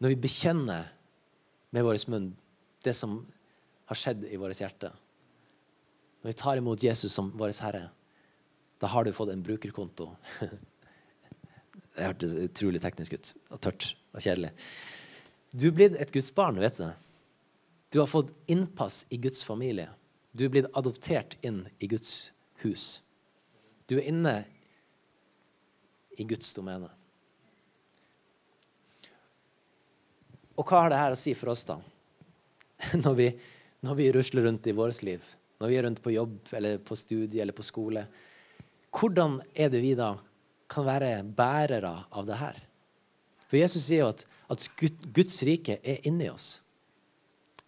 Når 0.00 0.14
vi 0.14 0.22
bekjenner 0.24 0.88
med 1.70 1.84
vår 1.84 2.00
munn 2.10 2.32
det 2.84 2.94
som 2.96 3.20
har 3.90 3.98
skjedd 3.98 4.24
i 4.30 4.38
vårt 4.40 4.60
hjerte, 4.62 4.92
når 6.20 6.32
vi 6.32 6.38
tar 6.40 6.60
imot 6.60 6.82
Jesus 6.82 7.12
som 7.12 7.30
vår 7.36 7.52
Herre, 7.64 7.88
da 8.80 8.88
har 8.88 9.04
du 9.04 9.12
fått 9.12 9.32
en 9.32 9.44
brukerkonto. 9.44 10.14
Det 11.90 12.06
hørtes 12.06 12.36
utrolig 12.38 12.80
teknisk 12.80 13.16
ut 13.16 13.30
og 13.50 13.58
tørt 13.66 13.86
og 14.14 14.22
kjedelig. 14.22 14.52
Du 15.50 15.66
er 15.68 15.74
blitt 15.74 15.96
et 15.98 16.12
Guds 16.14 16.30
barn, 16.32 16.60
vet 16.62 16.78
du. 16.78 16.86
Du 17.90 17.98
har 17.98 18.06
fått 18.08 18.30
innpass 18.46 19.02
i 19.10 19.18
Guds 19.20 19.42
familie. 19.44 19.88
Du 20.32 20.46
er 20.46 20.52
blitt 20.54 20.70
adoptert 20.78 21.34
inn 21.42 21.64
i 21.82 21.88
Guds 21.90 22.30
hus. 22.62 23.02
Du 23.90 23.96
er 23.98 24.06
inne 24.06 24.36
i 26.14 26.24
Guds 26.30 26.54
domene. 26.54 26.92
Og 30.58 30.66
hva 30.66 30.84
har 30.84 30.92
det 30.92 31.00
her 31.00 31.14
å 31.14 31.18
si 31.18 31.34
for 31.38 31.52
oss, 31.52 31.66
da? 31.68 31.78
Når 33.04 33.14
vi, 33.18 33.28
når 33.84 33.96
vi 33.96 34.08
rusler 34.12 34.46
rundt 34.48 34.66
i 34.68 34.72
vårt 34.76 35.02
liv, 35.04 35.24
når 35.60 35.68
vi 35.68 35.76
er 35.76 35.84
rundt 35.84 36.00
på 36.04 36.12
jobb 36.14 36.52
eller 36.56 36.78
på 36.84 36.96
studie 36.96 37.42
eller 37.42 37.56
på 37.56 37.64
skole, 37.64 38.06
hvordan 38.96 39.38
er 39.52 39.68
det 39.72 39.82
vi 39.84 39.92
da 39.96 40.14
kan 40.70 40.86
være 40.86 41.10
bærere 41.36 41.92
av 42.16 42.28
det 42.28 42.38
her? 42.40 42.58
For 43.50 43.58
Jesus 43.60 43.84
sier 43.84 44.04
jo 44.04 44.10
at, 44.12 44.24
at 44.52 44.64
Guds 45.12 45.42
rike 45.44 45.76
er 45.82 46.06
inni 46.08 46.30
oss. 46.32 46.60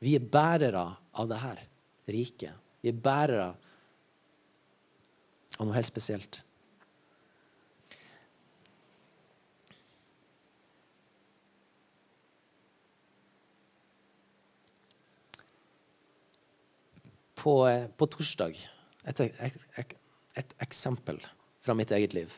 Vi 0.02 0.16
er 0.16 0.24
bærere 0.24 0.86
av 1.12 1.28
det 1.30 1.40
her 1.42 1.60
riket. 2.12 2.56
Vi 2.82 2.90
er 2.90 2.98
bærere 3.04 3.50
av 5.58 5.66
noe 5.66 5.76
helt 5.76 5.90
spesielt. 5.90 6.40
På, 17.42 17.54
på 17.98 18.06
torsdag 18.06 18.54
et, 19.10 19.20
et, 19.20 19.94
et, 20.38 20.54
eksempel 20.62 21.18
fra 21.62 21.74
mitt 21.74 21.90
eget 21.94 22.14
liv. 22.14 22.34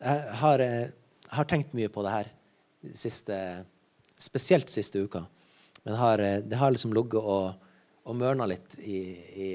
Jeg 0.00 0.36
har, 0.40 0.62
eh, 0.64 0.88
har 1.36 1.48
tenkt 1.48 1.74
mye 1.76 1.90
på 1.92 2.04
det 2.06 2.14
her 2.14 2.30
siste, 2.96 3.36
spesielt 4.16 4.72
siste 4.72 5.02
uka. 5.04 5.26
Men 5.84 5.98
har, 6.00 6.18
eh, 6.18 6.40
det 6.40 6.56
har 6.56 6.72
liksom 6.72 6.94
ligget 6.96 7.20
og, 7.20 7.68
og 8.04 8.16
mørna 8.16 8.48
litt 8.48 8.78
i, 8.80 9.02
i, 9.44 9.50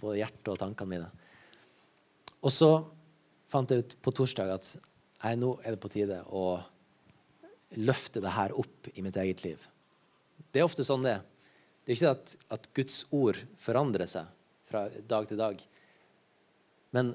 på 0.00 0.16
hjertet 0.18 0.52
og 0.52 0.58
tankene 0.60 0.90
mine. 0.90 1.08
Og 2.42 2.52
så 2.52 2.70
fant 3.50 3.70
jeg 3.70 3.84
ut 3.84 3.96
på 4.02 4.14
torsdag 4.14 4.52
at 4.56 4.72
jeg, 4.74 5.38
nå 5.40 5.54
er 5.62 5.74
det 5.74 5.82
på 5.82 5.92
tide 5.92 6.18
å 6.34 6.58
løfte 7.78 8.22
det 8.22 8.34
her 8.34 8.54
opp 8.58 8.90
i 8.94 9.02
mitt 9.04 9.16
eget 9.22 9.42
liv. 9.46 9.62
Det 10.52 10.60
er 10.60 10.68
ofte 10.68 10.84
sånn 10.86 11.04
det 11.06 11.18
Det 11.86 11.94
er 11.94 12.00
ikke 12.00 12.14
at, 12.16 12.34
at 12.50 12.66
Guds 12.74 12.98
ord 13.14 13.38
forandrer 13.62 14.10
seg 14.10 14.26
fra 14.66 14.88
dag 15.06 15.28
til 15.30 15.38
dag. 15.38 15.60
Men 16.90 17.12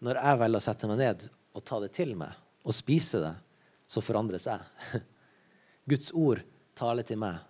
når 0.00 0.16
jeg 0.16 0.40
velger 0.40 0.62
å 0.62 0.64
sette 0.64 0.88
meg 0.88 1.00
ned 1.02 1.26
og 1.52 1.64
ta 1.68 1.80
det 1.82 1.90
til 1.92 2.14
meg 2.16 2.32
og 2.64 2.76
spise 2.76 3.20
det, 3.20 3.34
så 3.90 4.00
forandres 4.00 4.46
jeg. 4.48 5.02
Guds 5.90 6.14
ord 6.16 6.40
taler 6.78 7.04
til 7.04 7.20
meg. 7.20 7.42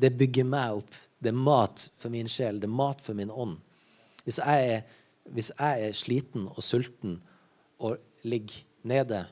Det 0.00 0.14
bygger 0.16 0.48
meg 0.48 0.80
opp. 0.80 0.96
Det 1.20 1.28
er 1.28 1.44
mat 1.44 1.84
for 2.00 2.12
min 2.14 2.30
sjel. 2.30 2.60
Det 2.62 2.70
er 2.70 2.76
mat 2.80 3.04
for 3.04 3.18
min 3.18 3.30
ånd. 3.30 3.58
Hvis 4.24 4.40
jeg 4.40 4.72
er, 4.72 4.82
hvis 5.34 5.52
jeg 5.52 5.88
er 5.88 5.96
sliten 5.96 6.48
og 6.48 6.62
sulten 6.64 7.18
og 7.82 8.00
ligger 8.24 8.62
nede, 8.88 9.24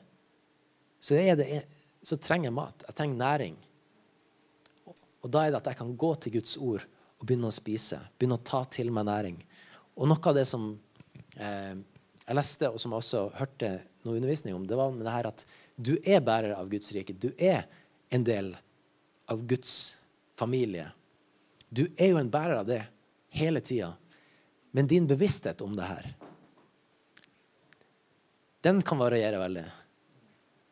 så, 1.01 1.17
det, 1.17 1.63
så, 2.03 2.19
trenger 2.21 2.51
jeg 2.51 2.57
mat. 2.59 2.85
Jeg 2.85 2.97
trenger 2.99 3.21
næring. 3.23 3.57
Og 5.21 5.29
da 5.33 5.45
er 5.45 5.53
det 5.53 5.61
at 5.61 5.71
jeg 5.71 5.79
kan 5.81 5.93
gå 5.97 6.11
til 6.21 6.35
Guds 6.39 6.55
ord 6.57 6.85
og 7.21 7.27
begynne 7.27 7.49
å 7.51 7.53
spise. 7.53 7.99
Begynne 8.17 8.39
å 8.39 8.45
ta 8.45 8.63
til 8.65 8.89
meg 8.93 9.05
næring. 9.09 9.37
Og 9.99 10.09
noe 10.09 10.31
av 10.31 10.37
det 10.37 10.47
som 10.49 10.71
eh, 11.37 11.75
jeg 12.25 12.37
leste, 12.37 12.69
og 12.71 12.81
som 12.81 12.93
jeg 12.93 13.03
også 13.03 13.23
hørte 13.37 13.71
noe 14.05 14.17
undervisning 14.17 14.55
om, 14.57 14.65
det 14.67 14.79
var 14.79 14.93
med 14.95 15.05
det 15.05 15.13
her 15.13 15.29
at 15.29 15.45
du 15.77 15.93
er 16.01 16.23
bærer 16.25 16.55
av 16.57 16.69
Guds 16.71 16.93
rike. 16.95 17.13
Du 17.13 17.29
er 17.37 17.67
en 18.13 18.25
del 18.25 18.53
av 19.31 19.43
Guds 19.47 19.97
familie. 20.37 20.89
Du 21.69 21.85
er 21.97 22.13
jo 22.13 22.19
en 22.21 22.31
bærer 22.31 22.61
av 22.61 22.69
det 22.69 22.81
hele 23.35 23.61
tida. 23.63 23.93
Men 24.71 24.87
din 24.87 25.07
bevissthet 25.07 25.61
om 25.61 25.75
det 25.75 25.87
her, 25.87 26.09
den 28.61 28.81
kan 28.85 29.01
variere 29.01 29.39
veldig. 29.41 29.65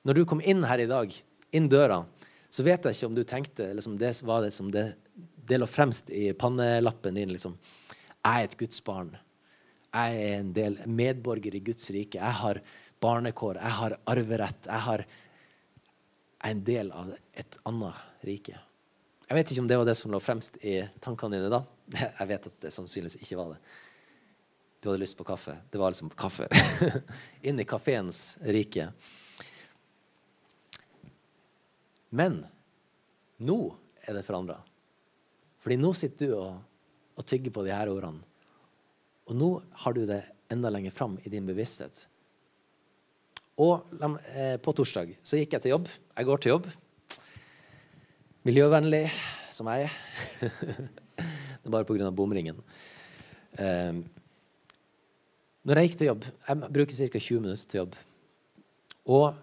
Når 0.07 0.15
du 0.15 0.25
kom 0.29 0.41
inn 0.41 0.63
her 0.67 0.79
i 0.79 0.87
dag, 0.89 1.13
inn 1.51 1.69
døra, 1.71 2.03
så 2.49 2.65
vet 2.65 2.85
jeg 2.85 2.97
ikke 2.97 3.09
om 3.09 3.15
du 3.17 3.23
tenkte 3.27 3.69
liksom, 3.77 3.97
det 4.01 4.11
var 4.25 4.41
det 4.41 4.51
som 4.55 4.71
det, 4.73 4.85
det 5.45 5.59
lå 5.59 5.67
fremst 5.69 6.09
i 6.09 6.31
pannelappen 6.33 7.17
din. 7.17 7.33
Liksom. 7.33 7.57
Jeg 8.19 8.29
er 8.29 8.47
et 8.47 8.57
Guds 8.57 8.81
barn. 8.85 9.11
Jeg 9.93 10.21
er 10.21 10.37
en 10.39 10.53
del 10.53 10.77
medborger 10.85 11.55
i 11.55 11.61
Guds 11.65 11.91
rike. 11.93 12.17
Jeg 12.17 12.39
har 12.41 12.61
barnekår. 13.01 13.61
Jeg 13.61 13.75
har 13.81 13.97
arverett. 14.09 14.65
Jeg, 14.65 14.85
har, 14.87 15.05
jeg 15.05 16.49
er 16.49 16.57
en 16.57 16.65
del 16.65 16.91
av 16.95 17.13
et 17.37 17.61
annet 17.69 18.25
rike. 18.25 18.57
Jeg 19.29 19.37
vet 19.37 19.53
ikke 19.53 19.61
om 19.61 19.69
det 19.69 19.77
var 19.77 19.85
det 19.85 19.97
som 19.97 20.13
lå 20.13 20.19
fremst 20.23 20.57
i 20.65 20.79
tankene 21.05 21.37
dine 21.37 21.53
da. 21.53 21.61
Jeg 22.19 22.27
vet 22.31 22.47
at 22.49 22.59
det 22.63 22.73
sannsynligvis 22.73 23.19
ikke 23.21 23.37
var 23.37 23.53
det. 23.53 23.59
Du 24.81 24.89
hadde 24.89 25.01
lyst 25.03 25.17
på 25.19 25.25
kaffe. 25.27 25.53
Det 25.69 25.77
var 25.77 25.93
liksom 25.93 26.09
kaffe. 26.17 26.47
Inn 27.47 27.61
i 27.61 27.65
kafeens 27.67 28.39
rike. 28.41 28.87
Men 32.09 32.41
nå 33.45 33.59
er 34.07 34.17
det 34.17 34.25
forandra. 34.27 34.57
Fordi 35.59 35.77
nå 35.79 35.91
sitter 35.97 36.31
du 36.31 36.35
og, 36.37 36.59
og, 37.15 37.25
tygger 37.27 37.53
på 37.53 37.65
de 37.67 37.73
her 37.75 37.91
ordene. 37.91 38.23
Og 39.29 39.37
nå 39.37 39.49
har 39.83 39.93
du 39.95 40.05
det 40.09 40.23
enda 40.49 40.71
lenger 40.73 40.95
fram 40.95 41.17
i 41.21 41.31
din 41.31 41.45
bevissthet. 41.45 42.07
Og 43.59 43.91
eh, 44.33 44.55
på 44.63 44.73
torsdag 44.73 45.11
så 45.21 45.37
gikk 45.37 45.57
jeg 45.57 45.65
til 45.65 45.75
jobb. 45.75 45.89
Jeg 46.15 46.29
går 46.29 46.41
til 46.41 46.53
jobb. 46.55 46.69
Miljøvennlig 48.47 49.03
som 49.51 49.67
jeg 49.69 49.89
er. 49.89 49.97
det 51.59 51.67
er 51.67 51.75
bare 51.75 51.85
pga. 51.85 52.09
bomringen. 52.15 52.63
Eh, 53.59 53.99
når 55.67 55.81
jeg 55.81 55.89
gikk 55.89 55.97
til 55.99 56.07
jobb 56.07 56.25
Jeg 56.25 56.69
bruker 56.71 56.95
ca. 56.95 57.19
20 57.19 57.41
minutter 57.43 57.69
til 57.69 57.81
jobb. 57.83 57.95
Og 59.05 59.33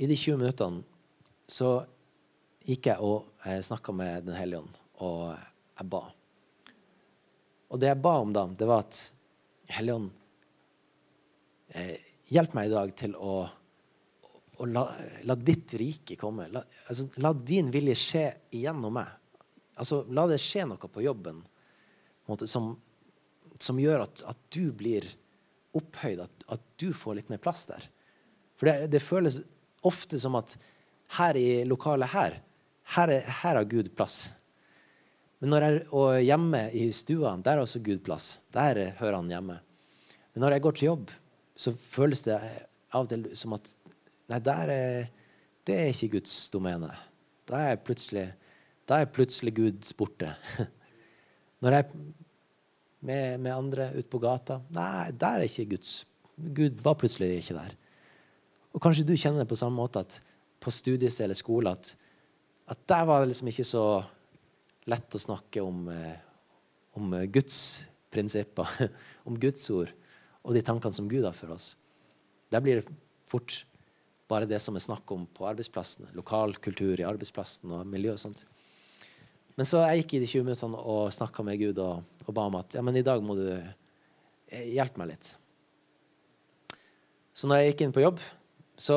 i 0.00 0.08
de 0.08 0.16
20 0.16 0.40
minuttene 0.40 0.82
så 1.50 1.82
gikk 2.70 2.90
jeg 2.92 3.02
og 3.02 3.46
snakka 3.66 3.92
med 3.96 4.28
Den 4.28 4.36
hellige 4.38 4.62
ånd, 4.62 4.74
og 5.02 5.22
jeg 5.34 5.88
ba. 5.90 6.02
Og 7.70 7.80
det 7.82 7.90
jeg 7.90 8.02
ba 8.02 8.14
om 8.22 8.34
da, 8.34 8.44
det 8.46 8.68
var 8.68 8.86
at 8.86 9.00
Hellige 9.70 9.94
ånd, 10.00 10.10
eh, 11.78 11.98
hjelp 12.34 12.54
meg 12.56 12.66
i 12.66 12.72
dag 12.72 12.92
til 12.98 13.12
å, 13.14 13.34
å 14.58 14.66
la, 14.66 14.82
la, 15.22 15.36
ditt 15.38 15.76
rike 15.78 16.16
komme. 16.18 16.48
La, 16.50 16.64
altså, 16.90 17.06
la, 17.22 17.30
din 17.34 17.70
vilje 17.70 17.94
skje 18.00 18.24
igjennom 18.58 18.96
meg. 18.98 19.12
Altså, 19.78 20.02
la 20.10 20.26
det 20.26 20.40
skje 20.42 20.66
noe 20.72 20.90
på 20.90 21.04
jobben 21.04 21.38
måte, 22.26 22.50
som, 22.50 22.72
som, 23.62 23.78
gjør 23.78 24.04
at, 24.08 24.24
at 24.26 24.42
du 24.50 24.72
blir 24.74 25.06
opphøyd, 25.78 26.24
at, 26.26 26.44
at, 26.50 26.66
du 26.82 26.90
får 26.90 27.20
litt 27.20 27.30
mer 27.30 27.42
plass 27.42 27.68
der. 27.70 27.86
For 28.58 28.66
det, 28.66 28.90
det, 28.90 29.04
føles 29.06 29.38
ofte 29.86 30.18
som 30.18 30.34
at 30.38 30.56
her 31.20 31.38
i 31.38 31.62
lokalet 31.62 32.10
her, 32.10 32.40
her, 32.96 33.12
er, 33.14 33.26
her 33.42 33.58
har 33.58 33.68
Gud 33.70 33.90
plass. 33.96 34.34
Men 35.40 35.54
når 35.54 35.64
jeg, 35.64 35.82
og 35.96 36.20
hjemme 36.20 36.62
i 36.76 36.88
stua, 36.92 37.34
der 37.40 37.56
er 37.56 37.64
også 37.64 37.80
Gud 37.84 38.02
plass. 38.04 38.40
Der 38.52 38.82
hører 38.98 39.20
han 39.20 39.30
hjemme. 39.32 39.60
Men 40.34 40.44
når 40.44 40.56
jeg 40.56 40.64
går 40.66 40.76
til 40.76 40.90
jobb, 40.90 41.14
så 41.56 41.72
føles 41.72 42.24
det 42.26 42.36
av 42.90 43.04
og 43.04 43.08
til 43.10 43.24
som 43.38 43.54
at 43.56 43.72
nei, 44.30 44.40
der 44.44 44.72
er, 44.74 45.08
det 45.66 45.76
er 45.76 45.90
ikke 45.92 46.16
Guds 46.18 46.34
domene. 46.52 46.90
Da 47.48 47.64
er 47.70 47.80
plutselig, 47.82 48.28
da 48.88 49.00
er 49.00 49.10
plutselig 49.10 49.54
Gud 49.56 49.92
borte. 49.98 50.34
Når 51.60 51.76
jeg 51.76 51.88
med, 53.00 53.40
med 53.40 53.52
andre 53.52 53.90
ute 53.96 54.08
på 54.12 54.20
gata. 54.22 54.60
Nei, 54.76 55.10
der 55.16 55.40
er 55.40 55.48
ikke 55.48 55.76
Guds 55.76 56.04
Gud 56.40 56.80
var 56.80 56.96
plutselig 56.96 57.34
ikke 57.36 57.56
der. 57.58 57.72
Og 58.72 58.80
kanskje 58.80 59.04
du 59.04 59.12
kjenner 59.12 59.42
det 59.42 59.50
på 59.50 59.58
samme 59.60 59.76
måte 59.76 60.00
at 60.00 60.20
på 60.60 60.72
studiested 60.72 61.26
eller 61.26 61.36
skole 61.36 61.72
at, 61.72 61.90
at, 62.70 62.80
der 62.88 63.06
var 63.08 63.20
det 63.20 63.32
liksom 63.32 63.50
ikke 63.50 63.66
så 63.66 63.84
lett 64.90 65.16
å 65.16 65.22
snakke 65.22 65.62
om, 65.62 65.88
eh, 65.92 66.18
om 66.98 67.12
Guds 67.32 67.86
prinsipper, 68.10 68.68
om 69.28 69.38
Guds 69.38 69.66
ord 69.74 69.90
og 70.40 70.54
de 70.56 70.62
tankene 70.64 70.94
som 70.94 71.08
Gud 71.10 71.26
har 71.26 71.36
for 71.36 71.52
oss. 71.54 71.74
Der 72.50 72.62
blir 72.64 72.80
det 72.80 72.94
fort 73.30 73.64
bare 74.30 74.48
det 74.48 74.60
som 74.62 74.76
er 74.78 74.84
snakk 74.84 75.10
om 75.14 75.26
på 75.34 75.46
arbeidsplassen. 75.48 76.08
Lokal 76.16 76.54
kultur 76.62 76.98
i 77.00 77.06
arbeidsplassen 77.06 77.72
og 77.74 77.86
miljø 77.90 78.14
og 78.14 78.22
sånt. 78.22 78.44
Men 79.58 79.68
så 79.68 79.82
jeg 79.82 80.02
gikk 80.02 80.14
i 80.16 80.22
de 80.22 80.30
20 80.30 80.46
minuttene 80.46 80.82
og 80.88 81.12
snakka 81.14 81.44
med 81.46 81.58
Gud 81.60 81.80
og, 81.82 82.06
og, 82.24 82.32
ba 82.36 82.46
om 82.48 82.58
at 82.60 82.78
ja, 82.78 82.84
men 82.86 82.96
i 82.96 83.04
dag 83.06 83.22
må 83.24 83.36
du 83.36 83.48
eh, 83.50 84.68
hjelpe 84.72 85.02
meg 85.02 85.12
litt. 85.12 85.34
Så 87.34 87.50
når 87.50 87.60
jeg 87.60 87.72
gikk 87.72 87.84
inn 87.86 87.96
på 87.96 88.04
jobb, 88.04 88.22
så 88.80 88.96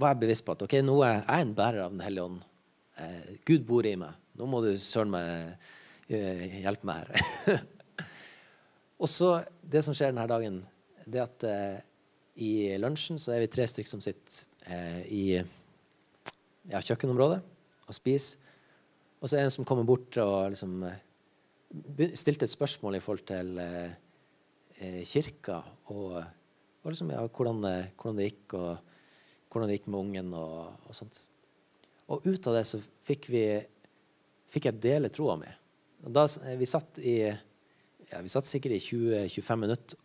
var 0.00 0.14
jeg 0.14 0.22
bevisst 0.24 0.46
på 0.46 0.56
at 0.56 0.64
ok, 0.64 0.78
nå 0.84 0.96
er 1.04 1.20
jeg 1.20 1.44
en 1.44 1.54
bærer 1.56 1.84
av 1.84 1.94
Den 1.94 2.02
hellige 2.04 2.26
ånd. 2.30 2.40
Eh, 3.00 3.38
Gud 3.48 3.64
bor 3.68 3.86
i 3.86 3.94
meg. 3.96 4.18
Nå 4.36 4.48
må 4.48 4.60
du 4.64 4.72
søren 4.80 5.12
meg 5.12 6.12
eh, 6.12 6.60
hjelpe 6.62 6.88
meg 6.88 7.02
her. 7.02 7.62
og 9.02 9.10
så 9.10 9.40
Det 9.62 9.82
som 9.84 9.96
skjer 9.96 10.12
denne 10.12 10.28
dagen, 10.28 10.60
det 11.06 11.22
at 11.22 11.46
eh, 11.48 11.78
i 12.42 12.52
lunsjen 12.80 13.20
så 13.20 13.34
er 13.34 13.44
vi 13.44 13.52
tre 13.52 13.66
stykker 13.68 13.90
som 13.90 14.02
sitter 14.04 14.44
eh, 14.66 15.00
i 15.08 15.24
ja, 15.36 16.80
kjøkkenområdet 16.80 17.40
og 17.88 17.96
spiser. 17.96 18.50
Og 19.22 19.30
så 19.30 19.36
er 19.36 19.42
det 19.42 19.50
en 19.50 19.56
som 19.56 19.66
kommer 19.68 19.86
bort 19.86 20.16
og 20.20 20.52
liksom 20.52 20.82
eh, 20.88 22.14
stilte 22.18 22.48
et 22.48 22.54
spørsmål 22.54 22.98
i 22.98 23.02
forhold 23.02 23.26
til 23.28 23.60
kirka 25.06 25.60
og, 25.94 26.16
og 26.82 26.88
liksom, 26.90 27.12
ja, 27.14 27.20
hvordan, 27.22 27.60
hvordan, 27.94 28.16
det 28.18 28.24
gikk, 28.32 28.56
og 28.58 29.52
hvordan 29.52 29.70
det 29.70 29.76
gikk 29.76 29.86
med 29.92 30.00
ungen 30.00 30.32
og, 30.34 30.72
og 30.88 30.96
sånt. 30.96 31.20
Og 32.12 32.26
ut 32.28 32.46
av 32.50 32.58
det 32.58 32.66
så 32.68 32.80
fikk, 33.06 33.30
vi, 33.32 33.46
fikk 34.52 34.68
jeg 34.68 34.82
dele 34.84 35.10
troa 35.12 35.38
mi. 35.40 35.48
Da, 36.02 36.26
vi 36.58 36.68
satt 36.68 37.00
i 37.00 37.16
ja, 37.22 38.20
vi 38.20 38.28
satt 38.28 38.48
sikkert 38.48 38.76
i 38.76 38.82
20-25 38.82 39.60
minutter 39.62 40.00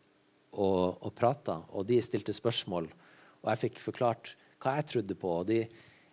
og, 0.56 1.04
og 1.04 1.12
prata, 1.18 1.60
og 1.76 1.88
de 1.90 2.00
stilte 2.02 2.36
spørsmål. 2.36 2.88
Og 3.44 3.50
jeg 3.52 3.64
fikk 3.66 3.82
forklart 3.84 4.32
hva 4.64 4.78
jeg 4.78 4.88
trodde 4.94 5.18
på. 5.20 5.34
og 5.42 5.50
de 5.50 5.66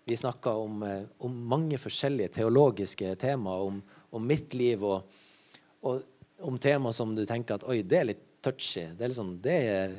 vi 0.04 0.16
snakka 0.16 0.52
om, 0.60 0.82
eh, 0.82 1.04
om, 1.24 1.36
mange 1.48 1.78
forskjellige 1.80 2.34
teologiske 2.36 3.14
temaer, 3.16 3.62
om, 3.70 3.78
om 4.12 4.26
mitt 4.26 4.52
liv, 4.54 4.82
og, 4.84 5.14
og, 5.80 6.02
om 6.44 6.58
temaer 6.60 6.92
som 6.92 7.14
du 7.16 7.22
tenker 7.24 7.56
at 7.56 7.64
oi, 7.64 7.78
det 7.88 8.00
er 8.00 8.10
litt 8.10 8.26
touchy. 8.44 8.90
Det, 8.92 9.00
er 9.00 9.14
liksom, 9.14 9.30
det 9.40 9.54
er, 9.70 9.94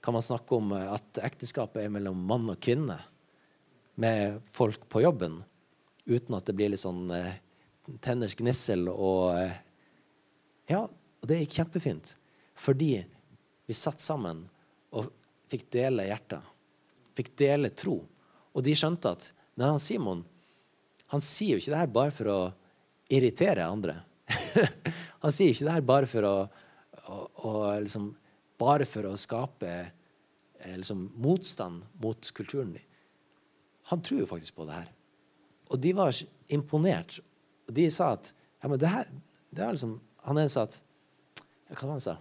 kan 0.00 0.16
man 0.16 0.24
snakke 0.24 0.56
om 0.56 0.72
eh, 0.72 0.88
at 0.94 1.20
ekteskapet 1.26 1.84
er 1.84 1.92
mellom 1.92 2.22
mann 2.30 2.48
og 2.54 2.62
kvinne 2.64 2.96
med 3.96 4.40
folk 4.52 4.88
på 4.92 5.02
jobben, 5.02 5.40
uten 6.06 6.36
at 6.36 6.46
det 6.46 6.54
blir 6.56 6.72
litt 6.72 6.82
sånn 6.82 7.08
eh, 7.14 7.38
tenners 8.04 8.36
gnissel 8.38 8.88
og 8.92 9.36
eh, 9.38 9.62
Ja, 10.66 10.82
og 10.86 11.28
det 11.30 11.38
gikk 11.44 11.60
kjempefint. 11.60 12.16
Fordi 12.58 12.92
vi 13.66 13.74
satt 13.76 14.02
sammen 14.02 14.44
og 14.90 15.12
fikk 15.50 15.68
dele 15.70 16.08
hjertet. 16.08 16.42
Fikk 17.16 17.30
dele 17.38 17.70
tro. 17.70 18.00
Og 18.56 18.64
de 18.66 18.74
skjønte 18.74 19.12
at 19.14 19.30
men 19.56 19.70
han 19.72 19.80
Simon 19.80 20.24
han 21.12 21.22
sier 21.22 21.54
jo 21.54 21.62
ikke 21.62 21.72
det 21.72 21.80
her 21.80 21.92
bare 21.94 22.12
for 22.14 22.30
å 22.32 22.38
irritere 23.14 23.66
andre. 23.70 24.00
han 25.22 25.34
sier 25.34 25.52
ikke 25.52 25.68
det 25.68 25.76
her 25.76 25.84
bare 25.86 26.08
for 26.10 26.26
å, 26.26 26.34
å, 27.06 27.18
å 27.46 27.52
liksom, 27.84 28.08
bare 28.58 28.88
for 28.90 29.06
å 29.06 29.14
skape 29.20 29.70
eh, 29.78 30.74
liksom, 30.74 31.04
motstand 31.22 31.84
mot 32.02 32.30
kulturen. 32.34 32.74
Han 33.90 34.02
tror 34.02 34.20
jo 34.22 34.28
faktisk 34.30 34.56
på 34.56 34.66
det 34.66 34.80
her. 34.80 34.90
Og 35.70 35.80
de 35.82 35.92
var 35.96 36.14
imponert. 36.52 37.20
Og 37.66 37.74
de 37.74 37.88
sa 37.90 38.14
at 38.16 38.32
Ja, 38.62 38.70
men 38.72 38.80
det 38.80 38.88
her 38.88 39.06
det 39.54 39.62
er 39.62 39.74
liksom, 39.74 40.00
Han 40.24 40.38
ene 40.38 40.50
sa 40.50 40.64
at 40.66 40.80
ja, 41.68 41.74
Hva 41.74 41.86
var 41.86 41.96
han 41.96 42.02
sa? 42.02 42.16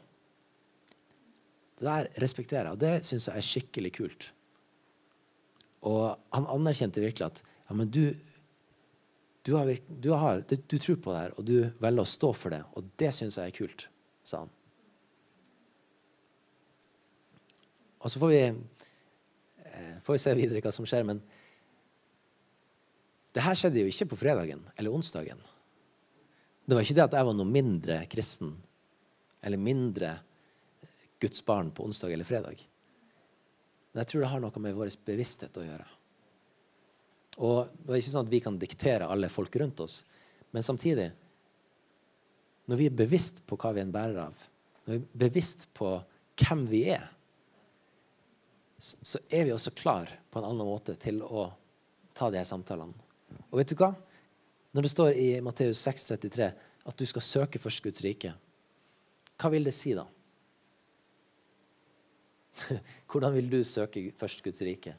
Det 1.76 1.88
der 1.88 2.08
respekterer 2.24 2.70
jeg, 2.70 2.78
og 2.78 2.80
det 2.80 3.06
syns 3.06 3.28
jeg 3.28 3.42
er 3.42 3.46
skikkelig 3.46 3.92
kult. 3.98 4.30
Og 5.86 6.16
han 6.34 6.48
anerkjente 6.48 7.04
virkelig 7.04 7.26
at 7.26 7.42
ja, 7.44 7.76
men 7.76 7.90
du, 7.92 8.16
du, 9.44 9.52
har, 9.58 9.74
du, 9.90 10.10
har, 10.16 10.40
du 10.48 10.78
tror 10.78 11.02
på 11.04 11.12
det 11.12 11.20
her, 11.20 11.34
og 11.36 11.50
du 11.50 11.58
velger 11.84 12.06
å 12.06 12.08
stå 12.08 12.32
for 12.38 12.56
det. 12.56 12.62
Og 12.80 12.88
det 13.02 13.12
syns 13.18 13.36
jeg 13.42 13.52
er 13.52 13.58
kult, 13.58 13.88
sa 14.24 14.46
han. 14.46 14.54
Og 18.06 18.14
så 18.14 18.22
får 18.24 18.32
vi, 18.32 18.42
eh, 19.66 19.94
får 20.06 20.16
vi 20.16 20.24
se 20.24 20.36
videre 20.40 20.64
hva 20.64 20.72
som 20.74 20.88
skjer. 20.88 21.04
Men 21.12 21.20
det 23.36 23.44
her 23.44 23.58
skjedde 23.58 23.82
jo 23.84 23.92
ikke 23.92 24.08
på 24.14 24.20
fredagen 24.20 24.62
eller 24.78 24.96
onsdagen. 24.96 25.42
Det 26.66 26.78
var 26.78 26.86
ikke 26.86 26.96
det 26.98 27.04
at 27.04 27.18
jeg 27.18 27.28
var 27.28 27.36
noe 27.36 27.50
mindre 27.50 27.98
kristen 28.10 28.56
eller 29.46 29.60
mindre 29.62 30.14
Guds 31.22 31.44
barn 31.46 31.70
på 31.76 31.84
onsdag 31.86 32.16
eller 32.16 32.28
fredag. 32.28 32.64
Men 33.92 34.02
jeg 34.02 34.12
tror 34.12 34.24
det 34.24 34.32
har 34.32 34.42
noe 34.44 34.64
med 34.64 34.78
vår 34.78 34.96
bevissthet 35.06 35.60
å 35.60 35.66
gjøre. 35.68 35.86
Og 37.44 37.68
Det 37.76 37.92
er 37.92 38.00
ikke 38.00 38.14
sånn 38.14 38.26
at 38.26 38.32
vi 38.32 38.42
kan 38.44 38.58
diktere 38.60 39.10
alle 39.12 39.30
folk 39.30 39.56
rundt 39.60 39.84
oss, 39.84 40.04
men 40.52 40.64
samtidig 40.64 41.12
Når 42.66 42.78
vi 42.80 42.86
er 42.90 42.98
bevisst 42.98 43.44
på 43.46 43.60
hva 43.62 43.76
vi 43.76 43.84
er 43.84 43.86
en 43.86 43.92
bærer 43.94 44.16
av, 44.24 44.46
når 44.88 44.96
vi 44.96 44.98
er 44.98 45.20
bevisst 45.28 45.68
på 45.78 45.92
hvem 46.42 46.64
vi 46.66 46.80
er, 46.90 47.04
så 48.82 49.20
er 49.30 49.46
vi 49.46 49.54
også 49.54 49.76
klar 49.78 50.10
på 50.34 50.42
en 50.42 50.48
annen 50.50 50.66
måte 50.66 50.96
til 50.98 51.22
å 51.22 51.46
ta 52.18 52.32
de 52.34 52.40
her 52.42 52.48
samtalene. 52.50 53.05
Og 53.52 53.60
vet 53.60 53.72
du 53.72 53.78
hva? 53.80 53.92
Når 54.76 54.86
det 54.86 54.92
står 54.92 55.18
i 55.20 55.28
Matteus 55.44 55.80
6,33 55.88 56.50
at 56.86 57.00
du 57.00 57.06
skal 57.08 57.24
søke 57.24 57.60
først 57.62 57.84
Guds 57.84 58.04
rike, 58.06 58.34
hva 59.40 59.52
vil 59.52 59.68
det 59.68 59.74
si 59.76 59.94
da? 59.96 60.06
Hvordan 63.12 63.34
vil 63.36 63.50
du 63.52 63.60
søke 63.68 64.10
først 64.20 64.44
Guds 64.44 64.62
rike 64.64 64.96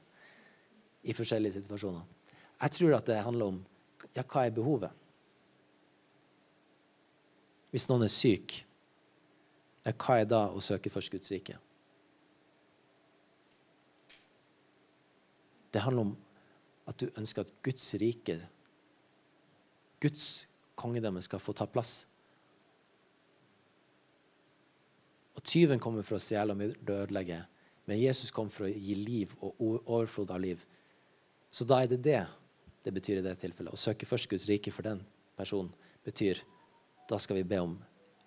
i 1.04 1.14
forskjellige 1.16 1.60
situasjoner? 1.60 2.04
Jeg 2.62 2.70
tror 2.78 2.96
at 2.96 3.06
det 3.06 3.22
handler 3.24 3.52
om 3.52 3.60
ja, 4.16 4.22
hva 4.22 4.46
er 4.46 4.56
behovet? 4.56 4.90
Hvis 7.70 7.88
noen 7.90 8.06
er 8.06 8.12
syk, 8.12 8.62
ja, 9.84 9.92
hva 9.92 10.20
er 10.20 10.28
da 10.28 10.46
å 10.48 10.62
søke 10.64 10.92
først 10.92 11.12
Guds 11.12 11.32
rike? 11.34 11.58
Det 15.72 15.82
handler 15.84 16.08
om 16.08 16.14
at 16.86 16.98
du 17.00 17.08
ønsker 17.18 17.42
at 17.42 17.52
Guds 17.64 17.86
rike, 18.00 18.38
Guds 20.02 20.46
kongedømme, 20.78 21.22
skal 21.24 21.42
få 21.42 21.54
ta 21.56 21.66
plass. 21.66 22.04
Og 25.36 25.44
tyven 25.44 25.82
kommer 25.82 26.06
for 26.06 26.16
å 26.16 26.22
stjele 26.22 26.54
og 26.54 26.62
ødelegge. 26.64 27.42
Men 27.86 28.00
Jesus 28.00 28.32
kom 28.34 28.48
for 28.50 28.66
å 28.66 28.72
gi 28.72 28.96
liv 28.98 29.34
og 29.40 29.60
overflod 29.60 30.32
av 30.34 30.42
liv. 30.42 30.62
Så 31.50 31.66
da 31.68 31.82
er 31.82 31.90
det 31.92 32.02
det 32.06 32.22
det 32.86 32.94
betyr 32.94 33.18
i 33.18 33.24
det 33.24 33.34
tilfellet. 33.42 33.74
Å 33.74 33.80
søke 33.80 34.06
først 34.06 34.30
Guds 34.30 34.46
rike 34.46 34.70
for 34.70 34.86
den 34.86 35.02
personen 35.38 35.72
betyr 36.06 36.38
da 37.10 37.18
skal 37.22 37.40
vi 37.40 37.46
be 37.46 37.58
om 37.62 37.76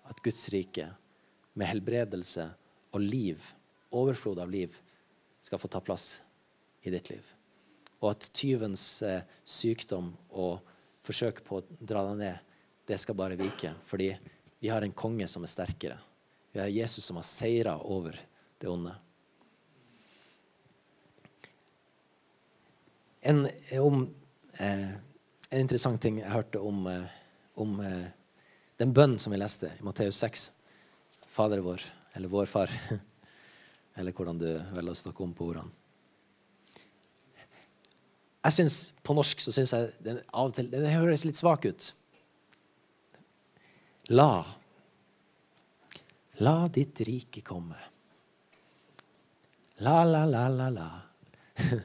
at 0.08 0.20
Guds 0.24 0.48
rike 0.52 0.86
med 1.56 1.68
helbredelse 1.68 2.46
og 2.92 3.04
liv, 3.04 3.44
overflod 3.92 4.40
av 4.42 4.52
liv, 4.52 4.76
skal 5.40 5.60
få 5.60 5.68
ta 5.72 5.80
plass 5.84 6.20
i 6.84 6.92
ditt 6.92 7.10
liv. 7.12 7.24
Og 8.00 8.12
at 8.14 8.30
tyvens 8.36 9.02
eh, 9.06 9.22
sykdom 9.44 10.12
og 10.30 10.60
forsøk 11.04 11.42
på 11.44 11.60
å 11.60 11.64
dra 11.80 12.04
deg 12.10 12.20
ned, 12.20 12.46
det 12.88 12.98
skal 13.00 13.18
bare 13.18 13.38
vike. 13.38 13.74
Fordi 13.86 14.10
vi 14.60 14.68
har 14.68 14.82
en 14.82 14.96
konge 14.96 15.28
som 15.28 15.44
er 15.44 15.52
sterkere. 15.52 15.98
Vi 16.52 16.60
har 16.60 16.72
Jesus 16.72 17.04
som 17.04 17.20
har 17.20 17.28
seira 17.28 17.76
over 17.78 18.18
det 18.58 18.68
onde. 18.68 18.94
En, 23.20 23.48
om, 23.80 24.14
eh, 24.52 24.88
en, 25.50 25.60
interessant 25.60 26.00
ting 26.00 26.22
jeg 26.22 26.32
hørte 26.32 26.60
om, 26.64 26.86
eh, 26.88 27.18
om 27.60 27.80
eh, 27.84 28.08
den 28.80 28.94
bønnen 28.96 29.20
som 29.20 29.32
vi 29.32 29.40
leste 29.40 29.72
i 29.76 29.84
Matteus 29.84 30.20
6. 30.24 30.50
Fader 31.28 31.60
vår, 31.64 31.84
eller 32.16 32.32
vår 32.32 32.48
far, 32.50 32.72
eller 34.00 34.16
hvordan 34.16 34.40
du 34.40 34.48
velger 34.72 34.96
å 34.96 35.02
snakke 35.04 35.24
om 35.24 35.36
på 35.36 35.52
ordene. 35.52 35.79
Jeg 38.44 38.52
synes, 38.52 38.92
På 39.02 39.14
norsk 39.14 39.40
så 39.40 39.52
syns 39.52 39.74
jeg 39.76 39.90
den 40.04 40.20
av 40.32 40.50
og 40.50 40.54
til 40.56 40.70
den 40.72 40.86
høres 40.88 41.26
litt 41.28 41.36
svak 41.40 41.66
ut. 41.68 41.92
La 44.10 44.44
La 46.40 46.68
ditt 46.72 47.02
rike 47.04 47.42
komme. 47.44 47.76
La, 49.84 50.04
la, 50.04 50.24
la, 50.24 50.46
la, 50.48 50.68
la. 50.72 50.88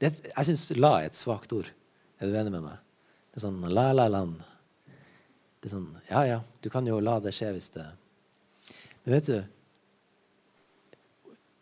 Det, 0.00 0.08
jeg 0.24 0.46
syns 0.46 0.70
'la' 0.72 1.02
er 1.02 1.10
et 1.10 1.16
svakt 1.18 1.52
ord. 1.52 1.66
Er 2.20 2.30
du 2.30 2.36
enig 2.38 2.52
med 2.54 2.62
meg? 2.64 2.78
Det 3.30 3.40
er 3.40 3.42
sånn 3.44 3.60
la-la-land. 3.68 4.38
Det 5.60 5.68
er 5.68 5.74
sånn 5.74 5.90
Ja, 6.08 6.22
ja, 6.24 6.38
du 6.62 6.70
kan 6.72 6.86
jo 6.88 7.00
la 7.04 7.18
det 7.20 7.34
skje 7.36 7.50
hvis 7.52 7.68
det 7.74 7.84
Men 9.04 9.12
vet 9.14 9.28
du 9.28 9.36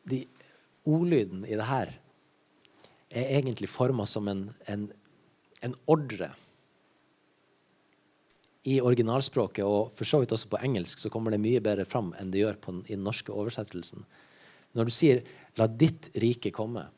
de, 0.08 0.20
Ordlyden 0.86 1.42
i 1.44 1.58
det 1.58 1.66
her 1.68 1.90
er 3.10 3.38
egentlig 3.38 3.70
forma 3.72 4.06
som 4.06 4.28
en, 4.28 4.44
en, 4.68 4.88
en 5.64 5.74
ordre 5.88 6.30
i 8.68 8.78
originalspråket, 8.84 9.64
og 9.64 9.92
for 9.94 10.08
så 10.08 10.20
vidt 10.20 10.34
også 10.34 10.50
på 10.52 10.60
engelsk, 10.64 11.00
så 11.00 11.10
kommer 11.12 11.32
det 11.32 11.40
mye 11.40 11.62
bedre 11.64 11.86
fram 11.88 12.12
enn 12.18 12.32
det 12.32 12.42
gjør 12.42 12.58
på 12.60 12.74
i 12.84 12.96
den 12.96 13.06
norske 13.06 13.32
oversettelsen. 13.32 14.04
Når 14.76 14.84
du 14.84 14.92
sier 14.92 15.22
'la 15.56 15.66
ditt 15.66 16.10
rike 16.20 16.52
komme', 16.52 16.88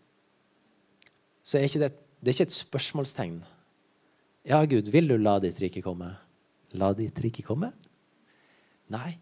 så 1.42 1.58
er 1.58 1.68
ikke 1.68 1.82
det, 1.84 1.92
det 2.20 2.28
er 2.28 2.34
ikke 2.34 2.48
et 2.48 2.58
spørsmålstegn. 2.58 3.38
Ja, 4.44 4.64
Gud, 4.64 4.88
vil 4.90 5.08
du 5.08 5.16
la 5.18 5.38
ditt 5.38 5.60
rike 5.60 5.82
komme? 5.82 6.16
La 6.72 6.92
ditt 6.96 7.18
rike 7.20 7.42
komme? 7.42 7.72
Nei. 8.90 9.18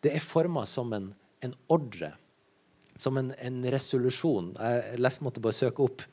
Det 0.00 0.14
er 0.14 0.24
forma 0.24 0.64
som 0.66 0.92
en, 0.96 1.10
en, 1.44 1.54
ordre, 1.68 2.14
som 3.00 3.16
en, 3.16 3.32
en 3.38 3.64
resolusjon. 3.72 4.52
Jeg 4.58 5.00
leste, 5.00 5.24
måtte 5.24 5.42
bare 5.42 5.56
søke 5.56 5.84
opp 5.86 6.04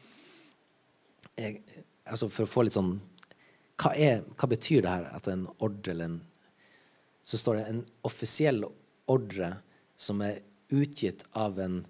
jeg, 1.38 1.62
altså 2.08 2.30
for 2.32 2.47
å 2.47 2.50
få 2.50 2.65
litt 2.65 2.78
sånn 2.78 2.95
hva, 3.78 3.91
er, 3.93 4.23
hva, 4.34 4.50
betyr 4.50 4.82
det 4.86 4.93
her? 4.93 5.10
At 5.13 5.28
en 5.30 5.45
ordre 5.62 5.93
eller 5.93 6.10
en 6.10 6.19
Så 7.28 7.38
står 7.38 7.58
det 7.58 7.63
en 7.67 7.82
offisiell 8.08 8.63
ordre 9.12 9.50
som 10.00 10.21
er 10.23 10.39
utgitt 10.71 11.26
av 11.36 11.60
en 11.60 11.82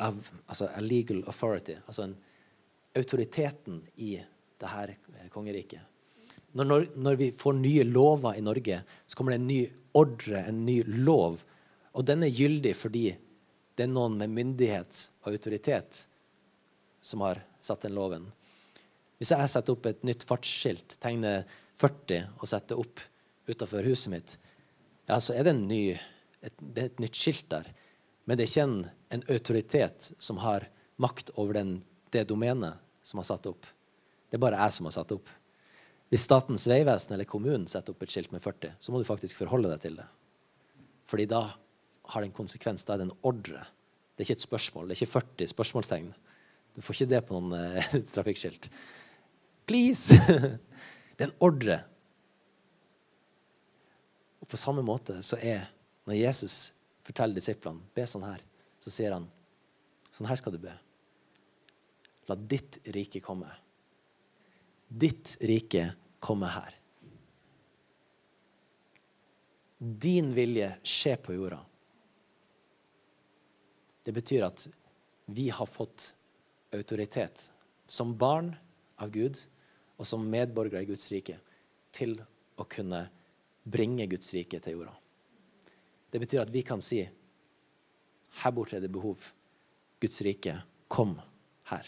av, 0.00 0.18
altså 0.46 0.68
a 0.68 0.80
legal 0.80 1.22
authority, 1.28 1.78
altså 1.86 2.04
en, 2.04 2.14
autoriteten 2.96 3.80
i 3.96 4.18
det 4.60 4.70
her 4.72 4.92
kongeriket. 5.32 5.80
Når, 6.52 6.64
når, 6.64 6.86
når, 6.96 7.18
vi 7.20 7.30
får 7.36 7.56
nye 7.60 7.84
lover 7.88 8.36
i 8.36 8.44
Norge, 8.44 8.80
så 9.06 9.16
kommer 9.16 9.32
det 9.32 9.40
en 9.40 9.48
ny 9.48 9.60
ordre, 9.96 10.44
en 10.44 10.64
ny 10.66 10.80
lov. 11.04 11.44
Og 11.94 12.06
den 12.08 12.24
er 12.26 12.34
gyldig 12.34 12.74
fordi 12.76 13.04
det 13.76 13.86
er 13.86 13.92
noen 13.92 14.18
med 14.20 14.32
myndighet 14.34 15.06
og 15.24 15.32
autoritet 15.32 16.04
som 17.00 17.24
har 17.24 17.42
satt 17.64 17.86
den 17.86 17.96
loven. 17.96 18.28
Hvis 19.20 19.32
jeg 19.34 19.52
setter 19.52 19.76
opp 19.76 19.88
et 19.88 20.04
nytt 20.06 20.24
fartsskilt, 20.28 20.96
tegner 21.00 21.44
40 21.80 22.40
og 22.40 22.48
setter 22.48 22.80
opp 22.80 23.02
utafor 23.50 23.84
huset 23.88 24.12
mitt, 24.12 24.36
ja, 25.08 25.18
så 25.20 25.34
er 25.34 25.48
det, 25.48 25.56
ny, 25.58 25.82
et, 26.40 26.54
det 26.60 26.82
er 26.82 26.90
et 26.92 27.02
nytt 27.02 27.18
skilt 27.18 27.48
der. 27.52 27.66
Men 28.24 28.38
det 28.38 28.46
er 28.46 28.52
ikke 28.52 28.66
en, 28.68 28.78
en 29.16 29.26
autoritet 29.32 30.12
som 30.22 30.40
har 30.44 30.68
makt 31.00 31.32
over 31.40 31.58
den, 31.58 31.74
det 32.14 32.28
domenet 32.30 32.80
som 33.06 33.20
har 33.20 33.28
satt 33.28 33.48
opp. 33.50 33.66
Det 34.30 34.38
er 34.38 34.44
bare 34.44 34.60
jeg 34.60 34.76
som 34.76 34.86
har 34.86 34.94
satt 34.94 35.12
opp. 35.16 35.32
Hvis 36.10 36.24
Statens 36.26 36.66
vegvesen 36.70 37.14
eller 37.14 37.28
kommunen 37.28 37.66
setter 37.70 37.94
opp 37.94 38.04
et 38.04 38.12
skilt 38.12 38.32
med 38.34 38.42
40, 38.42 38.76
så 38.78 38.92
må 38.92 39.00
du 39.00 39.08
faktisk 39.08 39.40
forholde 39.40 39.70
deg 39.72 39.82
til 39.82 39.98
det. 39.98 40.06
Fordi 41.10 41.26
da 41.30 41.42
har 42.10 42.22
det 42.22 42.30
en 42.30 42.36
konsekvens. 42.36 42.84
Da 42.86 42.94
er 42.94 43.02
det 43.02 43.08
en 43.08 43.18
ordre. 43.26 43.62
Det 44.14 44.24
er 44.24 44.28
ikke 44.28 44.38
et 44.40 44.48
spørsmål. 44.48 44.88
Det 44.88 44.96
er 44.96 45.02
ikke 45.02 45.14
40 45.20 45.52
spørsmålstegn. 45.54 46.10
Du 46.76 46.82
får 46.84 46.98
ikke 46.98 47.12
det 47.14 47.22
på 47.26 47.36
noen 47.36 47.54
eh, 47.58 47.94
trafikkskilt. 48.14 48.70
Please! 49.68 50.16
Det 51.20 51.26
er 51.26 51.28
en 51.28 51.42
ordre. 51.44 51.74
Og 54.40 54.48
på 54.48 54.56
samme 54.56 54.80
måte 54.80 55.18
så 55.20 55.36
er 55.36 55.66
når 56.08 56.16
Jesus 56.16 56.54
forteller 57.04 57.36
disiplene 57.36 57.84
be 57.92 58.06
sånn 58.08 58.24
her, 58.24 58.40
så 58.80 58.92
sier 58.94 59.12
han 59.12 59.26
sånn 60.16 60.30
her 60.30 60.40
skal 60.40 60.54
du 60.56 60.62
be. 60.62 60.72
La 62.30 62.38
ditt 62.38 62.78
rike 62.96 63.20
komme. 63.20 63.50
Ditt 64.88 65.36
rike 65.44 65.90
komme 66.24 66.48
her. 66.50 66.72
Din 69.76 70.32
vilje 70.36 70.72
skje 70.80 71.18
på 71.20 71.36
jorda. 71.36 71.60
Det 74.02 74.12
betyr 74.16 74.46
at 74.46 74.66
vi 75.30 75.48
har 75.52 75.66
fått 75.66 76.14
autoritet 76.74 77.50
som 77.86 78.16
barn 78.18 78.54
av 78.96 79.10
Gud 79.10 79.38
og 79.96 80.06
som 80.06 80.24
medborgere 80.30 80.82
i 80.82 80.88
Guds 80.88 81.10
rike 81.12 81.36
til 81.92 82.16
å 82.56 82.64
kunne 82.64 83.04
bringe 83.62 84.06
Guds 84.10 84.32
rike 84.34 84.60
til 84.62 84.78
jorda. 84.78 84.94
Det 86.10 86.18
betyr 86.22 86.42
at 86.42 86.52
vi 86.52 86.62
kan 86.66 86.82
si 86.82 87.02
her 88.40 88.54
borte 88.54 88.78
er 88.78 88.84
det 88.84 88.92
behov. 88.92 89.32
Guds 90.00 90.22
rike, 90.22 90.54
kom 90.88 91.18
her. 91.70 91.86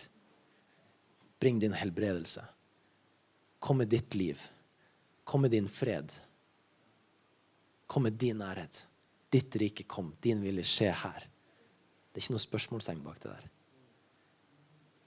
Bring 1.40 1.58
din 1.62 1.72
helbredelse. 1.72 2.44
Kom 3.58 3.78
med 3.78 3.88
ditt 3.88 4.14
liv. 4.14 4.42
Kom 5.24 5.42
med 5.42 5.50
din 5.50 5.68
fred. 5.68 6.12
Kom 7.86 8.02
med 8.02 8.18
din 8.18 8.38
nærhet. 8.42 8.86
Ditt 9.30 9.56
rike 9.56 9.86
kom. 9.88 10.12
Din 10.20 10.42
vilje 10.42 10.66
skje 10.66 10.90
her. 11.04 11.28
Det 12.12 12.20
er 12.20 12.26
ikke 12.26 12.36
noe 12.36 12.44
spørsmålstegn 12.44 13.04
bak 13.04 13.20
det 13.22 13.30
der. 13.32 13.46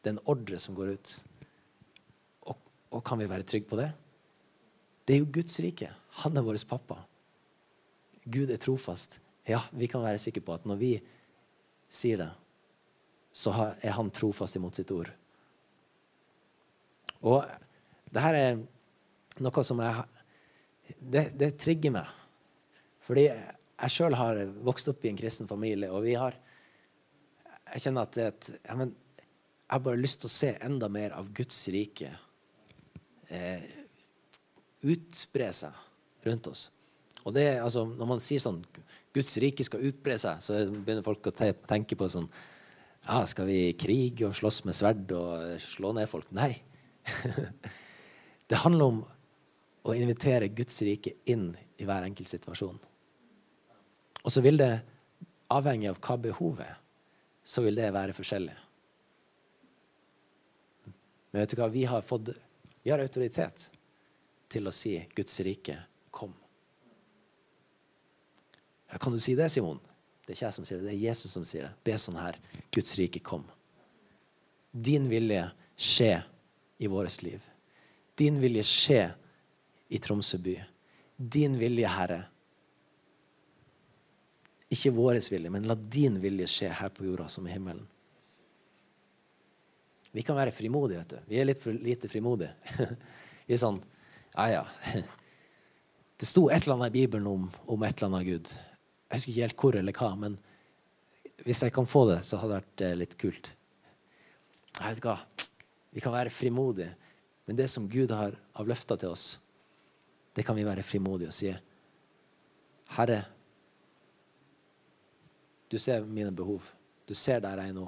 Det 0.02 0.10
er 0.10 0.16
en 0.16 0.26
ordre 0.30 0.58
som 0.62 0.78
går 0.78 0.96
ut. 0.98 1.12
Og, 2.50 2.58
og 2.98 3.04
kan 3.06 3.22
vi 3.22 3.30
være 3.30 3.46
trygge 3.46 3.70
på 3.70 3.78
det? 3.80 3.92
Det 5.06 5.16
er 5.16 5.22
jo 5.22 5.30
Guds 5.38 5.60
rike. 5.62 5.92
Han 6.24 6.38
er 6.38 6.46
vår 6.46 6.58
pappa. 6.70 6.98
Gud 8.26 8.50
er 8.50 8.62
trofast. 8.62 9.20
Ja, 9.46 9.62
vi 9.72 9.86
kan 9.90 10.02
være 10.02 10.22
sikre 10.22 10.42
på 10.42 10.56
at 10.58 10.66
når 10.66 10.80
vi 10.82 10.92
sier 11.94 12.24
det, 12.24 12.32
så 13.36 13.54
er 13.54 13.94
han 13.94 14.10
trofast 14.10 14.58
imot 14.58 14.78
sitt 14.78 14.90
ord. 14.96 15.12
Og 17.22 17.46
det 18.14 18.24
her 18.24 18.38
er 18.40 18.64
noe 19.44 19.66
som 19.66 19.82
jeg 19.84 20.06
Det, 20.86 21.32
det 21.34 21.56
trigger 21.58 21.92
meg. 21.92 22.10
Fordi 23.02 23.24
jeg 23.26 23.90
sjøl 23.90 24.14
har 24.14 24.38
vokst 24.66 24.88
opp 24.92 25.02
i 25.06 25.10
en 25.10 25.18
kristen 25.18 25.48
familie, 25.50 25.90
og 25.90 26.04
vi 26.06 26.14
har 26.14 26.38
Jeg 27.74 27.86
kjenner 27.88 28.06
at 28.06 28.16
det 28.16 28.24
er 28.24 28.32
et 28.34 28.50
ja, 28.60 28.76
men, 28.78 28.94
Jeg 29.18 29.74
har 29.74 29.84
bare 29.88 30.02
lyst 30.02 30.22
til 30.22 30.30
å 30.30 30.36
se 30.36 30.52
enda 30.64 30.90
mer 30.92 31.16
av 31.18 31.32
Guds 31.36 31.58
rike 31.74 32.12
eh, 33.34 33.66
utbre 34.86 35.50
seg 35.56 36.26
rundt 36.26 36.50
oss. 36.52 36.68
Og 37.26 37.34
det, 37.34 37.48
altså, 37.60 37.86
Når 37.90 38.10
man 38.10 38.22
sier 38.22 38.44
sånn 38.44 38.62
Guds 39.16 39.34
rike 39.42 39.66
skal 39.66 39.86
utbre 39.88 40.18
seg, 40.22 40.44
så 40.44 40.60
begynner 40.70 41.06
folk 41.06 41.32
å 41.32 41.34
tenke 41.34 41.98
på 41.98 42.10
sånn 42.12 42.30
ja, 43.06 43.24
Skal 43.30 43.50
vi 43.50 43.60
krige 43.80 44.30
og 44.30 44.38
slåss 44.38 44.64
med 44.68 44.78
sverd 44.78 45.12
og 45.16 45.62
slå 45.62 45.94
ned 45.98 46.10
folk? 46.10 46.30
Nei. 46.36 46.54
det 48.50 48.62
handler 48.64 48.92
om 48.92 49.04
å 49.86 49.94
invitere 49.94 50.50
Guds 50.54 50.82
rike 50.86 51.14
inn 51.30 51.52
i 51.78 51.86
hver 51.86 52.08
enkelt 52.08 52.32
situasjon. 52.32 52.80
Og 54.26 54.34
så 54.34 54.42
vil 54.42 54.58
det, 54.58 54.72
avhengig 55.54 55.92
av 55.92 56.00
hva 56.02 56.18
behovet 56.24 56.66
er, 56.66 56.80
så 57.46 57.62
vil 57.62 57.78
det 57.78 57.92
være 57.94 58.16
forskjellig. 58.18 58.56
Men 61.32 61.44
vet 61.44 61.52
du 61.54 61.60
hva? 61.60 61.68
Vi 61.70 61.84
har, 61.86 62.02
fått, 62.02 62.32
vi 62.82 62.92
har 62.94 63.04
autoritet 63.04 63.68
til 64.50 64.66
å 64.66 64.74
si 64.74 64.96
Guds 65.14 65.40
rike, 65.46 65.78
kom. 66.10 66.34
Kan 69.02 69.14
du 69.14 69.20
si 69.22 69.36
det, 69.38 69.50
Simon? 69.52 69.82
Det 70.26 70.34
er 70.34 70.38
ikke 70.38 70.46
jeg 70.48 70.58
som 70.58 70.66
sier 70.66 70.80
det, 70.80 70.88
det 70.88 70.94
er 70.96 71.04
Jesus 71.04 71.36
som 71.36 71.46
sier 71.46 71.68
det. 71.68 71.74
Be 71.86 71.98
sånn 72.02 72.18
her. 72.18 72.40
Guds 72.74 72.96
rike, 72.98 73.22
kom. 73.22 73.44
Din 74.72 75.10
vilje 75.12 75.44
skje 75.76 76.14
i 76.82 76.90
vårt 76.90 77.22
liv. 77.22 77.44
Din 78.18 78.40
vilje 78.42 78.64
skje 78.66 79.02
i 79.94 80.00
Tromsø 80.02 80.40
by. 80.42 80.56
Din 81.16 81.60
vilje, 81.60 81.92
Herre. 81.92 82.24
Ikke 84.74 84.94
vår 84.96 85.20
vilje, 85.32 85.52
men 85.54 85.68
la 85.70 85.76
din 85.76 86.18
vilje 86.22 86.48
skje 86.50 86.72
her 86.74 86.90
på 86.90 87.06
jorda 87.06 87.28
som 87.30 87.46
i 87.48 87.54
himmelen. 87.54 87.86
Vi 90.16 90.24
kan 90.24 90.38
være 90.38 90.54
frimodige, 90.56 91.02
vet 91.04 91.12
du. 91.12 91.18
Vi 91.28 91.40
er 91.40 91.46
litt 91.46 91.62
for 91.62 91.76
lite 91.76 92.10
frimodige. 92.10 92.54
Vi 93.46 93.54
er 93.54 93.62
sånn 93.62 93.82
Ja, 94.36 94.48
ja. 94.50 94.64
Det 96.16 96.28
sto 96.30 96.46
et 96.48 96.64
eller 96.64 96.78
annet 96.78 96.94
i 96.94 97.02
Bibelen 97.02 97.28
om, 97.28 97.50
om 97.68 97.84
et 97.84 97.98
eller 97.98 98.08
annet 98.08 98.28
Gud. 98.30 98.52
Jeg 99.12 99.20
husker 99.20 99.32
ikke 99.32 99.44
helt 99.44 99.60
hvor 99.60 99.76
eller 99.76 99.98
hva, 100.00 100.14
men 100.16 100.38
hvis 101.44 101.62
jeg 101.66 101.74
kan 101.76 101.86
få 101.86 102.06
det, 102.08 102.22
så 102.24 102.40
hadde 102.40 102.54
det 102.54 102.62
vært 102.62 102.84
eh, 102.88 102.96
litt 103.02 103.18
kult. 103.20 103.50
Jeg 104.80 104.96
vet 104.96 105.04
hva. 105.04 105.18
Vi 105.92 106.04
kan 106.04 106.16
være 106.16 106.32
frimodige, 106.32 106.94
men 107.46 107.60
det 107.60 107.68
som 107.72 107.90
Gud 107.92 108.16
har 108.16 108.40
av 108.56 108.72
løfter 108.72 109.02
til 109.04 109.12
oss, 109.12 109.28
det 110.36 110.48
kan 110.48 110.56
vi 110.56 110.64
være 110.68 110.88
frimodige 110.88 111.32
og 111.32 111.36
si. 111.36 111.52
Herre, 112.96 113.20
du 115.68 115.80
ser 115.80 116.06
mine 116.06 116.32
behov. 116.32 116.68
Du 117.06 117.14
ser 117.18 117.42
der 117.44 117.62
jeg 117.62 117.74
er 117.74 117.78
nå. 117.78 117.86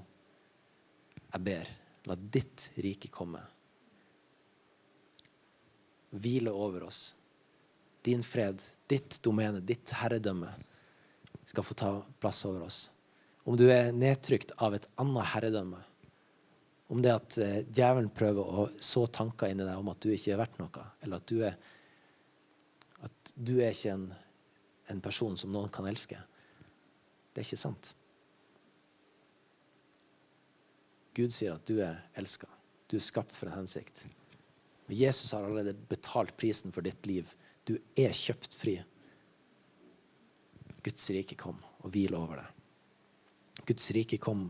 Jeg 1.27 1.43
ber, 1.43 1.69
la 2.07 2.15
ditt 2.17 2.69
rike 2.81 3.09
komme. 3.13 3.41
Hvile 6.17 6.53
over 6.53 6.87
oss. 6.87 7.11
Din 8.05 8.23
fred, 8.23 8.63
ditt 8.87 9.19
domene, 9.25 9.59
ditt 9.59 9.91
herredømme 9.99 10.53
skal 11.47 11.63
få 11.63 11.75
ta 11.77 11.91
plass 12.19 12.45
over 12.47 12.67
oss. 12.67 12.87
Om 13.47 13.57
du 13.59 13.67
er 13.71 13.93
nedtrykt 13.95 14.53
av 14.63 14.75
et 14.75 14.87
annet 14.99 15.31
herredømme, 15.33 15.79
om 16.87 17.01
det 17.03 17.11
at 17.11 17.37
eh, 17.43 17.59
djevelen 17.67 18.09
prøver 18.15 18.47
å 18.47 18.65
så 18.79 19.05
tanker 19.11 19.51
inni 19.51 19.65
deg 19.67 19.79
om 19.79 19.91
at 19.91 19.99
du 20.03 20.11
ikke 20.13 20.33
er 20.33 20.39
verdt 20.39 20.59
noe, 20.61 20.85
eller 21.03 21.19
at 21.19 21.27
du 21.27 21.43
er, 21.43 21.57
at 23.03 23.33
du 23.35 23.57
er 23.59 23.75
ikke 23.75 23.95
en, 23.95 24.05
en 24.91 25.01
person 25.03 25.35
som 25.39 25.51
noen 25.51 25.71
kan 25.71 25.87
elske. 25.89 26.19
Det 27.37 27.43
er 27.43 27.45
ikke 27.45 27.61
sant. 27.61 27.91
Gud 31.13 31.29
sier 31.29 31.53
at 31.53 31.69
du 31.69 31.75
er 31.85 31.99
elska. 32.17 32.49
Du 32.89 32.95
er 32.97 33.03
skapt 33.05 33.35
for 33.37 33.51
en 33.51 33.59
hensikt. 33.59 34.07
Men 34.87 34.97
Jesus 34.97 35.35
har 35.35 35.45
allerede 35.45 35.77
betalt 35.91 36.33
prisen 36.41 36.73
for 36.73 36.81
ditt 36.81 37.05
liv. 37.05 37.29
Du 37.69 37.75
er 37.93 38.15
kjøpt 38.17 38.57
fri. 38.57 38.79
Guds 40.81 41.05
rike 41.13 41.37
kom 41.37 41.61
og 41.83 41.93
hvil 41.93 42.17
over 42.17 42.41
deg. 42.41 43.61
Guds 43.69 43.91
rike 43.93 44.17
kom 44.17 44.47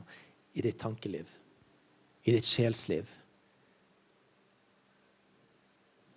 i 0.55 0.63
ditt 0.63 0.79
tankeliv 0.79 1.35
i 2.23 2.35
ditt 2.35 2.47
sjelsliv. 2.47 3.07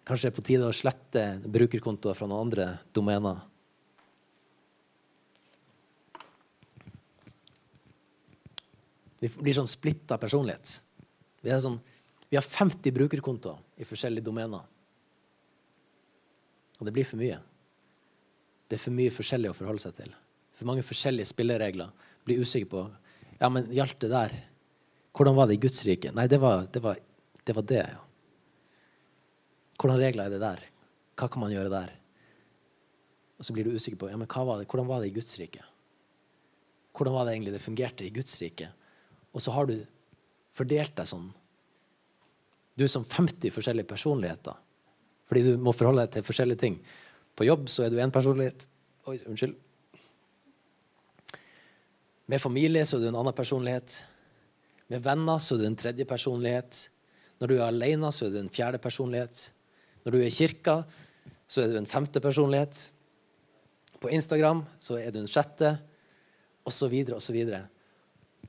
Kanskje 0.06 0.26
det 0.28 0.30
er 0.30 0.38
på 0.38 0.46
tide 0.46 0.70
å 0.70 0.74
slette 0.74 1.24
brukerkontoer 1.50 2.14
fra 2.18 2.30
noen 2.30 2.46
andre 2.46 2.66
domener. 2.94 3.42
Vi 9.20 9.28
blir 9.36 9.56
sånn 9.56 9.68
splitta 9.68 10.16
personlighet. 10.20 10.78
Vi, 11.44 11.52
sånn, 11.60 11.78
vi 12.30 12.38
har 12.38 12.46
50 12.46 12.94
brukerkontoer 12.96 13.80
i 13.80 13.88
forskjellige 13.88 14.24
domener. 14.24 14.64
Og 16.80 16.88
det 16.88 16.94
blir 16.96 17.08
for 17.08 17.20
mye. 17.20 17.36
Det 18.70 18.78
er 18.78 18.82
for 18.82 18.96
mye 18.96 19.12
forskjellig 19.12 19.50
å 19.50 19.56
forholde 19.56 19.82
seg 19.82 19.96
til. 19.98 20.14
For 20.56 20.68
mange 20.68 20.84
forskjellige 20.86 21.28
spilleregler. 21.32 21.92
Blir 22.24 22.40
usikker 22.40 22.70
på 22.70 22.86
ja, 23.40 23.48
men 23.48 23.70
gjaldt 23.72 24.02
det 24.04 24.10
der 24.12 24.34
hvordan 25.16 25.36
var 25.36 25.48
det 25.48 25.56
i 25.56 25.62
Guds 25.64 25.80
rike? 25.88 26.12
Nei, 26.14 26.26
det 26.30 26.38
var 26.38 26.68
det, 26.72 26.80
var, 26.84 26.98
det, 27.44 27.54
var 27.56 27.66
det 27.66 27.80
ja. 27.80 28.02
Hvordan 29.80 29.98
regler 29.98 30.28
er 30.28 30.34
det 30.34 30.42
der? 30.42 30.62
Hva 31.18 31.28
kan 31.28 31.42
man 31.42 31.52
gjøre 31.52 31.72
der? 31.72 31.96
Og 33.40 33.46
så 33.46 33.56
blir 33.56 33.66
du 33.66 33.74
usikker 33.74 33.98
på 33.98 34.10
ja, 34.12 34.18
men 34.20 34.28
var 34.28 34.60
det, 34.60 34.68
hvordan 34.70 34.88
var 34.88 35.02
det 35.02 35.10
i 35.10 35.16
Guds 35.16 35.34
rike. 35.40 35.64
Hvordan 36.96 37.16
var 37.16 37.26
det 37.26 37.34
egentlig 37.34 37.54
det 37.56 37.64
fungerte 37.64 38.06
i 38.06 38.12
Guds 38.14 38.36
rike? 38.42 38.70
Og 39.34 39.42
så 39.44 39.54
har 39.54 39.68
du 39.70 39.76
fordelt 40.54 40.96
deg 40.96 41.08
sånn. 41.08 41.28
Du 42.76 42.84
er 42.86 42.90
som 42.90 43.04
50 43.06 43.52
forskjellige 43.54 43.90
personligheter. 43.90 44.56
Fordi 45.30 45.42
du 45.46 45.62
må 45.62 45.74
forholde 45.76 46.06
deg 46.06 46.16
til 46.16 46.26
forskjellige 46.26 46.62
ting. 46.62 46.78
På 47.38 47.46
jobb 47.46 47.68
så 47.70 47.84
er 47.86 47.92
du 47.92 48.00
én 48.02 48.12
personlighet. 48.14 48.66
Oi, 49.10 49.18
unnskyld. 49.30 49.54
Med 52.30 52.42
familie 52.42 52.82
så 52.86 52.98
er 52.98 53.04
du 53.04 53.10
en 53.10 53.18
annen 53.20 53.34
personlighet. 53.36 54.00
Med 54.90 55.02
venner 55.02 55.38
så 55.42 55.54
er 55.54 55.62
du 55.62 55.68
en 55.68 55.78
tredje 55.78 56.06
personlighet. 56.06 56.80
Når 57.40 57.50
du 57.50 57.54
er 57.56 57.66
alene, 57.68 58.10
så 58.12 58.26
er 58.26 58.34
du 58.34 58.40
en 58.40 58.52
fjerde 58.52 58.78
personlighet. 58.82 59.50
Når 60.04 60.14
du 60.14 60.18
er 60.20 60.26
i 60.28 60.34
kirka, 60.34 60.80
så 61.50 61.62
er 61.62 61.72
du 61.72 61.78
en 61.80 61.88
femte 61.90 62.22
personlighet. 62.22 62.90
På 64.00 64.10
Instagram 64.10 64.64
så 64.80 64.98
er 64.98 65.12
du 65.12 65.20
en 65.20 65.30
sjette, 65.30 65.74
osv., 66.66 66.94
osv. 67.16 67.38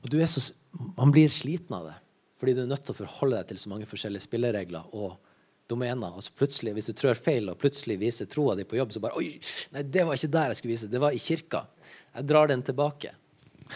Og 0.02 0.10
du 0.12 0.18
er 0.20 0.30
så, 0.30 0.44
man 0.72 1.12
blir 1.12 1.30
sliten 1.34 1.76
av 1.76 1.90
det, 1.90 1.98
fordi 2.40 2.56
du 2.56 2.64
er 2.64 2.72
nødt 2.72 2.86
til 2.88 2.96
å 2.96 3.02
forholde 3.02 3.42
deg 3.42 3.52
til 3.52 3.60
så 3.62 3.72
mange 3.72 3.88
forskjellige 3.90 4.26
spilleregler 4.26 4.96
og 4.98 5.18
domener. 5.72 6.16
Og 6.16 6.24
så 6.26 6.34
plutselig, 6.36 6.74
hvis 6.78 6.90
du 6.92 6.98
trør 6.98 7.20
feil 7.20 7.52
og 7.52 7.60
plutselig 7.62 8.00
viser 8.02 8.30
troa 8.32 8.56
di 8.60 8.66
på 8.68 8.80
jobb, 8.80 8.94
så 8.94 9.04
bare 9.04 9.20
Oi, 9.20 9.34
nei, 9.76 9.84
det 9.88 10.06
var 10.08 10.18
ikke 10.18 10.34
der 10.36 10.52
jeg 10.52 10.62
skulle 10.62 10.76
vise. 10.76 10.92
Det 10.92 11.02
var 11.04 11.16
i 11.16 11.22
kirka. 11.22 11.66
Jeg 12.16 12.30
drar 12.32 12.52
den 12.52 12.64
tilbake. 12.68 13.14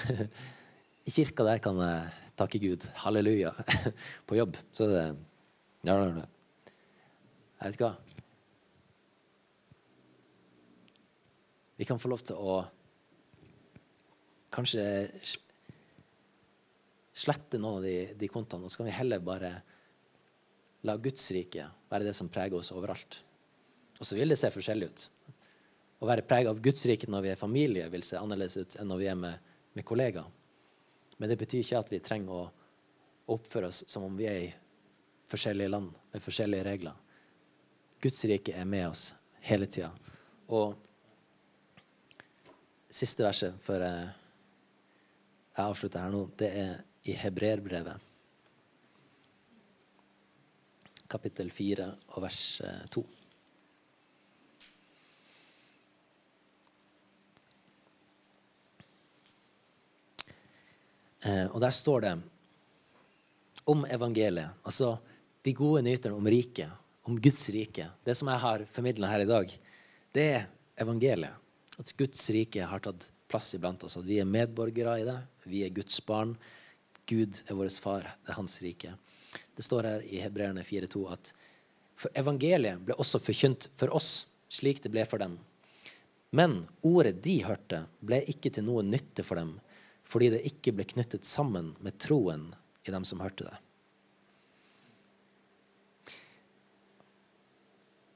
I 1.07 1.13
kirka 1.13 1.45
der 1.47 1.61
kan 1.63 1.79
jeg 1.83 2.31
takke 2.39 2.61
Gud. 2.63 2.87
Halleluja. 3.03 3.53
På 4.27 4.39
jobb 4.39 4.57
så 4.75 4.89
er 4.89 4.95
det 4.95 5.05
Ja, 5.85 5.93
det 5.93 6.05
er 6.07 6.15
det. 6.17 6.29
Jeg 7.55 7.67
vet 7.67 7.75
ikke 7.77 7.89
hva. 7.91 7.95
Vi 11.75 11.85
kan 11.85 11.99
få 11.99 12.09
lov 12.09 12.23
til 12.23 12.39
å 12.39 12.55
kanskje 14.55 14.85
slette 17.16 17.59
noen 17.61 17.80
av 17.80 17.86
de, 17.86 17.95
de 18.20 18.30
kontoene, 18.32 18.68
og 18.68 18.74
så 18.74 18.82
kan 18.82 18.89
vi 18.89 18.97
heller 18.97 19.24
bare 19.24 19.51
la 20.86 20.97
Guds 21.01 21.32
rike 21.34 21.66
være 21.89 22.09
det 22.09 22.16
som 22.18 22.30
preger 22.30 22.59
oss 22.59 22.74
overalt. 22.76 23.22
Og 23.99 24.05
så 24.05 24.18
vil 24.18 24.34
det 24.34 24.38
se 24.39 24.51
forskjellig 24.51 24.89
ut. 24.91 25.05
Å 26.03 26.09
være 26.09 26.26
preget 26.28 26.51
av 26.51 26.59
Guds 26.61 26.84
rike 26.89 27.07
når 27.09 27.24
vi 27.24 27.32
er 27.32 27.39
familie, 27.39 27.88
vil 27.89 28.03
se 28.03 28.20
annerledes 28.20 28.57
ut 28.59 28.76
enn 28.82 28.91
når 28.91 29.01
vi 29.01 29.07
er 29.09 29.20
med, 29.20 29.53
med 29.74 29.88
kollegaer. 29.88 30.28
Men 31.18 31.32
det 31.32 31.39
betyr 31.39 31.63
ikke 31.63 31.80
at 31.80 31.91
vi 31.93 32.01
trenger 32.03 32.36
å 32.36 32.45
oppføre 33.32 33.72
oss 33.72 33.86
som 33.89 34.03
om 34.05 34.18
vi 34.20 34.28
er 34.28 34.41
i 34.43 34.49
forskjellige 35.32 35.72
land 35.72 35.93
med 36.11 36.24
forskjellige 36.24 36.68
regler. 36.68 36.97
Guds 38.03 38.20
rike 38.28 38.53
er 38.53 38.68
med 38.70 38.89
oss 38.89 39.07
hele 39.47 39.70
tida. 39.72 39.93
Og 40.51 40.76
siste 42.91 43.24
verset 43.26 43.55
før 43.63 43.88
jeg, 43.88 44.11
avslutter 45.63 46.03
her 46.03 46.11
nå, 46.11 46.26
det 46.36 46.51
er 46.51 46.76
i 47.06 47.14
hebreerbrevet. 47.20 48.12
Kapittel 51.08 51.51
4 51.53 51.86
og 52.16 52.24
vers 52.24 52.39
2. 52.91 53.03
Eh, 61.26 61.45
og 61.49 61.62
der 61.62 61.74
står 61.74 62.06
det 62.06 62.16
om 63.66 63.86
evangeliet, 63.89 64.58
altså 64.66 64.95
de 65.45 65.53
gode 65.58 65.82
nyterne 65.86 66.18
om 66.18 66.28
riket, 66.30 66.70
om 67.06 67.18
Guds 67.22 67.47
rike. 67.53 67.88
Det 68.06 68.14
som 68.18 68.30
jeg 68.30 68.41
har 68.41 68.66
formidla 68.70 69.10
her 69.10 69.24
i 69.24 69.30
dag, 69.30 69.56
det 70.14 70.26
er 70.34 70.45
evangeliet. 70.82 71.34
At 71.78 71.91
Guds 71.97 72.30
rike 72.34 72.66
har 72.66 72.82
tatt 72.82 73.10
plass 73.30 73.53
iblant 73.58 73.84
oss. 73.84 73.97
At 73.99 74.06
vi 74.08 74.20
er 74.22 74.30
medborgere 74.30 74.99
i 75.01 75.08
det. 75.08 75.18
Vi 75.49 75.64
er 75.66 75.74
Guds 75.76 75.97
barn. 76.06 76.36
Gud 77.06 77.41
er 77.45 77.58
vår 77.58 77.70
far. 77.82 78.08
Det 78.24 78.34
er 78.34 78.39
hans 78.39 78.62
rike. 78.64 78.93
Det 79.56 79.64
står 79.64 79.89
her 79.89 80.06
i 80.08 80.22
Hebreerne 80.24 80.64
4,2 80.66 81.03
at 81.14 81.34
for 81.95 82.12
evangeliet 82.18 82.82
ble 82.84 82.95
også 82.99 83.22
forkynt 83.24 83.70
for 83.76 83.93
oss, 83.95 84.26
slik 84.51 84.82
det 84.84 84.91
ble 84.91 85.06
for 85.08 85.22
dem. 85.22 85.38
Men 86.36 86.66
ordet 86.84 87.22
de 87.24 87.38
hørte, 87.45 87.86
ble 88.03 88.20
ikke 88.32 88.51
til 88.51 88.66
noe 88.68 88.84
nytte 88.84 89.24
for 89.24 89.39
dem, 89.39 89.53
fordi 90.03 90.34
det 90.34 90.43
ikke 90.49 90.74
ble 90.76 90.88
knyttet 90.89 91.28
sammen 91.28 91.72
med 91.80 91.95
troen 92.03 92.49
i 92.84 92.91
dem 92.91 93.06
som 93.08 93.24
hørte 93.24 93.47
det. 93.47 93.56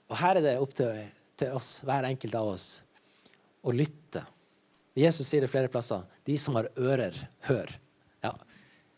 Og 0.10 0.18
her 0.20 0.40
er 0.40 0.44
det 0.44 0.58
opp 0.60 0.74
til, 0.76 0.92
til 1.38 1.56
oss, 1.56 1.80
hver 1.86 2.08
enkelt 2.10 2.36
av 2.36 2.52
oss, 2.56 2.68
å 3.62 3.72
lytte. 3.76 4.26
Jesus 4.98 5.28
sier 5.30 5.46
det 5.46 5.52
flere 5.52 5.70
plasser. 5.72 6.04
De 6.26 6.36
som 6.42 6.58
har 6.58 6.68
ører, 6.76 7.16
hør. 7.48 7.72
Ja, 8.26 8.34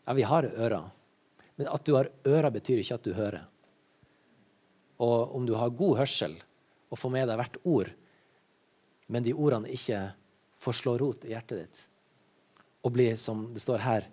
ja 0.06 0.14
vi 0.16 0.26
har 0.26 0.48
ører. 0.50 0.90
Men 1.56 1.68
at 1.68 1.84
du 1.86 1.94
har 1.96 2.10
ører, 2.26 2.50
betyr 2.50 2.80
ikke 2.82 2.98
at 2.98 3.06
du 3.06 3.12
hører. 3.16 3.44
Og 5.02 5.36
om 5.36 5.46
du 5.46 5.54
har 5.58 5.74
god 5.74 6.02
hørsel 6.02 6.36
og 6.92 6.98
får 6.98 7.12
med 7.12 7.28
deg 7.28 7.38
hvert 7.40 7.60
ord, 7.64 7.92
men 9.12 9.24
de 9.24 9.34
ordene 9.34 9.70
ikke 9.72 10.00
får 10.62 10.78
slå 10.78 10.96
rot 11.00 11.26
i 11.26 11.32
hjertet 11.34 11.58
ditt, 11.58 11.80
og 12.82 12.94
bli, 12.94 13.12
som 13.20 13.48
det 13.54 13.62
står 13.62 13.84
her 13.84 14.08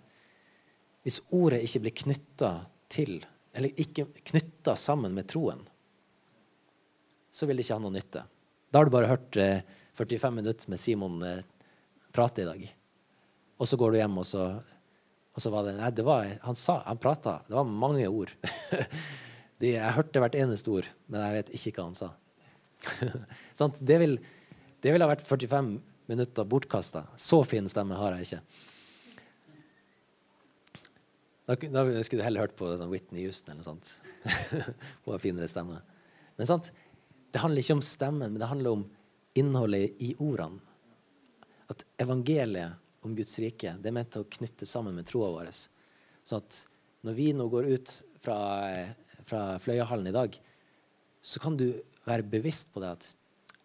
Hvis 1.02 1.22
ordet 1.32 1.62
ikke 1.64 1.80
blir 1.80 1.94
knytta 1.96 2.50
til, 2.92 3.22
eller 3.56 3.78
ikke 3.80 4.04
knytta 4.30 4.74
sammen 4.76 5.14
med 5.16 5.30
troen, 5.32 5.62
så 7.32 7.46
vil 7.48 7.56
det 7.56 7.64
ikke 7.64 7.78
ha 7.78 7.82
noe 7.82 7.94
nytte. 7.94 8.24
Da 8.68 8.78
har 8.78 8.84
du 8.84 8.92
bare 8.92 9.08
hørt 9.08 9.38
eh, 9.40 9.62
45 9.96 10.34
minutter 10.36 10.70
med 10.70 10.80
Simon 10.82 11.22
eh, 11.24 11.40
prate 12.12 12.42
i 12.42 12.48
dag. 12.50 12.66
Og 13.56 13.68
så 13.68 13.78
går 13.80 13.94
du 13.94 13.98
hjem, 14.00 14.18
og 14.20 14.28
så, 14.28 14.44
og 15.40 15.44
så 15.44 15.52
var 15.54 15.64
det 15.64 15.78
Nei, 15.78 15.88
det 15.96 16.04
var, 16.04 16.28
han 16.44 16.58
sa, 16.58 16.82
han 16.84 17.00
prata. 17.00 17.38
Det 17.46 17.56
var 17.56 17.64
mange 17.64 18.04
ord. 18.08 18.32
De, 19.60 19.70
jeg 19.72 19.96
hørte 19.96 20.20
hvert 20.20 20.36
eneste 20.36 20.72
ord, 20.72 20.88
men 21.08 21.24
jeg 21.24 21.36
vet 21.38 21.54
ikke 21.56 21.72
hva 21.78 21.86
han 21.88 21.96
sa. 21.96 22.10
det, 23.90 23.96
vil, 24.00 24.18
det 24.84 24.92
ville 24.92 25.04
ha 25.04 25.10
vært 25.10 25.24
45 25.24 25.72
minutter 26.12 26.48
bortkasta. 26.48 27.06
Så 27.16 27.42
fin 27.48 27.68
stemme 27.72 27.96
har 27.96 28.16
jeg 28.16 28.28
ikke. 28.28 28.42
Da, 31.48 31.56
da 31.56 31.84
skulle 32.04 32.22
du 32.22 32.26
heller 32.28 32.44
hørt 32.44 32.56
på 32.56 32.68
sånn 32.76 32.92
Whitney 32.92 33.24
Houston 33.24 33.56
eller 33.56 33.64
noe 33.64 33.68
sånt. 33.68 33.92
Hun 35.04 35.12
har 35.16 35.24
finere 35.24 35.48
stemme. 35.50 35.80
Men 36.36 36.48
sant? 36.48 36.72
det 37.30 37.38
handler 37.38 37.62
ikke 37.62 37.78
om 37.78 37.84
stemmen, 37.84 38.32
men 38.32 38.40
det 38.42 38.50
handler 38.50 38.76
om 38.76 38.84
innholdet 39.38 40.00
i 40.02 40.12
ordene. 40.18 40.58
At 41.70 41.84
evangeliet 42.02 42.89
om 43.06 43.14
Guds 43.16 43.38
rike 43.40 43.74
det 43.80 43.90
er 43.90 43.96
ment 43.96 44.18
å 44.18 44.26
knytte 44.28 44.68
sammen 44.68 44.96
med 44.96 45.08
troa 45.08 45.30
vår. 45.34 45.50
Så 45.50 46.40
at 46.40 46.58
når 47.06 47.16
vi 47.16 47.30
nå 47.36 47.46
går 47.52 47.70
ut 47.72 47.92
fra, 48.20 48.38
fra 49.24 49.44
Fløyahallen 49.62 50.10
i 50.10 50.16
dag, 50.16 50.36
så 51.20 51.40
kan 51.40 51.56
du 51.56 51.72
være 52.06 52.26
bevisst 52.28 52.72
på 52.74 52.82
det 52.82 52.92
at 52.96 53.08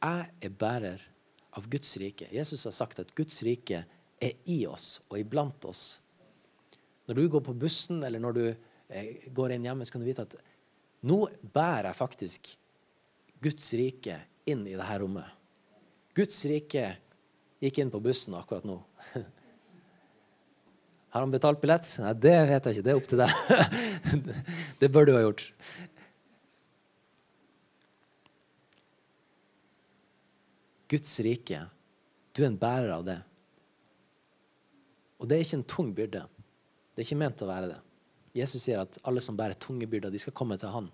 jeg 0.05 0.25
er 0.47 0.55
bærer 0.59 1.03
av 1.55 1.67
Guds 1.71 1.95
rike. 2.01 2.27
Jesus 2.31 2.65
har 2.67 2.75
sagt 2.75 2.99
at 3.01 3.13
Guds 3.15 3.41
rike 3.47 3.86
er 4.21 4.51
i 4.51 4.63
oss 4.67 4.99
og 5.09 5.19
iblant 5.19 5.67
oss. 5.67 5.99
Når 7.07 7.19
du 7.19 7.27
går 7.31 7.43
på 7.45 7.55
bussen 7.57 8.03
eller 8.03 8.21
når 8.21 8.38
du 8.38 8.43
eh, 8.47 9.27
går 9.33 9.55
inn 9.55 9.67
hjemme, 9.67 9.86
så 9.86 9.95
kan 9.95 10.03
du 10.03 10.09
vite 10.09 10.25
at 10.27 10.36
nå 11.05 11.25
bærer 11.53 11.91
jeg 11.91 11.99
faktisk 11.99 12.51
Guds 13.43 13.67
rike 13.77 14.17
inn 14.49 14.63
i 14.67 14.75
dette 14.77 14.99
rommet. 15.01 15.27
Guds 16.15 16.38
rike 16.49 16.86
gikk 17.66 17.82
inn 17.82 17.91
på 17.93 18.01
bussen 18.03 18.36
akkurat 18.38 18.66
nå. 18.68 18.78
Har 21.16 21.24
han 21.24 21.32
betalt 21.32 21.61
billett? 21.61 21.88
Nei, 22.03 22.13
det 22.20 22.36
vet 22.49 22.66
jeg 22.68 22.76
ikke. 22.76 22.86
Det 22.86 22.91
er 22.91 22.99
opp 22.99 23.07
til 23.07 23.22
deg. 23.22 23.32
det 24.82 24.89
bør 24.91 25.07
du 25.07 25.13
ha 25.16 25.22
gjort. 25.24 25.45
Guds 30.91 31.13
rike. 31.26 31.61
Du 32.36 32.43
er 32.43 32.49
en 32.49 32.59
bærer 32.59 32.91
av 32.97 33.07
det. 33.07 33.16
Og 35.24 35.30
det 35.30 35.38
er 35.38 35.45
ikke 35.45 35.59
en 35.61 35.70
tung 35.72 35.95
byrde. 35.95 36.26
Det 36.91 37.01
er 37.01 37.07
ikke 37.07 37.22
ment 37.24 37.43
å 37.45 37.49
være 37.49 37.72
det. 37.72 37.80
Jesus 38.36 38.66
sier 38.66 38.84
at 38.84 38.99
alle 39.07 39.24
som 39.24 39.38
bærer 39.39 39.55
tunge 39.55 39.88
byrder, 39.88 40.11
de 40.11 40.20
skal 40.20 40.36
komme 40.36 40.59
til 40.59 40.74
han. 40.74 40.91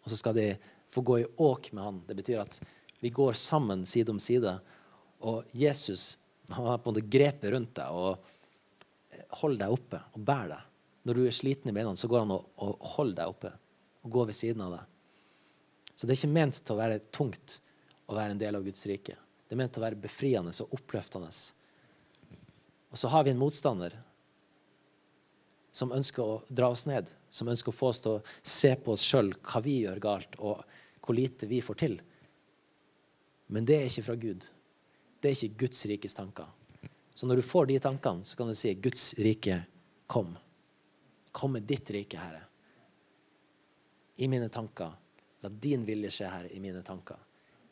Og 0.00 0.08
så 0.08 0.16
skal 0.16 0.36
de 0.38 0.48
få 0.88 1.04
gå 1.04 1.20
i 1.20 1.28
åk 1.36 1.70
med 1.76 1.84
han. 1.84 2.00
Det 2.08 2.16
betyr 2.16 2.40
at 2.40 2.56
vi 3.04 3.12
går 3.12 3.36
sammen 3.36 3.84
side 3.86 4.10
om 4.10 4.20
side. 4.22 4.56
Og 5.26 5.48
Jesus 5.52 6.16
han 6.48 6.64
har 6.64 6.78
på 6.78 6.90
en 6.90 6.96
måte 6.96 7.08
grepet 7.10 7.52
rundt 7.52 7.74
deg 7.76 7.92
og 7.92 9.38
holder 9.42 9.64
deg 9.64 9.74
oppe 9.74 10.00
og 10.14 10.22
bærer 10.24 10.54
deg. 10.54 10.64
Når 11.08 11.18
du 11.18 11.24
er 11.26 11.34
sliten 11.36 11.70
i 11.70 11.74
beina, 11.76 11.94
så 11.96 12.08
går 12.08 12.24
han 12.24 12.34
og, 12.34 12.46
og 12.64 12.86
holder 12.96 13.20
deg 13.20 13.32
oppe 13.32 13.52
og 14.04 14.12
går 14.14 14.30
ved 14.30 14.38
siden 14.38 14.64
av 14.64 14.74
deg. 14.78 14.84
Så 15.94 16.06
det 16.06 16.14
er 16.14 16.20
ikke 16.20 16.36
ment 16.36 16.60
til 16.62 16.74
å 16.74 16.80
være 16.80 17.00
tungt 17.12 17.58
å 18.08 18.16
være 18.16 18.34
en 18.34 18.40
del 18.40 18.56
av 18.56 18.64
Guds 18.64 18.86
rike. 18.88 19.16
Det 19.48 19.56
er 19.56 19.60
ment 19.60 19.74
til 19.74 19.82
å 19.82 19.86
være 19.86 20.00
befriende 20.00 20.52
og 20.64 20.76
oppløftende. 20.78 21.30
Og 22.88 23.00
så 23.00 23.10
har 23.12 23.24
vi 23.26 23.34
en 23.34 23.40
motstander 23.40 23.96
som 25.74 25.92
ønsker 25.94 26.24
å 26.24 26.38
dra 26.48 26.70
oss 26.72 26.86
ned, 26.88 27.10
som 27.28 27.48
ønsker 27.50 27.72
å 27.72 27.76
få 27.76 27.90
oss 27.92 28.00
til 28.04 28.16
å 28.16 28.22
se 28.42 28.72
på 28.80 28.94
oss 28.94 29.04
sjøl, 29.04 29.34
hva 29.44 29.60
vi 29.64 29.82
gjør 29.82 30.00
galt, 30.02 30.38
og 30.40 30.64
hvor 31.04 31.16
lite 31.16 31.48
vi 31.50 31.60
får 31.64 31.80
til. 31.84 31.98
Men 33.52 33.68
det 33.68 33.76
er 33.78 33.90
ikke 33.90 34.06
fra 34.08 34.16
Gud. 34.20 34.48
Det 35.20 35.30
er 35.30 35.34
ikke 35.34 35.64
Guds 35.64 35.86
rikes 35.90 36.14
tanker. 36.14 36.46
Så 37.14 37.26
når 37.26 37.40
du 37.40 37.42
får 37.42 37.66
de 37.66 37.78
tankene, 37.82 38.24
så 38.24 38.36
kan 38.38 38.46
du 38.46 38.54
si 38.54 38.74
Guds 38.74 39.14
rike, 39.18 39.62
kom. 40.06 40.36
Kom 41.34 41.52
med 41.56 41.66
ditt 41.66 41.90
rike, 41.90 42.18
Herre. 42.18 42.44
I 44.16 44.28
mine 44.30 44.48
tanker. 44.48 44.94
La 45.42 45.50
din 45.50 45.82
vilje 45.86 46.12
skje, 46.14 46.28
Herre, 46.30 46.52
i 46.54 46.60
mine 46.62 46.82
tanker. 46.86 47.18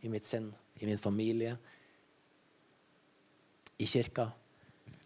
I 0.03 0.11
mitt 0.11 0.27
sinn, 0.27 0.51
i 0.75 0.87
min 0.87 0.99
familie, 0.99 1.57
i 3.79 3.87
kirka. 3.87 4.29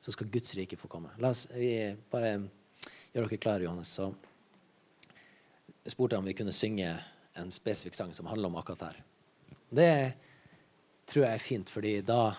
Så 0.00 0.12
skal 0.12 0.32
Guds 0.32 0.54
rike 0.56 0.76
få 0.80 0.88
komme. 0.88 1.12
La 1.20 1.34
oss 1.34 1.46
bare 1.52 2.32
gjøre 3.12 3.26
dere 3.26 3.40
klare, 3.40 3.66
Johannes. 3.66 3.92
Så 3.92 4.08
spurte 5.84 6.16
jeg 6.16 6.24
om 6.24 6.28
vi 6.32 6.36
kunne 6.38 6.56
synge 6.56 6.94
en 7.36 7.52
spesifikk 7.52 7.96
sang 7.98 8.16
som 8.16 8.28
handler 8.32 8.48
om 8.48 8.56
akkurat 8.60 8.88
her. 8.88 9.00
Det 9.70 9.90
tror 11.10 11.26
jeg 11.26 11.36
er 11.36 11.42
fint, 11.42 11.70
fordi 11.70 11.96
da, 12.06 12.30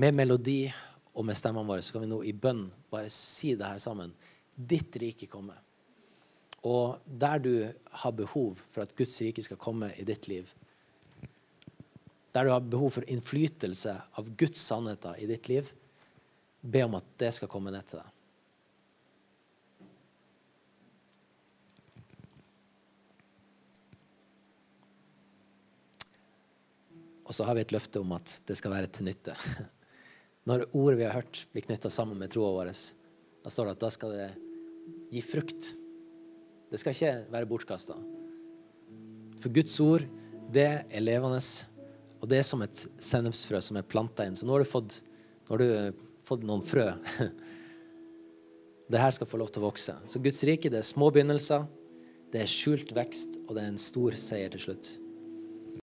med 0.00 0.16
melodi 0.18 0.66
og 1.14 1.26
med 1.26 1.38
stemmene 1.38 1.68
våre, 1.68 1.82
så 1.84 1.94
kan 1.94 2.04
vi 2.04 2.10
nå 2.10 2.20
i 2.26 2.34
bønn 2.34 2.66
bare 2.90 3.12
si 3.12 3.54
det 3.58 3.68
her 3.68 3.82
sammen. 3.82 4.12
Ditt 4.54 4.96
rike 5.00 5.28
komme. 5.30 5.54
Og 6.64 7.02
der 7.06 7.42
du 7.44 7.52
har 8.00 8.16
behov 8.16 8.56
for 8.72 8.84
at 8.86 8.94
Guds 8.96 9.14
rike 9.22 9.44
skal 9.44 9.60
komme 9.60 9.92
i 10.00 10.06
ditt 10.08 10.28
liv, 10.30 10.48
der 12.34 12.46
du 12.46 12.50
har 12.50 12.64
behov 12.66 12.96
for 12.96 13.06
innflytelse 13.10 13.94
av 14.18 14.30
Guds 14.38 14.64
sannheter 14.64 15.20
i 15.22 15.28
ditt 15.30 15.48
liv, 15.52 15.68
be 16.64 16.82
om 16.82 16.96
at 16.98 17.06
det 17.20 17.30
skal 17.36 17.50
komme 17.52 17.70
ned 17.70 17.86
til 17.86 18.00
deg. 18.00 18.13
Og 27.34 27.40
så 27.40 27.48
har 27.48 27.56
vi 27.58 27.64
et 27.64 27.72
løfte 27.74 27.98
om 27.98 28.12
at 28.14 28.30
det 28.46 28.54
skal 28.54 28.70
være 28.70 28.86
til 28.94 29.08
nytte. 29.08 29.32
Når 30.46 30.68
ordet 30.70 31.00
vi 31.00 31.02
har 31.08 31.16
hørt, 31.16 31.40
blir 31.50 31.64
knytta 31.66 31.90
sammen 31.90 32.14
med 32.20 32.30
troa 32.30 32.52
vår, 32.54 32.70
da 33.42 33.50
står 33.50 33.66
det 33.66 33.72
at 33.74 33.82
da 33.82 33.90
skal 33.90 34.14
det 34.14 34.28
gi 35.10 35.22
frukt. 35.26 35.72
Det 36.70 36.78
skal 36.78 36.94
ikke 36.94 37.10
være 37.34 37.50
bortkasta. 37.50 37.98
For 39.42 39.50
Guds 39.50 39.74
ord, 39.82 40.06
det 40.54 40.68
er 40.86 41.02
levende, 41.02 41.42
og 42.22 42.30
det 42.30 42.38
er 42.38 42.46
som 42.46 42.62
et 42.62 42.86
sennepsfrø 43.02 43.58
som 43.66 43.82
er 43.82 43.90
planta 43.90 44.30
inn. 44.30 44.38
Så 44.38 44.46
nå 44.46 44.54
har 44.54 44.62
du 44.62 44.70
fått, 44.70 45.00
har 45.50 45.58
du 45.58 46.06
fått 46.30 46.46
noen 46.46 46.62
frø. 46.62 46.86
Det 48.84 49.00
her 49.00 49.10
skal 49.16 49.26
få 49.26 49.40
lov 49.40 49.50
til 49.50 49.64
å 49.64 49.70
vokse. 49.72 49.98
Så 50.06 50.22
Guds 50.22 50.44
rike 50.46 50.70
det 50.70 50.84
er 50.84 50.86
små 50.86 51.08
begynnelser, 51.10 51.64
det 52.30 52.44
er 52.44 52.50
skjult 52.52 52.92
vekst, 52.94 53.40
og 53.48 53.56
det 53.56 53.64
er 53.64 53.72
en 53.72 53.80
stor 53.80 54.14
seier 54.20 54.52
til 54.52 54.68
slutt. 54.68 54.98